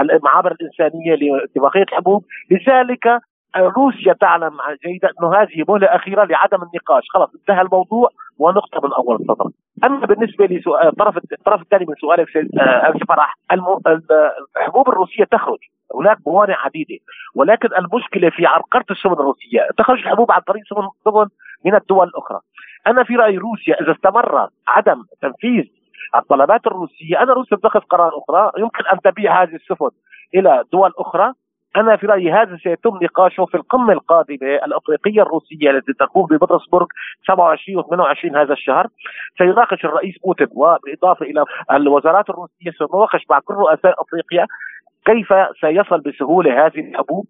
المعابر 0.00 0.52
الإنسانية 0.52 1.14
لاتفاقيه 1.14 1.82
الحبوب. 1.82 2.24
لذلك 2.50 3.20
روسيا 3.56 4.12
تعلم 4.12 4.52
جيدا 4.86 5.08
انه 5.20 5.34
هذه 5.34 5.64
مهلة 5.68 5.86
أخيرة 5.86 6.24
لعدم 6.24 6.62
النقاش، 6.62 7.04
خلاص 7.10 7.30
انتهى 7.34 7.60
الموضوع 7.60 8.08
ونقطة 8.38 8.80
من 8.84 8.92
أول 8.92 9.16
السطر. 9.20 9.50
أما 9.84 10.06
بالنسبة 10.06 10.46
لسؤال 10.46 10.88
الطرف 11.32 11.62
الثاني 11.62 11.86
من 11.88 11.94
سؤالك 11.94 12.36
آه، 12.36 12.94
فرح 13.08 13.34
الحبوب 14.56 14.88
الروسية 14.88 15.24
تخرج. 15.24 15.58
هناك 15.94 16.18
موانع 16.26 16.56
عديدة. 16.64 16.98
ولكن 17.34 17.68
المشكلة 17.78 18.30
في 18.30 18.46
عرقله 18.46 18.84
السفن 18.90 19.12
الروسية 19.12 19.68
تخرج 19.78 19.98
الحبوب 19.98 20.32
عن 20.32 20.40
طريق 20.40 20.62
سفن 21.04 21.28
من 21.64 21.74
الدول 21.74 22.06
الأخرى. 22.06 22.40
أنا 22.86 23.04
في 23.04 23.16
رايي 23.16 23.38
روسيا 23.38 23.80
إذا 23.80 23.92
استمر 23.92 24.48
عدم 24.68 25.02
تنفيذ 25.22 25.64
الطلبات 26.16 26.66
الروسية 26.66 27.22
أنا 27.22 27.32
روسيا 27.32 27.56
تتخذ 27.56 27.80
قرار 27.80 28.12
أخرى 28.18 28.52
يمكن 28.58 28.86
أن 28.92 29.00
تبيع 29.00 29.42
هذه 29.42 29.54
السفن 29.54 29.90
إلى 30.34 30.64
دول 30.72 30.92
أخرى. 30.98 31.32
أنا 31.76 31.96
في 31.96 32.06
رأيي 32.06 32.32
هذا 32.32 32.56
سيتم 32.56 32.98
نقاشه 33.02 33.44
في 33.44 33.54
القمة 33.54 33.92
القادمة 33.92 34.54
الأفريقية 34.66 35.22
الروسية 35.22 35.70
التي 35.70 35.92
تقوم 35.92 36.26
ببطرسبرغ 36.26 36.86
27 37.26 37.78
و 37.78 37.82
28 37.82 38.36
هذا 38.36 38.52
الشهر. 38.52 38.86
سيناقش 39.38 39.84
الرئيس 39.84 40.14
بوتين 40.24 40.46
وبالاضافه 40.50 41.26
إلى 41.26 41.44
الوزارات 41.72 42.30
الروسية 42.30 42.70
سيناقش 42.78 43.24
مع 43.30 43.38
كل 43.38 43.54
رؤساء 43.54 44.02
أفريقيا 44.02 44.46
كيف 45.10 45.28
سيصل 45.60 46.00
بسهولة 46.00 46.66
هذه 46.66 46.80
الحبوب؟ 46.80 47.26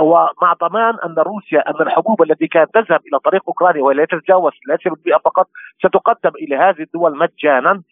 ومع 0.00 0.52
ضمان 0.60 0.94
أن 1.04 1.14
روسيا 1.18 1.70
أن 1.70 1.86
الحبوب 1.86 2.22
التي 2.22 2.46
كانت 2.46 2.74
تذهب 2.74 3.00
إلى 3.08 3.18
طريق 3.24 3.42
أوكرانيا 3.48 3.82
ولا 3.82 4.04
تتجاوز 4.04 4.52
3% 4.52 5.18
فقط 5.24 5.48
ستقدم 5.78 6.30
إلى 6.36 6.56
هذه 6.56 6.80
الدول 6.80 7.18
مجانا. 7.18 7.82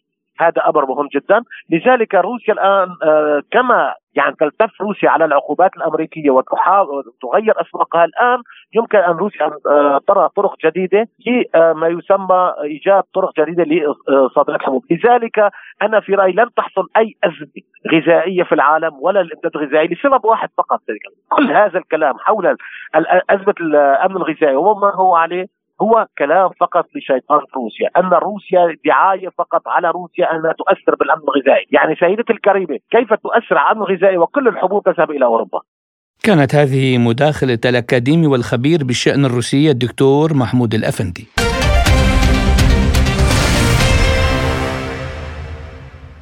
هذا 0.43 0.63
أمر 0.69 0.87
مهم 0.87 1.09
جدا. 1.15 1.41
لذلك 1.71 2.15
روسيا 2.15 2.55
الآن 2.55 2.89
آه، 3.03 3.43
كما 3.51 3.95
يعني 4.15 4.37
تلتف 4.41 4.81
روسيا 4.81 5.11
على 5.11 5.25
العقوبات 5.25 5.77
الأمريكية 5.77 6.31
وتحاول 6.31 7.05
تغير 7.23 7.61
أسواقها 7.61 8.05
الآن 8.05 8.39
يمكن 8.75 8.99
أن 8.99 9.17
روسيا 9.17 9.47
ان 9.47 9.53
آه، 9.67 10.01
ترى 10.09 10.29
طرق 10.37 10.55
جديدة 10.65 11.09
لما 11.55 11.89
يسمى 11.89 12.55
إيجاد 12.63 13.03
طرق 13.15 13.33
جديدة 13.41 13.65
لصادرات 13.65 14.61
الحبوب، 14.61 14.85
لذلك 14.91 15.39
أنا 15.83 16.01
في 16.01 16.15
رأيي 16.15 16.33
لن 16.33 16.49
تحصل 16.57 16.89
أي 16.97 17.15
أزمة 17.25 17.63
غذائية 17.93 18.43
في 18.43 18.53
العالم 18.55 18.93
ولا 19.01 19.21
الإمداد 19.21 19.57
الغذائي 19.57 19.89
لسبب 19.89 20.25
واحد 20.25 20.49
فقط. 20.59 20.81
كل 21.29 21.53
هذا 21.53 21.79
الكلام 21.79 22.19
حول 22.19 22.57
أزمة 23.31 23.55
الأمن 23.61 24.17
الغذائي 24.17 24.57
وما 24.57 24.95
هو 24.95 25.15
عليه 25.17 25.47
هو 25.83 26.07
كلام 26.19 26.51
فقط 26.61 26.87
لشيطان 26.97 27.41
روسيا 27.57 27.89
أن 27.97 28.11
روسيا 28.29 28.77
دعاية 28.85 29.29
فقط 29.39 29.63
على 29.67 29.91
روسيا 29.91 30.27
أنها 30.33 30.53
تؤثر 30.53 30.95
بالأمن 30.95 31.23
الغذائي. 31.23 31.67
يعني 31.71 31.97
سيدتي 32.01 32.33
الكريمة 32.33 32.79
كيف 32.91 33.09
تؤثر 33.25 33.59
على 33.59 33.73
الأمن 33.73 33.87
الغذائي 33.87 34.19
وكل 34.19 34.49
الحبوب 34.49 34.83
تذهب 34.85 35.11
إلى 35.11 35.25
أوروبا؟ 35.25 35.61
كانت 36.23 36.55
هذه 36.55 36.99
مداخلة 36.99 37.59
الأكاديمي 37.65 38.27
والخبير 38.27 38.85
بالشأن 38.85 39.25
الروسي 39.25 39.71
الدكتور 39.71 40.35
محمود 40.35 40.75
الأفندي. 40.75 41.27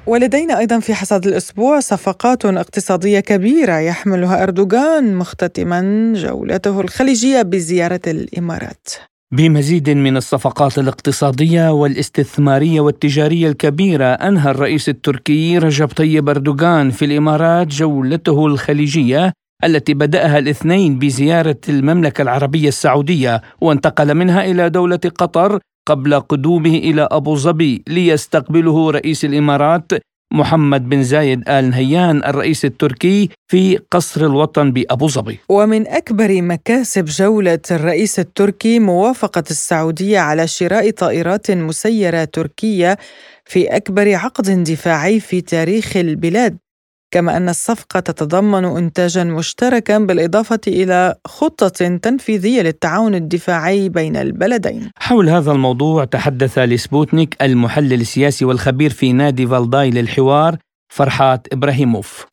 ولدينا 0.06 0.58
أيضا 0.58 0.80
في 0.80 0.94
حصاد 0.94 1.26
الأسبوع 1.26 1.80
صفقات 1.80 2.44
اقتصادية 2.44 3.20
كبيرة 3.20 3.78
يحملها 3.78 4.42
أردوغان 4.42 5.16
مختتما 5.16 5.80
جولته 6.16 6.80
الخليجية 6.80 7.42
بزيارة 7.42 8.00
الإمارات. 8.06 8.88
بمزيد 9.32 9.90
من 9.90 10.16
الصفقات 10.16 10.78
الاقتصادية 10.78 11.72
والاستثمارية 11.72 12.80
والتجارية 12.80 13.48
الكبيرة 13.48 14.04
أنهى 14.04 14.50
الرئيس 14.50 14.88
التركي 14.88 15.58
رجب 15.58 15.88
طيب 15.88 16.28
أردوغان 16.28 16.90
في 16.90 17.04
الإمارات 17.04 17.66
جولته 17.66 18.46
الخليجية 18.46 19.32
التي 19.64 19.94
بدأها 19.94 20.38
الاثنين 20.38 20.98
بزيارة 20.98 21.56
المملكة 21.68 22.22
العربية 22.22 22.68
السعودية 22.68 23.42
وانتقل 23.60 24.14
منها 24.14 24.44
إلى 24.44 24.70
دولة 24.70 25.00
قطر 25.18 25.58
قبل 25.88 26.20
قدومه 26.20 26.74
إلى 26.74 27.08
أبو 27.10 27.36
ظبي 27.36 27.82
ليستقبله 27.88 28.90
رئيس 28.90 29.24
الإمارات 29.24 29.92
محمد 30.32 30.88
بن 30.88 31.02
زايد 31.02 31.48
آل 31.48 31.70
نهيان 31.70 32.24
الرئيس 32.24 32.64
التركي 32.64 33.28
في 33.48 33.78
قصر 33.90 34.26
الوطن 34.26 34.72
بأبو 34.72 35.08
ظبي. 35.08 35.38
ومن 35.48 35.88
أكبر 35.88 36.42
مكاسب 36.42 37.04
جولة 37.04 37.58
الرئيس 37.70 38.18
التركي 38.18 38.78
موافقة 38.78 39.44
السعودية 39.50 40.18
على 40.18 40.46
شراء 40.46 40.90
طائرات 40.90 41.50
مسيرة 41.50 42.24
تركية 42.24 42.98
في 43.44 43.76
أكبر 43.76 44.14
عقد 44.14 44.50
دفاعي 44.50 45.20
في 45.20 45.40
تاريخ 45.40 45.96
البلاد. 45.96 46.58
كما 47.10 47.36
أن 47.36 47.48
الصفقة 47.48 48.00
تتضمن 48.00 48.64
إنتاجا 48.64 49.24
مشتركا 49.24 49.98
بالإضافة 49.98 50.60
إلى 50.66 51.14
خطة 51.26 51.96
تنفيذية 51.96 52.62
للتعاون 52.62 53.14
الدفاعي 53.14 53.88
بين 53.88 54.16
البلدين. 54.16 54.90
حول 54.96 55.28
هذا 55.28 55.52
الموضوع 55.52 56.04
تحدث 56.04 56.58
لسبوتنيك 56.58 57.36
المحلل 57.42 58.00
السياسي 58.00 58.44
والخبير 58.44 58.90
في 58.90 59.12
نادي 59.12 59.46
فالداي 59.46 59.90
للحوار 59.90 60.56
فرحات 60.90 61.46
إبراهيموف 61.52 62.26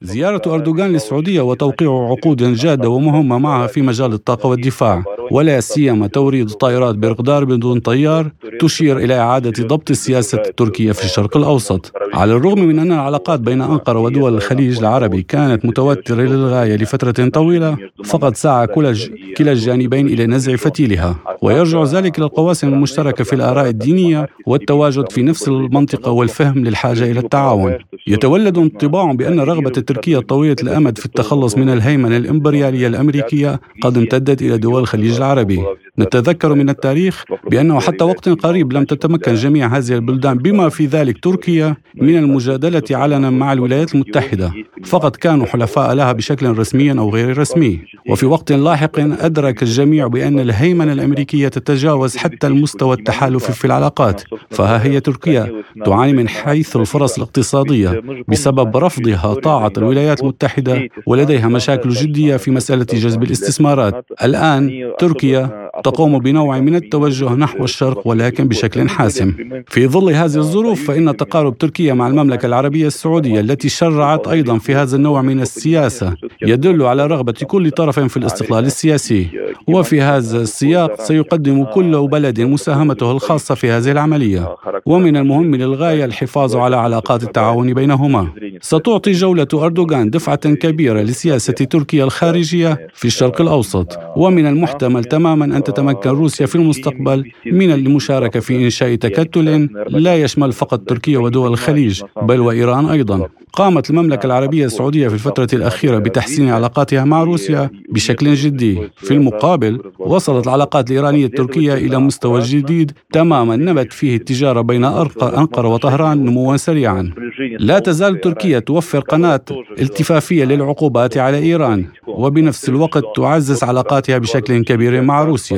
زيارة 0.00 0.42
أردوغان 0.54 0.92
للسعودية 0.92 1.40
وتوقيع 1.40 1.90
عقود 2.10 2.42
جادة 2.42 2.88
ومهمة 2.88 3.38
معها 3.38 3.66
في 3.66 3.82
مجال 3.82 4.12
الطاقة 4.12 4.48
والدفاع 4.48 5.02
ولا 5.30 5.60
سيما 5.60 6.06
توريد 6.06 6.50
طائرات 6.50 6.94
بيرقدار 6.94 7.44
بدون 7.44 7.80
طيار 7.80 8.30
تشير 8.60 8.96
إلى 8.98 9.18
إعادة 9.18 9.66
ضبط 9.66 9.90
السياسة 9.90 10.38
التركية 10.38 10.92
في 10.92 11.04
الشرق 11.04 11.36
الأوسط 11.36 11.92
على 12.14 12.32
الرغم 12.32 12.58
من 12.60 12.78
أن 12.78 12.92
العلاقات 12.92 13.40
بين 13.40 13.62
أنقرة 13.62 13.98
ودول 13.98 14.34
الخليج 14.34 14.78
العربي 14.78 15.22
كانت 15.22 15.64
متوترة 15.64 16.22
للغاية 16.22 16.76
لفترة 16.76 17.28
طويلة 17.28 17.76
فقد 18.04 18.36
سعى 18.36 18.66
كلا 18.66 18.94
الجانبين 19.40 20.06
إلى 20.06 20.26
نزع 20.26 20.56
فتيلها 20.56 21.16
ويرجع 21.42 21.82
ذلك 21.82 22.20
للقواسم 22.20 22.68
المشتركة 22.68 23.24
في 23.24 23.32
الآراء 23.32 23.68
الدينية 23.68 24.28
والتواجد 24.46 25.12
في 25.12 25.22
نفس 25.22 25.45
المنطقة 25.48 26.10
والفهم 26.10 26.64
للحاجة 26.64 27.10
إلى 27.10 27.20
التعاون. 27.20 27.74
يتولد 28.06 28.58
انطباع 28.58 29.12
بأن 29.12 29.40
رغبة 29.40 29.70
تركيا 29.70 30.20
طويلة 30.20 30.56
الأمد 30.62 30.98
في 30.98 31.06
التخلص 31.06 31.56
من 31.56 31.68
الهيمنة 31.70 32.16
الإمبريالية 32.16 32.86
الأمريكية 32.86 33.60
قد 33.82 33.98
امتدت 33.98 34.42
إلى 34.42 34.58
دول 34.58 34.80
الخليج 34.80 35.16
العربي. 35.16 35.64
نتذكر 35.98 36.54
من 36.54 36.68
التاريخ 36.68 37.24
بأنه 37.50 37.80
حتى 37.80 38.04
وقت 38.04 38.28
قريب 38.28 38.72
لم 38.72 38.84
تتمكن 38.84 39.34
جميع 39.34 39.76
هذه 39.76 39.92
البلدان 39.92 40.38
بما 40.38 40.68
في 40.68 40.86
ذلك 40.86 41.18
تركيا 41.24 41.76
من 41.94 42.16
المجادلة 42.16 42.82
علنا 42.90 43.30
مع 43.30 43.52
الولايات 43.52 43.94
المتحدة. 43.94 44.52
فقط 44.84 45.16
كانوا 45.16 45.46
حلفاء 45.46 45.94
لها 45.94 46.12
بشكل 46.12 46.58
رسمي 46.58 46.92
أو 46.92 47.10
غير 47.10 47.38
رسمي. 47.38 47.80
وفي 48.10 48.26
وقت 48.26 48.52
لاحق 48.52 48.98
أدرك 48.98 49.62
الجميع 49.62 50.06
بأن 50.06 50.38
الهيمنة 50.40 50.92
الأمريكية 50.92 51.48
تتجاوز 51.48 52.16
حتى 52.16 52.46
المستوى 52.46 52.96
التحالفي 52.96 53.52
في 53.52 53.64
العلاقات. 53.64 54.22
فها 54.50 54.84
هي 54.84 55.00
تركيا 55.00 55.35
تعاني 55.84 56.12
من 56.12 56.28
حيث 56.28 56.76
الفرص 56.76 57.16
الاقتصادية 57.16 58.02
بسبب 58.28 58.76
رفضها 58.76 59.34
طاعة 59.34 59.72
الولايات 59.78 60.20
المتحدة 60.22 60.88
ولديها 61.06 61.48
مشاكل 61.48 61.88
جدية 61.88 62.36
في 62.36 62.50
مسألة 62.50 62.86
جذب 62.92 63.22
الاستثمارات. 63.22 64.06
الآن 64.24 64.92
تركيا 64.98 65.65
تقوم 65.84 66.18
بنوع 66.18 66.60
من 66.60 66.74
التوجه 66.74 67.34
نحو 67.34 67.64
الشرق 67.64 68.06
ولكن 68.06 68.48
بشكل 68.48 68.88
حاسم. 68.88 69.32
في 69.68 69.86
ظل 69.86 70.10
هذه 70.10 70.36
الظروف 70.36 70.86
فإن 70.86 71.16
تقارب 71.16 71.58
تركيا 71.58 71.94
مع 71.94 72.06
المملكة 72.06 72.46
العربية 72.46 72.86
السعودية 72.86 73.40
التي 73.40 73.68
شرعت 73.68 74.28
أيضا 74.28 74.58
في 74.58 74.74
هذا 74.74 74.96
النوع 74.96 75.22
من 75.22 75.40
السياسة 75.40 76.14
يدل 76.42 76.82
على 76.82 77.06
رغبة 77.06 77.32
كل 77.32 77.70
طرف 77.70 78.00
في 78.00 78.16
الاستقلال 78.16 78.64
السياسي. 78.64 79.28
وفي 79.68 80.00
هذا 80.00 80.40
السياق 80.40 81.00
سيقدم 81.00 81.64
كل 81.64 82.08
بلد 82.08 82.40
مساهمته 82.40 83.12
الخاصة 83.12 83.54
في 83.54 83.70
هذه 83.70 83.90
العملية. 83.90 84.56
ومن 84.86 85.16
المهم 85.16 85.54
للغاية 85.54 86.04
الحفاظ 86.04 86.56
على 86.56 86.76
علاقات 86.76 87.22
التعاون 87.22 87.74
بينهما. 87.74 88.28
ستعطي 88.60 89.12
جولة 89.12 89.46
أردوغان 89.54 90.10
دفعة 90.10 90.54
كبيرة 90.54 91.00
لسياسة 91.00 91.52
تركيا 91.52 92.04
الخارجية 92.04 92.88
في 92.94 93.04
الشرق 93.04 93.40
الأوسط. 93.40 93.98
ومن 94.16 94.46
المحتمل 94.46 95.04
تماما 95.04 95.44
أن 95.44 95.62
تتمكن 95.66 96.10
روسيا 96.10 96.46
في 96.46 96.54
المستقبل 96.54 97.30
من 97.46 97.70
المشاركة 97.72 98.40
في 98.40 98.64
إنشاء 98.64 98.94
تكتل 98.94 99.68
لا 99.88 100.16
يشمل 100.16 100.52
فقط 100.52 100.80
تركيا 100.80 101.18
ودول 101.18 101.52
الخليج 101.52 102.02
بل 102.22 102.40
وإيران 102.40 102.86
أيضا. 102.86 103.28
قامت 103.52 103.90
المملكة 103.90 104.26
العربية 104.26 104.64
السعودية 104.64 105.08
في 105.08 105.14
الفترة 105.14 105.48
الأخيرة 105.52 105.98
بتحسين 105.98 106.48
علاقاتها 106.48 107.04
مع 107.04 107.22
روسيا 107.22 107.70
بشكل 107.88 108.34
جدي. 108.34 108.78
في 108.96 109.14
المقابل 109.14 109.80
وصلت 109.98 110.46
العلاقات 110.46 110.90
الإيرانية 110.90 111.26
التركية 111.26 111.74
إلى 111.74 111.98
مستوى 111.98 112.40
جديد 112.40 112.92
تماما. 113.12 113.56
نمت 113.56 113.92
فيه 113.92 114.16
التجارة 114.16 114.60
بين 114.60 114.84
أنقرة 114.84 115.68
وطهران 115.68 116.24
نموا 116.24 116.56
سريعا. 116.56 117.12
لا 117.58 117.78
تزال 117.78 118.20
تركيا 118.20 118.58
توفر 118.58 119.00
قناة 119.00 119.44
التفافية 119.80 120.44
للعقوبات 120.44 121.18
على 121.18 121.38
إيران 121.38 121.84
وبنفس 122.06 122.68
الوقت 122.68 123.04
تعزز 123.16 123.64
علاقاتها 123.64 124.18
بشكل 124.18 124.64
كبير 124.64 125.02
مع 125.02 125.22
روسيا. 125.22 125.55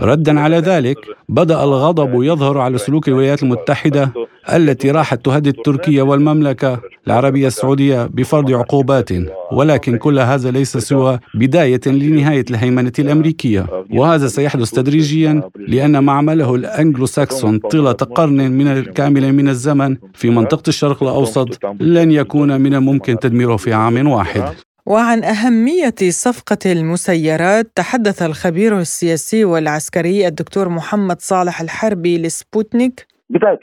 ردا 0.00 0.40
على 0.40 0.58
ذلك 0.58 0.96
بدأ 1.28 1.64
الغضب 1.64 2.22
يظهر 2.22 2.58
على 2.58 2.78
سلوك 2.78 3.08
الولايات 3.08 3.42
المتحدة 3.42 4.12
التي 4.52 4.90
راحت 4.90 5.24
تهدد 5.24 5.52
تركيا 5.64 6.02
والمملكة 6.02 6.80
العربية 7.06 7.46
السعودية 7.46 8.06
بفرض 8.06 8.52
عقوبات 8.52 9.08
ولكن 9.52 9.96
كل 9.98 10.18
هذا 10.18 10.50
ليس 10.50 10.76
سوى 10.76 11.18
بداية 11.34 11.80
لنهاية 11.86 12.44
الهيمنة 12.50 12.92
الأمريكية. 12.98 13.66
وهذا 13.90 14.26
سيحدث 14.26 14.70
تدريجيا 14.70 15.42
لأن 15.68 15.98
ما 15.98 16.12
عمله 16.12 16.54
الانجلو 16.54 17.06
ساكسون 17.06 17.58
طيلة 17.58 17.92
قرن 17.92 18.50
من 18.50 18.84
كامل 18.84 19.32
من 19.32 19.48
الزمن 19.48 19.96
في 20.14 20.30
منطقة 20.30 20.68
الشرق 20.68 21.02
الأوسط 21.02 21.48
لن 21.80 22.10
يكون 22.12 22.60
من 22.60 22.74
الممكن 22.74 23.18
تدميره 23.18 23.56
في 23.56 23.72
عام 23.72 24.08
واحد. 24.08 24.42
وعن 24.90 25.18
أهمية 25.24 26.00
صفقة 26.26 26.72
المسيرات 26.72 27.66
تحدث 27.76 28.22
الخبير 28.22 28.72
السياسي 28.78 29.44
والعسكري 29.44 30.26
الدكتور 30.26 30.68
محمد 30.68 31.18
صالح 31.18 31.60
الحربي 31.60 32.22
لسبوتنيك. 32.22 33.06
بداية 33.30 33.60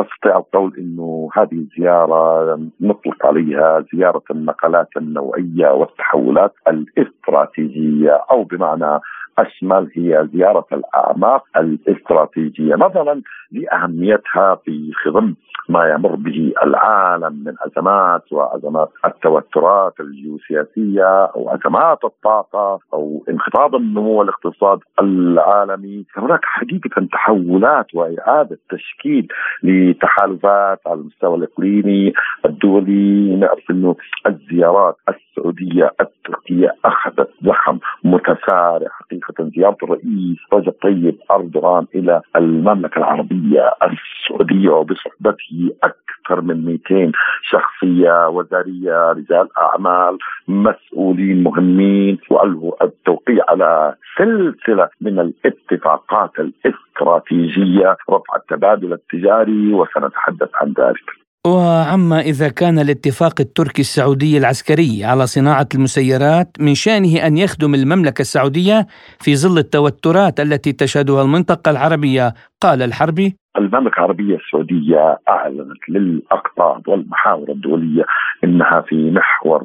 نستطيع 0.00 0.36
القول 0.36 0.72
إنه 0.78 1.28
هذه 1.36 1.52
الزيارة 1.52 2.56
نطلق 2.80 3.26
عليها 3.26 3.84
زيارة 3.94 4.22
النقلات 4.30 4.88
النوعية 4.96 5.68
والتحولات 5.68 6.54
الاستراتيجية 6.68 8.24
أو 8.30 8.44
بمعنى 8.44 9.00
أشمل 9.38 9.90
هي 9.96 10.28
زيارة 10.34 10.66
الأعماق 10.72 11.44
الاستراتيجية. 11.56 12.74
نظرا 12.74 13.20
لأهميتها 13.52 14.54
في 14.64 14.92
خضم 15.04 15.34
ما 15.70 15.88
يمر 15.94 16.14
به 16.16 16.52
العالم 16.62 17.44
من 17.46 17.54
أزمات 17.66 18.32
وأزمات 18.32 18.88
التوترات 19.04 20.00
الجيوسياسية 20.00 21.24
أو 21.24 21.54
أزمات 21.54 22.04
الطاقة 22.04 22.78
أو 22.92 23.24
انخفاض 23.30 23.74
النمو 23.74 24.22
الاقتصاد 24.22 24.78
العالمي. 25.00 26.04
هناك 26.16 26.40
حقيقة 26.44 27.06
تحولات 27.12 27.94
وإعادة 27.94 28.58
تشكيل 28.70 29.28
لتحالفات 29.62 30.80
على 30.86 31.00
المستوى 31.00 31.36
الإقليمي 31.36 32.12
الدولي. 32.46 33.36
نعرف 33.36 33.70
أنه 33.70 33.96
الزيارات 34.26 34.96
السعودية 35.08 35.90
التركية 36.00 36.74
أخذت 36.84 37.30
زخم 37.42 37.78
متسارع. 38.04 38.88
حقيقة 38.90 39.50
زيارة 39.56 39.76
الرئيس 39.82 40.38
رجب 40.52 40.72
طيب 40.82 41.18
أردوغان 41.30 41.86
إلى 41.94 42.20
المملكة 42.36 42.98
العربية 42.98 43.72
السعودية 43.82 44.70
وبصحبته 44.70 45.59
أكثر 45.82 46.40
من 46.40 46.64
200 46.64 47.12
شخصية 47.42 48.28
وزارية 48.28 49.12
رجال 49.12 49.48
أعمال 49.58 50.18
مسؤولين 50.48 51.42
مهمين 51.42 52.18
والهوا 52.30 52.84
التوقيع 52.84 53.44
على 53.48 53.94
سلسلة 54.18 54.88
من 55.00 55.20
الاتفاقات 55.20 56.30
الاستراتيجية 56.38 57.96
رفع 58.10 58.36
التبادل 58.36 58.92
التجاري 58.92 59.72
وسنتحدث 59.72 60.50
عن 60.54 60.74
ذلك. 60.78 61.19
وعما 61.46 62.20
إذا 62.20 62.48
كان 62.48 62.78
الاتفاق 62.78 63.40
التركي 63.40 63.80
السعودي 63.80 64.38
العسكري 64.38 65.04
على 65.04 65.26
صناعة 65.26 65.68
المسيرات 65.74 66.48
من 66.60 66.74
شأنه 66.74 67.26
أن 67.26 67.36
يخدم 67.36 67.74
المملكة 67.74 68.20
السعودية 68.20 68.86
في 69.18 69.36
ظل 69.36 69.58
التوترات 69.58 70.40
التي 70.40 70.72
تشهدها 70.72 71.22
المنطقة 71.22 71.70
العربية 71.70 72.34
قال 72.62 72.82
الحربي. 72.82 73.36
المملكة 73.56 73.98
العربية 73.98 74.36
السعودية 74.36 75.18
أعلنت 75.28 75.88
للأقطاب 75.88 76.88
والمحاور 76.88 77.50
الدولية 77.50 78.04
أنها 78.44 78.80
في 78.80 79.10
محور 79.10 79.64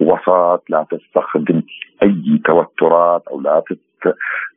وسط 0.00 0.62
لا 0.68 0.86
تستخدم 0.90 1.62
أي 2.02 2.40
توترات 2.44 3.22
أو 3.30 3.40
لا 3.40 3.62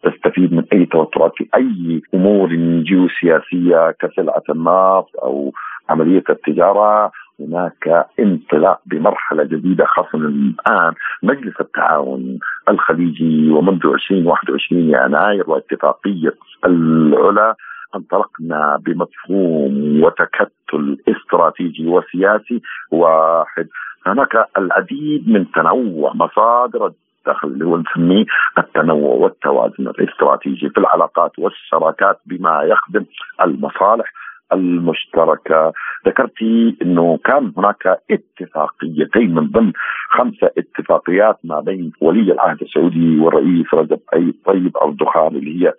تستفيد 0.04 0.54
من 0.54 0.64
أي 0.74 0.86
توترات 0.86 1.32
في 1.38 1.48
أي 1.56 2.02
أمور 2.14 2.50
جيوسياسية 2.84 3.96
كسلعة 4.00 4.44
النفط 4.50 5.10
أو 5.24 5.52
عملية 5.92 6.24
التجارة 6.30 7.12
هناك 7.40 8.08
انطلاق 8.20 8.80
بمرحلة 8.86 9.44
جديدة 9.44 9.86
خاصة 9.86 10.18
الآن 10.18 10.94
مجلس 11.24 11.62
التعاون 11.62 12.40
الخليجي 12.70 13.50
ومنذ 13.52 13.86
2021 13.86 14.82
يناير 14.82 15.50
واتفاقية 15.50 16.34
العلا 16.66 17.56
انطلقنا 17.96 18.80
بمفهوم 18.86 20.04
وتكتل 20.04 20.98
استراتيجي 21.08 21.88
وسياسي 21.88 22.62
واحد. 22.92 23.68
هناك 24.06 24.46
العديد 24.58 25.30
من 25.30 25.52
تنوع 25.52 26.14
مصادر 26.16 26.92
الدخل 27.28 27.48
اللي 27.48 27.66
هو 27.66 27.78
نسميه 27.78 28.26
التنوع 28.58 29.16
والتوازن 29.16 29.88
الاستراتيجي 29.88 30.70
في 30.70 30.78
العلاقات 30.78 31.32
والشراكات 31.40 32.20
بما 32.26 32.64
يخدم 32.64 33.06
المصالح. 33.42 34.14
المشتركة. 34.54 35.74
ذكرتي 36.08 36.78
إنه 36.82 37.20
كان 37.26 37.54
هناك 37.58 38.00
اتفاقيتين 38.12 39.36
من 39.36 39.48
ضمن 39.48 39.72
خمسة 40.10 40.50
اتفاقيات 40.58 41.38
ما 41.44 41.60
بين 41.60 41.92
ولي 42.02 42.32
العهد 42.32 42.62
السعودي 42.62 43.20
والرئيس 43.20 43.74
رجب 43.74 44.00
طيب 44.46 44.78
اردوغان 44.78 45.36
اللي 45.36 45.66
هي 45.66 45.74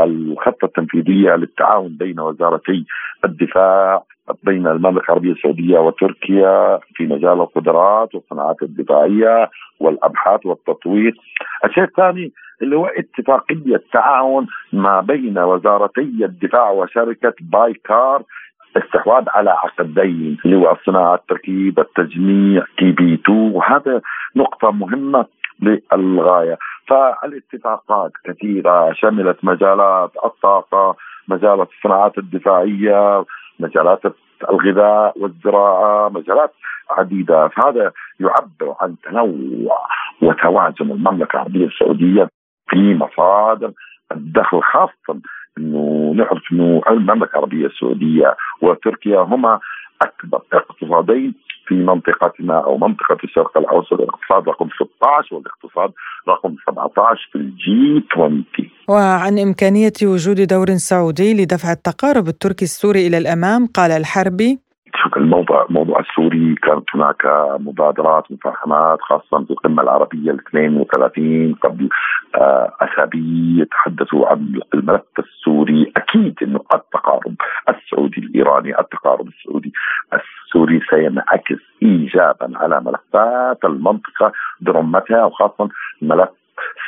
الخطة 0.00 0.64
التنفيذية 0.64 1.36
للتعاون 1.36 1.96
بين 1.96 2.20
وزارتي 2.20 2.84
الدفاع 3.24 4.02
بين 4.42 4.66
المملكة 4.66 5.04
العربية 5.04 5.32
السعودية 5.32 5.78
وتركيا 5.78 6.78
في 6.94 7.06
مجال 7.06 7.40
القدرات 7.40 8.14
والصناعات 8.14 8.62
الدفاعية 8.62 9.50
والأبحاث 9.80 10.46
والتطوير. 10.46 11.14
الشيء 11.64 11.84
الثاني 11.84 12.32
اللي 12.62 12.76
هو 12.76 12.86
اتفاقية 12.86 13.82
تعاون 13.92 14.46
ما 14.72 15.00
بين 15.00 15.38
وزارتي 15.38 16.24
الدفاع 16.24 16.70
وشركة 16.70 17.34
بايكار 17.40 18.22
استحواذ 18.76 19.24
على 19.28 19.50
عقدين 19.50 20.38
اللي 20.44 20.56
هو 20.56 20.72
الصناعة 20.72 21.14
التركيب 21.14 21.78
التجميع 21.78 22.64
TB 22.78 23.14
2 23.14 23.52
وهذا 23.54 24.00
نقطة 24.36 24.70
مهمة 24.70 25.26
للغاية 25.62 26.58
فالاتفاقات 26.88 28.12
كثيرة 28.24 28.92
شملت 28.92 29.38
مجالات 29.42 30.10
الطاقة 30.24 30.96
مجالات 31.28 31.68
الصناعات 31.76 32.18
الدفاعية 32.18 33.24
مجالات 33.60 34.00
الغذاء 34.50 35.18
والزراعة 35.18 36.08
مجالات 36.08 36.52
عديدة. 36.90 37.48
فهذا 37.48 37.92
يعبر 38.20 38.74
عن 38.80 38.96
تنوع 39.04 39.86
وتوازن 40.22 40.90
المملكة 40.90 41.36
العربية 41.36 41.66
السعودية 41.66 42.28
في 42.68 42.94
مصادر 42.94 43.72
الدخل 44.12 44.60
خاصة 44.62 45.20
إنه 45.58 46.12
نعرف 46.16 46.42
إنه 46.52 46.82
المملكة 46.90 47.30
العربية 47.30 47.66
السعودية 47.66 48.36
وتركيا 48.62 49.18
هما 49.20 49.60
أكبر 50.02 50.40
اقتصادين 50.52 51.34
في 51.66 51.74
منطقتنا 51.74 52.58
أو 52.64 52.78
منطقة 52.78 53.18
الشرق 53.24 53.58
الأوسط 53.58 53.92
الاقتصاد 53.92 54.48
رقم 54.48 54.68
16 54.68 55.34
والاقتصاد 55.34 55.92
رقم 56.28 56.56
17 56.70 57.28
في 57.32 57.38
الجي 57.38 58.04
20 58.12 58.44
وعن 58.88 59.38
إمكانية 59.38 59.92
وجود 60.02 60.40
دور 60.40 60.66
سعودي 60.66 61.42
لدفع 61.42 61.72
التقارب 61.72 62.28
التركي 62.28 62.64
السوري 62.64 63.06
إلى 63.06 63.18
الأمام 63.18 63.66
قال 63.66 63.90
الحربي 63.90 64.65
الموضوع 65.16 66.00
السوري 66.00 66.54
كانت 66.54 66.84
هناك 66.94 67.26
مبادرات 67.60 68.24
مفاهمات 68.30 68.98
خاصة 69.00 69.44
في 69.44 69.50
القمة 69.50 69.82
العربية 69.82 70.30
ال 70.30 70.40
32 70.48 71.54
قبل 71.54 71.88
آه، 72.34 72.72
أسابيع 72.80 73.64
تحدثوا 73.70 74.26
عن 74.26 74.60
الملف 74.74 75.02
السوري. 75.18 75.92
أكيد 75.96 76.34
إنه 76.42 76.60
التقارب 76.74 77.34
السعودي 77.68 78.20
الإيراني 78.20 78.80
التقارب 78.80 79.28
السعودي 79.28 79.72
السوري 80.14 80.80
سينعكس 80.90 81.62
ايجابا 81.82 82.52
على 82.54 82.80
ملفات 82.80 83.64
المنطقة 83.64 84.32
برمتها 84.60 85.24
وخاصه 85.24 85.68
ملف 86.02 86.28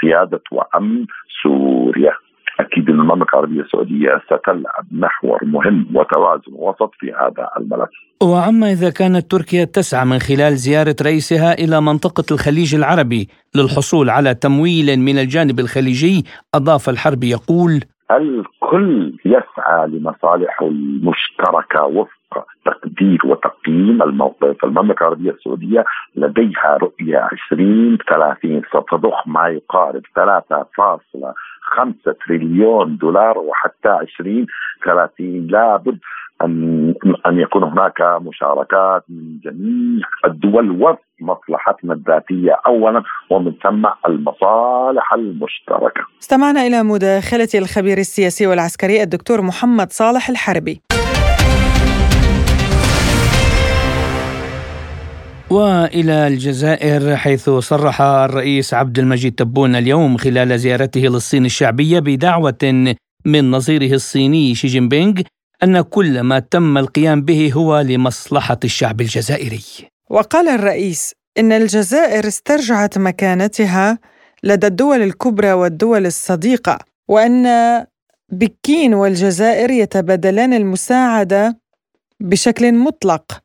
سيادة 0.01 0.41
وأمن 0.53 1.07
سوريا. 1.43 2.13
أكيد 2.61 2.89
المملكة 2.89 3.35
العربية 3.35 3.61
السعودية 3.61 4.23
ستلعب 4.27 4.87
محور 4.91 5.45
مهم 5.45 5.87
وتوازن 5.95 6.53
وسط 6.53 6.91
في 6.99 7.13
هذا 7.13 7.49
الملف. 7.59 7.89
وعما 8.23 8.73
إذا 8.73 8.91
كانت 8.91 9.31
تركيا 9.31 9.65
تسعى 9.65 10.05
من 10.05 10.19
خلال 10.19 10.57
زيارة 10.57 10.97
رئيسها 11.03 11.53
إلى 11.53 11.81
منطقة 11.81 12.25
الخليج 12.31 12.75
العربي 12.75 13.29
للحصول 13.55 14.11
على 14.11 14.35
تمويل 14.35 14.99
من 14.99 15.19
الجانب 15.19 15.61
الخليجي، 15.61 16.25
أضاف 16.55 16.89
الحرب 16.89 17.25
يقول: 17.25 17.81
الكل 18.11 19.19
يسعى 19.25 19.87
لمصالحه 19.87 20.67
المشتركة 20.67 21.85
وفق 21.85 22.18
تقدير 22.65 23.19
وتقييم 23.25 24.03
الموقف 24.03 24.65
المملكة 24.65 25.03
العربية 25.03 25.31
السعودية 25.31 25.85
لديها 26.17 26.79
رؤية 26.81 27.29
2030 27.53 28.63
ستضخ 28.69 29.29
ما 29.29 29.49
يقارب 29.49 30.03
3.5 30.19 31.35
5 31.63 31.95
تريليون 32.27 32.97
دولار 32.97 33.39
وحتى 33.39 33.89
20 33.89 34.47
30 34.85 35.47
لابد 35.47 35.99
أن 36.45 36.95
أن 37.27 37.39
يكون 37.39 37.63
هناك 37.63 38.01
مشاركات 38.23 39.05
من 39.09 39.39
جميع 39.45 40.07
الدول 40.25 40.71
وفق 40.71 41.01
مصلحتنا 41.21 41.95
الذاتية 41.95 42.57
اولا 42.67 43.03
ومن 43.31 43.53
ثم 43.63 43.87
المصالح 44.07 45.15
المشتركة. 45.15 46.01
استمعنا 46.23 46.67
إلى 46.67 46.83
مداخلة 46.83 47.49
الخبير 47.55 47.99
السياسي 47.99 48.47
والعسكري 48.47 49.03
الدكتور 49.03 49.43
محمد 49.43 49.91
صالح 49.91 50.29
الحربي. 50.29 50.81
وإلى 55.51 56.27
الجزائر 56.27 57.17
حيث 57.17 57.51
صرح 57.51 58.03
الرئيس 58.03 58.75
عبد 58.75 58.99
المجيد 58.99 59.35
تبون 59.35 59.77
اليوم 59.77 60.17
خلال 60.17 60.59
زيارته 60.61 61.01
للصين 61.01 61.45
الشعبية 61.45 61.99
بدعوة 61.99 62.95
من 63.25 63.51
نظيره 63.51 63.95
الصيني 63.95 64.55
شي 64.55 64.69
جين 64.69 64.89
بينغ 64.89 65.21
أن 65.63 65.81
كل 65.81 66.21
ما 66.21 66.39
تم 66.39 66.79
القيام 66.79 67.23
به 67.23 67.53
هو 67.55 67.81
لمصلحة 67.81 68.59
الشعب 68.65 69.01
الجزائري. 69.01 69.61
وقال 70.11 70.49
الرئيس 70.49 71.15
إن 71.39 71.53
الجزائر 71.53 72.29
استرجعت 72.29 72.99
مكانتها 72.99 73.99
لدى 74.43 74.67
الدول 74.67 75.03
الكبرى 75.03 75.53
والدول 75.53 76.07
الصديقة 76.07 76.79
وأن 77.09 77.47
بكين 78.33 78.95
والجزائر 78.95 79.71
يتبادلان 79.71 80.53
المساعدة 80.53 81.59
بشكل 82.21 82.75
مطلق 82.75 83.43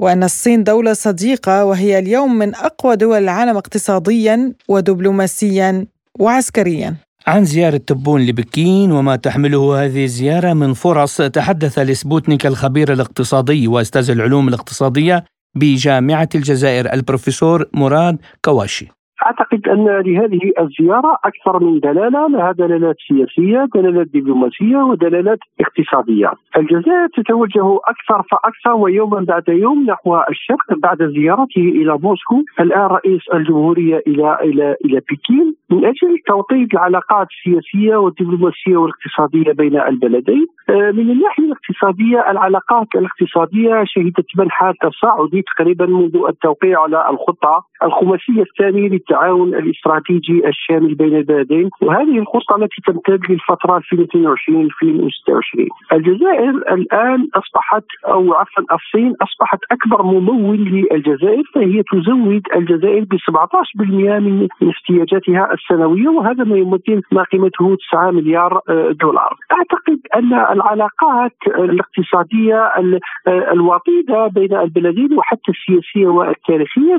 وأن 0.00 0.22
الصين 0.22 0.64
دولة 0.64 0.92
صديقة 0.92 1.64
وهي 1.64 1.98
اليوم 1.98 2.38
من 2.38 2.54
أقوى 2.54 2.96
دول 2.96 3.18
العالم 3.18 3.56
اقتصاديا 3.56 4.52
ودبلوماسيا 4.68 5.86
وعسكريا. 6.18 6.96
عن 7.26 7.44
زيارة 7.44 7.76
تبون 7.76 8.26
لبكين 8.26 8.92
وما 8.92 9.16
تحمله 9.16 9.84
هذه 9.84 10.04
الزيارة 10.04 10.52
من 10.52 10.74
فرص 10.74 11.16
تحدث 11.16 11.78
لسبوتنيك 11.78 12.46
الخبير 12.46 12.92
الاقتصادي 12.92 13.68
وأستاذ 13.68 14.10
العلوم 14.10 14.48
الاقتصادية 14.48 15.24
بجامعة 15.54 16.28
الجزائر 16.34 16.92
البروفيسور 16.92 17.68
مراد 17.74 18.18
كواشي. 18.44 18.88
أعتقد 19.30 19.68
أن 19.68 19.84
لهذه 19.84 20.52
الزيارة 20.60 21.18
أكثر 21.24 21.64
من 21.64 21.80
دلالة 21.80 22.28
لها 22.28 22.52
دلالات 22.52 22.96
سياسية، 23.08 23.68
دلالات 23.74 24.06
دبلوماسية 24.14 24.76
ودلالات 24.76 25.38
اقتصادية. 25.60 26.30
الجزائر 26.56 27.06
تتوجه 27.16 27.76
أكثر 27.76 28.22
فأكثر 28.30 28.74
ويوما 28.74 29.20
بعد 29.20 29.48
يوم 29.48 29.84
نحو 29.84 30.20
الشرق 30.30 30.78
بعد 30.82 30.98
زيارته 31.02 31.66
إلى 31.80 31.98
موسكو، 32.02 32.42
الآن 32.60 32.86
رئيس 32.86 33.20
الجمهورية 33.34 34.02
إلى 34.06 34.38
إلى 34.42 34.76
إلى 34.84 35.00
بكين 35.10 35.54
من 35.70 35.84
أجل 35.84 36.18
توطيد 36.26 36.68
العلاقات 36.74 37.26
السياسية 37.30 37.96
والدبلوماسية 37.96 38.76
والاقتصادية 38.76 39.52
بين 39.52 39.80
البلدين. 39.80 40.46
آه، 40.70 40.90
من 40.90 41.10
الناحية 41.10 41.44
الاقتصادية 41.44 42.30
العلاقات 42.30 42.86
الاقتصادية 42.94 43.84
شهدت 43.86 44.26
منحى 44.38 44.72
تصاعدي 44.82 45.42
تقريبا 45.42 45.86
منذ 45.86 46.16
التوقيع 46.28 46.82
على 46.82 47.10
الخطة 47.10 47.64
الخماسية 47.82 48.42
الثانية 48.42 48.88
للتعاون 48.88 49.54
الاستراتيجي 49.54 50.48
الشامل 50.48 50.94
بين 50.94 51.16
البلدين 51.16 51.70
وهذه 51.82 52.18
الخطة 52.18 52.56
التي 52.56 52.82
تمتد 52.86 53.20
للفترة 53.30 53.76
2022 53.76 54.62
2026 54.64 55.68
الجزائر 55.92 56.50
الآن 56.50 57.28
أصبحت 57.34 57.84
أو 58.06 58.34
عفوا 58.34 58.64
الصين 58.72 59.14
أصبحت 59.22 59.58
أكبر 59.72 60.02
ممول 60.02 60.58
للجزائر 60.58 61.42
فهي 61.54 61.82
تزود 61.92 62.42
الجزائر 62.56 63.04
ب 63.04 63.14
17% 63.16 64.18
من 64.20 64.48
احتياجاتها 64.70 65.54
السنوية 65.60 66.08
وهذا 66.08 66.44
ما 66.44 66.56
يمثل 66.56 67.02
ما 67.12 67.22
قيمته 67.22 67.76
9 67.90 68.10
مليار 68.10 68.60
آه، 68.68 68.90
دولار. 69.00 69.36
أعتقد 69.52 69.98
أن 70.16 70.32
العلاقات 70.34 71.36
الاقتصادية 71.46 72.56
آه، 72.56 73.52
الوطيدة 73.52 74.26
بين 74.26 74.54
البلدين 74.54 75.18
وحتى 75.18 75.52
السياسية 75.52 76.06
والتاريخية 76.06 76.98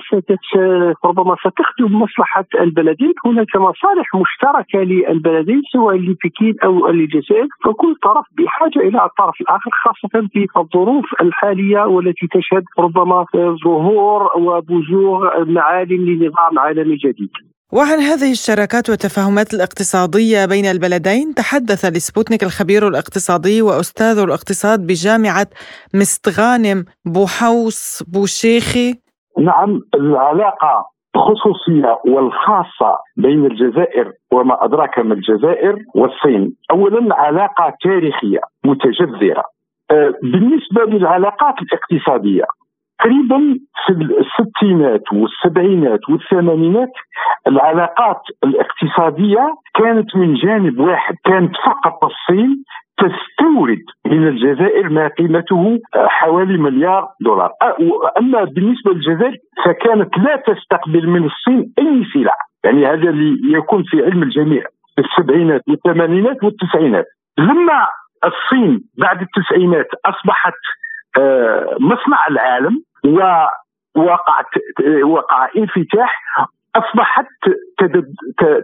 ربما 1.06 1.36
ستخدم 1.36 2.00
مصلحة 2.02 2.46
البلدين. 2.60 3.14
هناك 3.26 3.56
مصالح 3.56 4.08
مشتركة 4.16 4.80
للبلدين 4.80 5.62
سواء 5.74 5.96
لبكين 5.96 6.56
أو 6.64 6.88
للجزائر. 6.88 7.48
فكل 7.66 7.96
طرف 8.04 8.26
بحاجة 8.38 8.80
إلى 8.80 9.06
الطرف 9.06 9.42
الآخر 9.42 9.72
خاصة 9.84 10.28
في 10.34 10.48
الظروف 10.58 11.06
الحالية 11.22 11.82
والتي 11.86 12.28
تشهد 12.28 12.64
ربما 12.80 13.26
ظهور 13.66 14.30
وبزوغ 14.38 15.46
معالم 15.46 16.10
لنظام 16.10 16.60
عالمي 16.60 16.96
جديد. 16.96 17.51
وعن 17.74 18.00
هذه 18.00 18.32
الشراكات 18.32 18.90
والتفاهمات 18.90 19.54
الاقتصادية 19.54 20.46
بين 20.46 20.66
البلدين 20.66 21.34
تحدث 21.34 21.86
لسبوتنيك 21.86 22.44
الخبير 22.44 22.88
الاقتصادي 22.88 23.62
وأستاذ 23.62 24.18
الاقتصاد 24.20 24.80
بجامعة 24.88 25.48
مستغانم 25.94 26.86
بوحوس 27.06 28.04
بوشيخي. 28.14 28.94
نعم 29.40 29.82
العلاقة 29.96 30.86
الخصوصية 31.16 32.00
والخاصة 32.06 32.92
بين 33.18 33.46
الجزائر 33.46 34.12
وما 34.32 34.66
أدراك 34.66 35.00
ما 35.00 35.14
الجزائر 35.14 35.76
والصين. 35.96 36.56
أولا 36.72 37.16
علاقة 37.16 37.74
تاريخية 37.84 38.42
متجذرة. 38.66 39.44
أه، 39.92 40.14
بالنسبة 40.24 40.82
للعلاقات 40.88 41.56
الاقتصادية 41.62 42.46
تقريبا 43.02 43.60
في 43.86 43.94
الستينات 43.94 45.04
والسبعينات 45.14 46.00
والثمانينات 46.10 46.92
العلاقات 47.48 48.22
الاقتصادية 48.44 49.54
كانت 49.74 50.16
من 50.16 50.34
جانب 50.34 50.80
واحد 50.80 51.16
كانت 51.26 51.56
فقط 51.66 52.04
الصين 52.04 52.64
تستورد 52.98 53.84
من 54.06 54.28
الجزائر 54.28 54.90
ما 54.90 55.08
قيمته 55.08 55.80
حوالي 55.96 56.58
مليار 56.58 57.08
دولار. 57.22 57.52
أما 58.18 58.44
بالنسبة 58.44 58.92
للجزائر 58.92 59.38
فكانت 59.66 60.18
لا 60.18 60.36
تستقبل 60.36 61.08
من 61.08 61.26
الصين 61.26 61.74
أي 61.80 62.06
سلع. 62.14 62.36
يعني 62.64 62.86
هذا 62.86 63.10
اللي 63.10 63.58
يكون 63.58 63.84
في 63.84 64.06
علم 64.06 64.24
الجميع 64.24 64.64
في 64.96 65.02
السبعينات 65.02 65.62
والثمانينات 65.68 66.44
والتسعينات. 66.44 67.06
لما 67.38 67.88
الصين 68.26 68.82
بعد 68.98 69.22
التسعينات 69.22 69.88
أصبحت 70.06 70.54
آه، 71.18 71.78
مصنع 71.80 72.28
العالم 72.30 72.84
ووقعت 73.06 74.46
وقع 75.04 75.48
انفتاح 75.58 76.24
أصبحت 76.76 77.26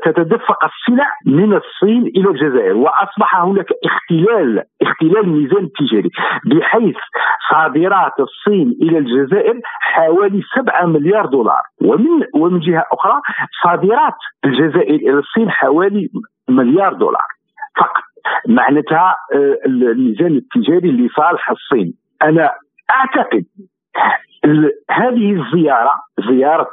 تتدفق 0.06 0.66
السلع 0.66 1.08
من 1.26 1.54
الصين 1.54 2.08
إلى 2.08 2.30
الجزائر 2.30 2.74
وأصبح 2.74 3.36
هناك 3.36 3.66
اختلال 3.86 4.64
اختلال 4.82 5.18
الميزان 5.18 5.64
التجاري 5.64 6.10
بحيث 6.46 6.96
صادرات 7.52 8.14
الصين 8.20 8.78
إلى 8.82 8.98
الجزائر 8.98 9.60
حوالي 9.64 10.42
7 10.56 10.86
مليار 10.86 11.26
دولار 11.26 11.62
ومن 11.82 12.24
ومن 12.36 12.60
جهة 12.60 12.86
أخرى 12.92 13.22
صادرات 13.64 14.18
الجزائر 14.46 14.96
إلى 14.96 15.20
الصين 15.20 15.52
حوالي 15.52 16.10
مليار 16.50 16.94
دولار. 16.94 17.28
فقط 17.78 18.04
معناتها 18.48 19.16
آه، 19.34 19.58
الميزان 19.66 20.36
التجاري 20.38 20.92
لصالح 20.92 21.50
الصين. 21.52 21.94
أنا 22.24 22.52
أعتقد 22.92 23.46
هذه 24.92 25.42
الزيارة 25.42 25.94
زيارة 26.30 26.72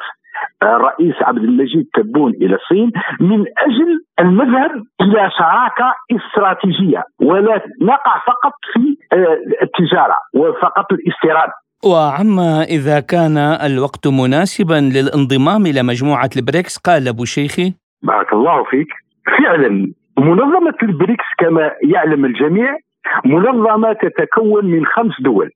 الرئيس 0.63 1.15
عبد 1.23 1.45
المجيد 1.45 1.87
تبون 1.95 2.31
إلى 2.31 2.55
الصين 2.55 2.93
من 3.21 3.41
أجل 3.41 4.05
المذهب 4.21 4.71
إلى 5.01 5.31
شراكة 5.39 5.95
استراتيجية 6.17 7.03
ولا 7.21 7.61
نقع 7.83 8.23
فقط 8.27 8.53
في 8.73 8.97
آه، 9.13 9.39
التجارة 9.63 10.17
وفقط 10.35 10.93
الاستيراد. 10.93 11.51
وعما 11.85 12.63
إذا 12.63 13.01
كان 13.01 13.39
الوقت 13.39 14.07
مناسبا 14.07 14.81
للانضمام 14.97 15.67
إلى 15.67 15.83
مجموعة 15.83 16.31
البريكس 16.37 16.79
قال 16.79 17.09
أبو 17.09 17.25
شيخي. 17.25 17.75
بارك 18.03 18.33
الله 18.33 18.65
فيك. 18.65 18.89
فعلا 19.39 19.93
منظمة 20.19 20.79
البريكس 20.83 21.25
كما 21.39 21.71
يعلم 21.83 22.25
الجميع 22.25 22.77
منظمة 23.25 23.93
تتكون 23.93 24.65
من 24.65 24.87
خمس 24.87 25.21
دول. 25.21 25.51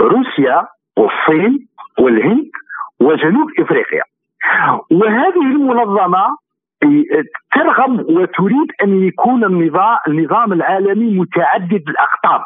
روسيا 0.00 0.66
والصين 0.96 1.68
والهند 1.98 2.50
وجنوب 3.00 3.50
إفريقيا. 3.58 4.02
وهذه 4.90 5.42
المنظمة 5.42 6.36
ترغب 7.54 8.10
وتريد 8.10 8.68
أن 8.82 9.04
يكون 9.04 9.44
النظام 9.44 9.96
النظام 10.08 10.52
العالمي 10.52 11.18
متعدد 11.20 11.82
الأقطاب 11.88 12.40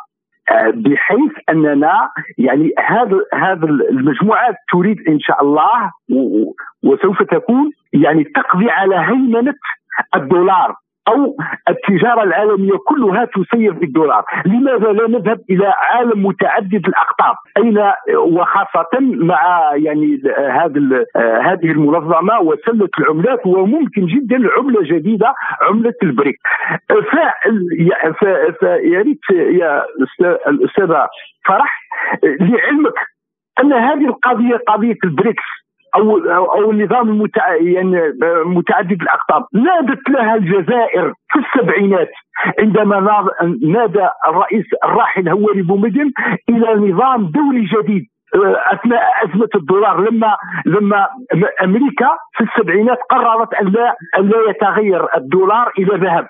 بحيث 0.74 1.32
أننا 1.48 2.10
يعني 2.38 2.70
هذا 2.78 3.16
هذا 3.34 3.66
المجموعات 3.66 4.54
تريد 4.72 5.08
إن 5.08 5.20
شاء 5.20 5.42
الله 5.42 5.92
وسوف 6.82 7.22
تكون 7.22 7.70
يعني 7.92 8.24
تقضي 8.24 8.70
على 8.70 8.96
هيمنة 8.96 9.54
الدولار. 10.16 10.74
أو 11.08 11.36
التجارة 11.68 12.22
العالمية 12.22 12.76
كلها 12.86 13.24
تسير 13.24 13.72
بالدولار، 13.72 14.24
لماذا 14.46 14.92
لا 14.92 15.08
نذهب 15.08 15.40
إلى 15.50 15.66
عالم 15.66 16.26
متعدد 16.26 16.86
الأقطاب؟ 16.88 17.34
أين 17.56 17.92
وخاصة 18.16 18.88
مع 19.00 19.70
يعني 19.74 20.22
هذه 20.36 21.04
هذه 21.16 21.70
المنظمة 21.70 22.40
وسلة 22.40 22.88
العملات 22.98 23.46
وممكن 23.46 24.06
جدا 24.06 24.38
عملة 24.58 24.82
جديدة 24.82 25.34
عملة 25.62 25.94
البريك. 26.02 26.36
فيا 28.60 29.02
ريت 29.02 29.20
يا 29.30 29.84
الأستاذة 30.48 31.08
فرح 31.46 31.80
لعلمك 32.22 32.94
أن 33.60 33.72
هذه 33.72 34.06
القضية 34.06 34.56
قضية 34.68 34.96
البريكس 35.04 35.65
أو 35.96 36.18
أو 36.54 36.70
النظام 36.70 37.08
المتع... 37.08 37.54
يعني 37.54 38.12
متعدد 38.44 39.02
الأقطاب. 39.02 39.44
نادت 39.54 40.08
لها 40.10 40.34
الجزائر 40.34 41.12
في 41.32 41.38
السبعينات 41.38 42.10
عندما 42.60 43.28
نادى 43.62 44.08
الرئيس 44.28 44.66
الراحل 44.84 45.28
هواري 45.28 45.62
بومدين 45.62 46.12
إلى 46.48 46.90
نظام 46.90 47.26
دولي 47.26 47.64
جديد 47.64 48.06
آه، 48.34 48.74
أثناء 48.74 49.02
أزمة 49.24 49.48
الدولار. 49.54 50.10
لما 50.10 50.36
لما 50.66 51.06
أمريكا 51.64 52.08
في 52.36 52.44
السبعينات 52.44 52.98
قررت 53.10 53.54
أن 53.54 53.66
لا 53.66 53.96
أن 54.18 54.28
لا 54.28 54.50
يتغير 54.50 55.16
الدولار 55.16 55.72
إلى 55.78 56.06
ذهب. 56.06 56.26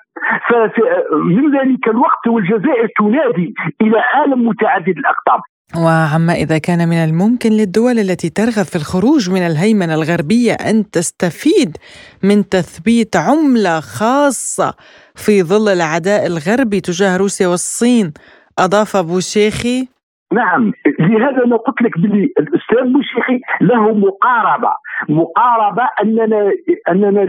فمن 0.49 1.57
ذلك 1.57 1.87
الوقت 1.87 2.27
والجزائر 2.27 2.87
تنادي 2.99 3.53
إلى 3.81 3.99
عالم 3.99 4.47
متعدد 4.47 4.97
الأقطاب. 4.97 5.39
وعما 5.75 6.33
إذا 6.33 6.57
كان 6.57 6.87
من 6.89 6.97
الممكن 6.97 7.51
للدول 7.51 7.99
التي 7.99 8.29
ترغب 8.29 8.65
في 8.65 8.75
الخروج 8.75 9.29
من 9.29 9.41
الهيمنة 9.41 9.93
الغربية 9.93 10.53
أن 10.53 10.89
تستفيد 10.91 11.77
من 12.23 12.49
تثبيت 12.49 13.15
عملة 13.15 13.79
خاصة 13.79 14.73
في 15.15 15.43
ظل 15.43 15.69
العداء 15.69 16.25
الغربي 16.25 16.81
تجاه 16.81 17.17
روسيا 17.17 17.47
والصين. 17.47 18.13
أضاف 18.59 18.97
بوشيخي 18.97 19.87
نعم 20.33 20.73
لهذا 20.99 21.45
أنا 21.45 21.55
قلت 21.55 21.81
لك 21.81 21.97
باللي 21.99 22.33
الأستاذ 22.39 22.93
بوشيخي 22.93 23.39
له 23.61 23.93
مقاربة. 23.93 24.73
مقاربة 25.09 25.83
أننا 26.03 26.51
أننا 26.89 27.21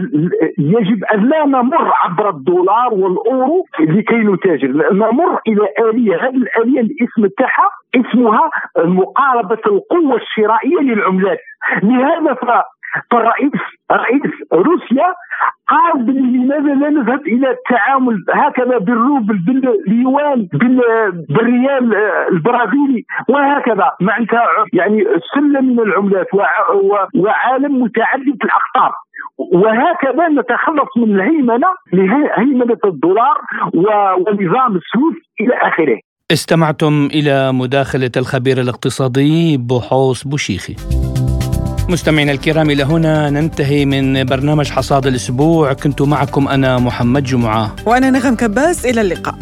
يجب 0.57 1.03
أن 1.13 1.29
لا 1.29 1.45
نمر 1.45 1.91
عبر 2.03 2.29
الدولار 2.29 2.93
والأورو 2.93 3.65
لكي 3.79 4.15
نتاجر. 4.15 4.93
نمر 4.93 5.39
إلى 5.47 5.89
آلية 5.89 6.15
هذه 6.15 6.35
الآلية 6.35 6.81
الاسم 6.81 7.27
تاعها 7.37 7.69
اسمها 7.95 8.49
مقاربة 8.77 9.61
القوة 9.67 10.15
الشرائية 10.15 10.79
للعملات. 10.79 11.39
لهذا 11.83 12.33
فالرئيس 13.11 13.51
رئيس 13.91 14.31
روسيا 14.53 15.13
قال 15.69 16.05
لماذا 16.05 16.73
لا 16.75 16.89
نذهب 16.89 17.21
إلى 17.27 17.51
التعامل 17.51 18.25
هكذا 18.33 18.77
بالروبل 18.77 19.37
باليوان 19.37 20.47
بالريال 21.29 21.95
البرازيلي 22.31 23.05
وهكذا 23.29 23.91
معناتها 24.01 24.45
يعني 24.73 25.03
سلم 25.33 25.65
من 25.65 25.79
العملات 25.79 26.27
وعالم 27.15 27.83
متعدد 27.83 28.37
الأقطار 28.43 28.93
وهكذا 29.37 30.27
نتخلص 30.27 30.97
من 30.97 31.15
الهيمنة 31.15 31.67
هيمنة 32.37 32.77
الدولار 32.85 33.37
ونظام 33.73 34.75
السويس 34.75 35.15
إلى 35.41 35.53
آخره. 35.53 35.99
استمعتم 36.31 37.09
إلى 37.13 37.53
مداخلة 37.53 38.11
الخبير 38.17 38.57
الاقتصادي 38.61 39.57
بوحوس 39.57 40.23
بوشيخي. 40.23 40.75
مستمعينا 41.89 42.31
الكرام 42.31 42.69
إلى 42.69 42.83
هنا 42.83 43.29
ننتهي 43.29 43.85
من 43.85 44.23
برنامج 44.23 44.69
حصاد 44.69 45.07
الأسبوع. 45.07 45.73
كنت 45.73 46.01
معكم 46.01 46.47
أنا 46.47 46.77
محمد 46.77 47.23
جمعة. 47.23 47.75
وأنا 47.85 48.09
نغم 48.09 48.35
كباس 48.35 48.85
إلى 48.85 49.01
اللقاء. 49.01 49.35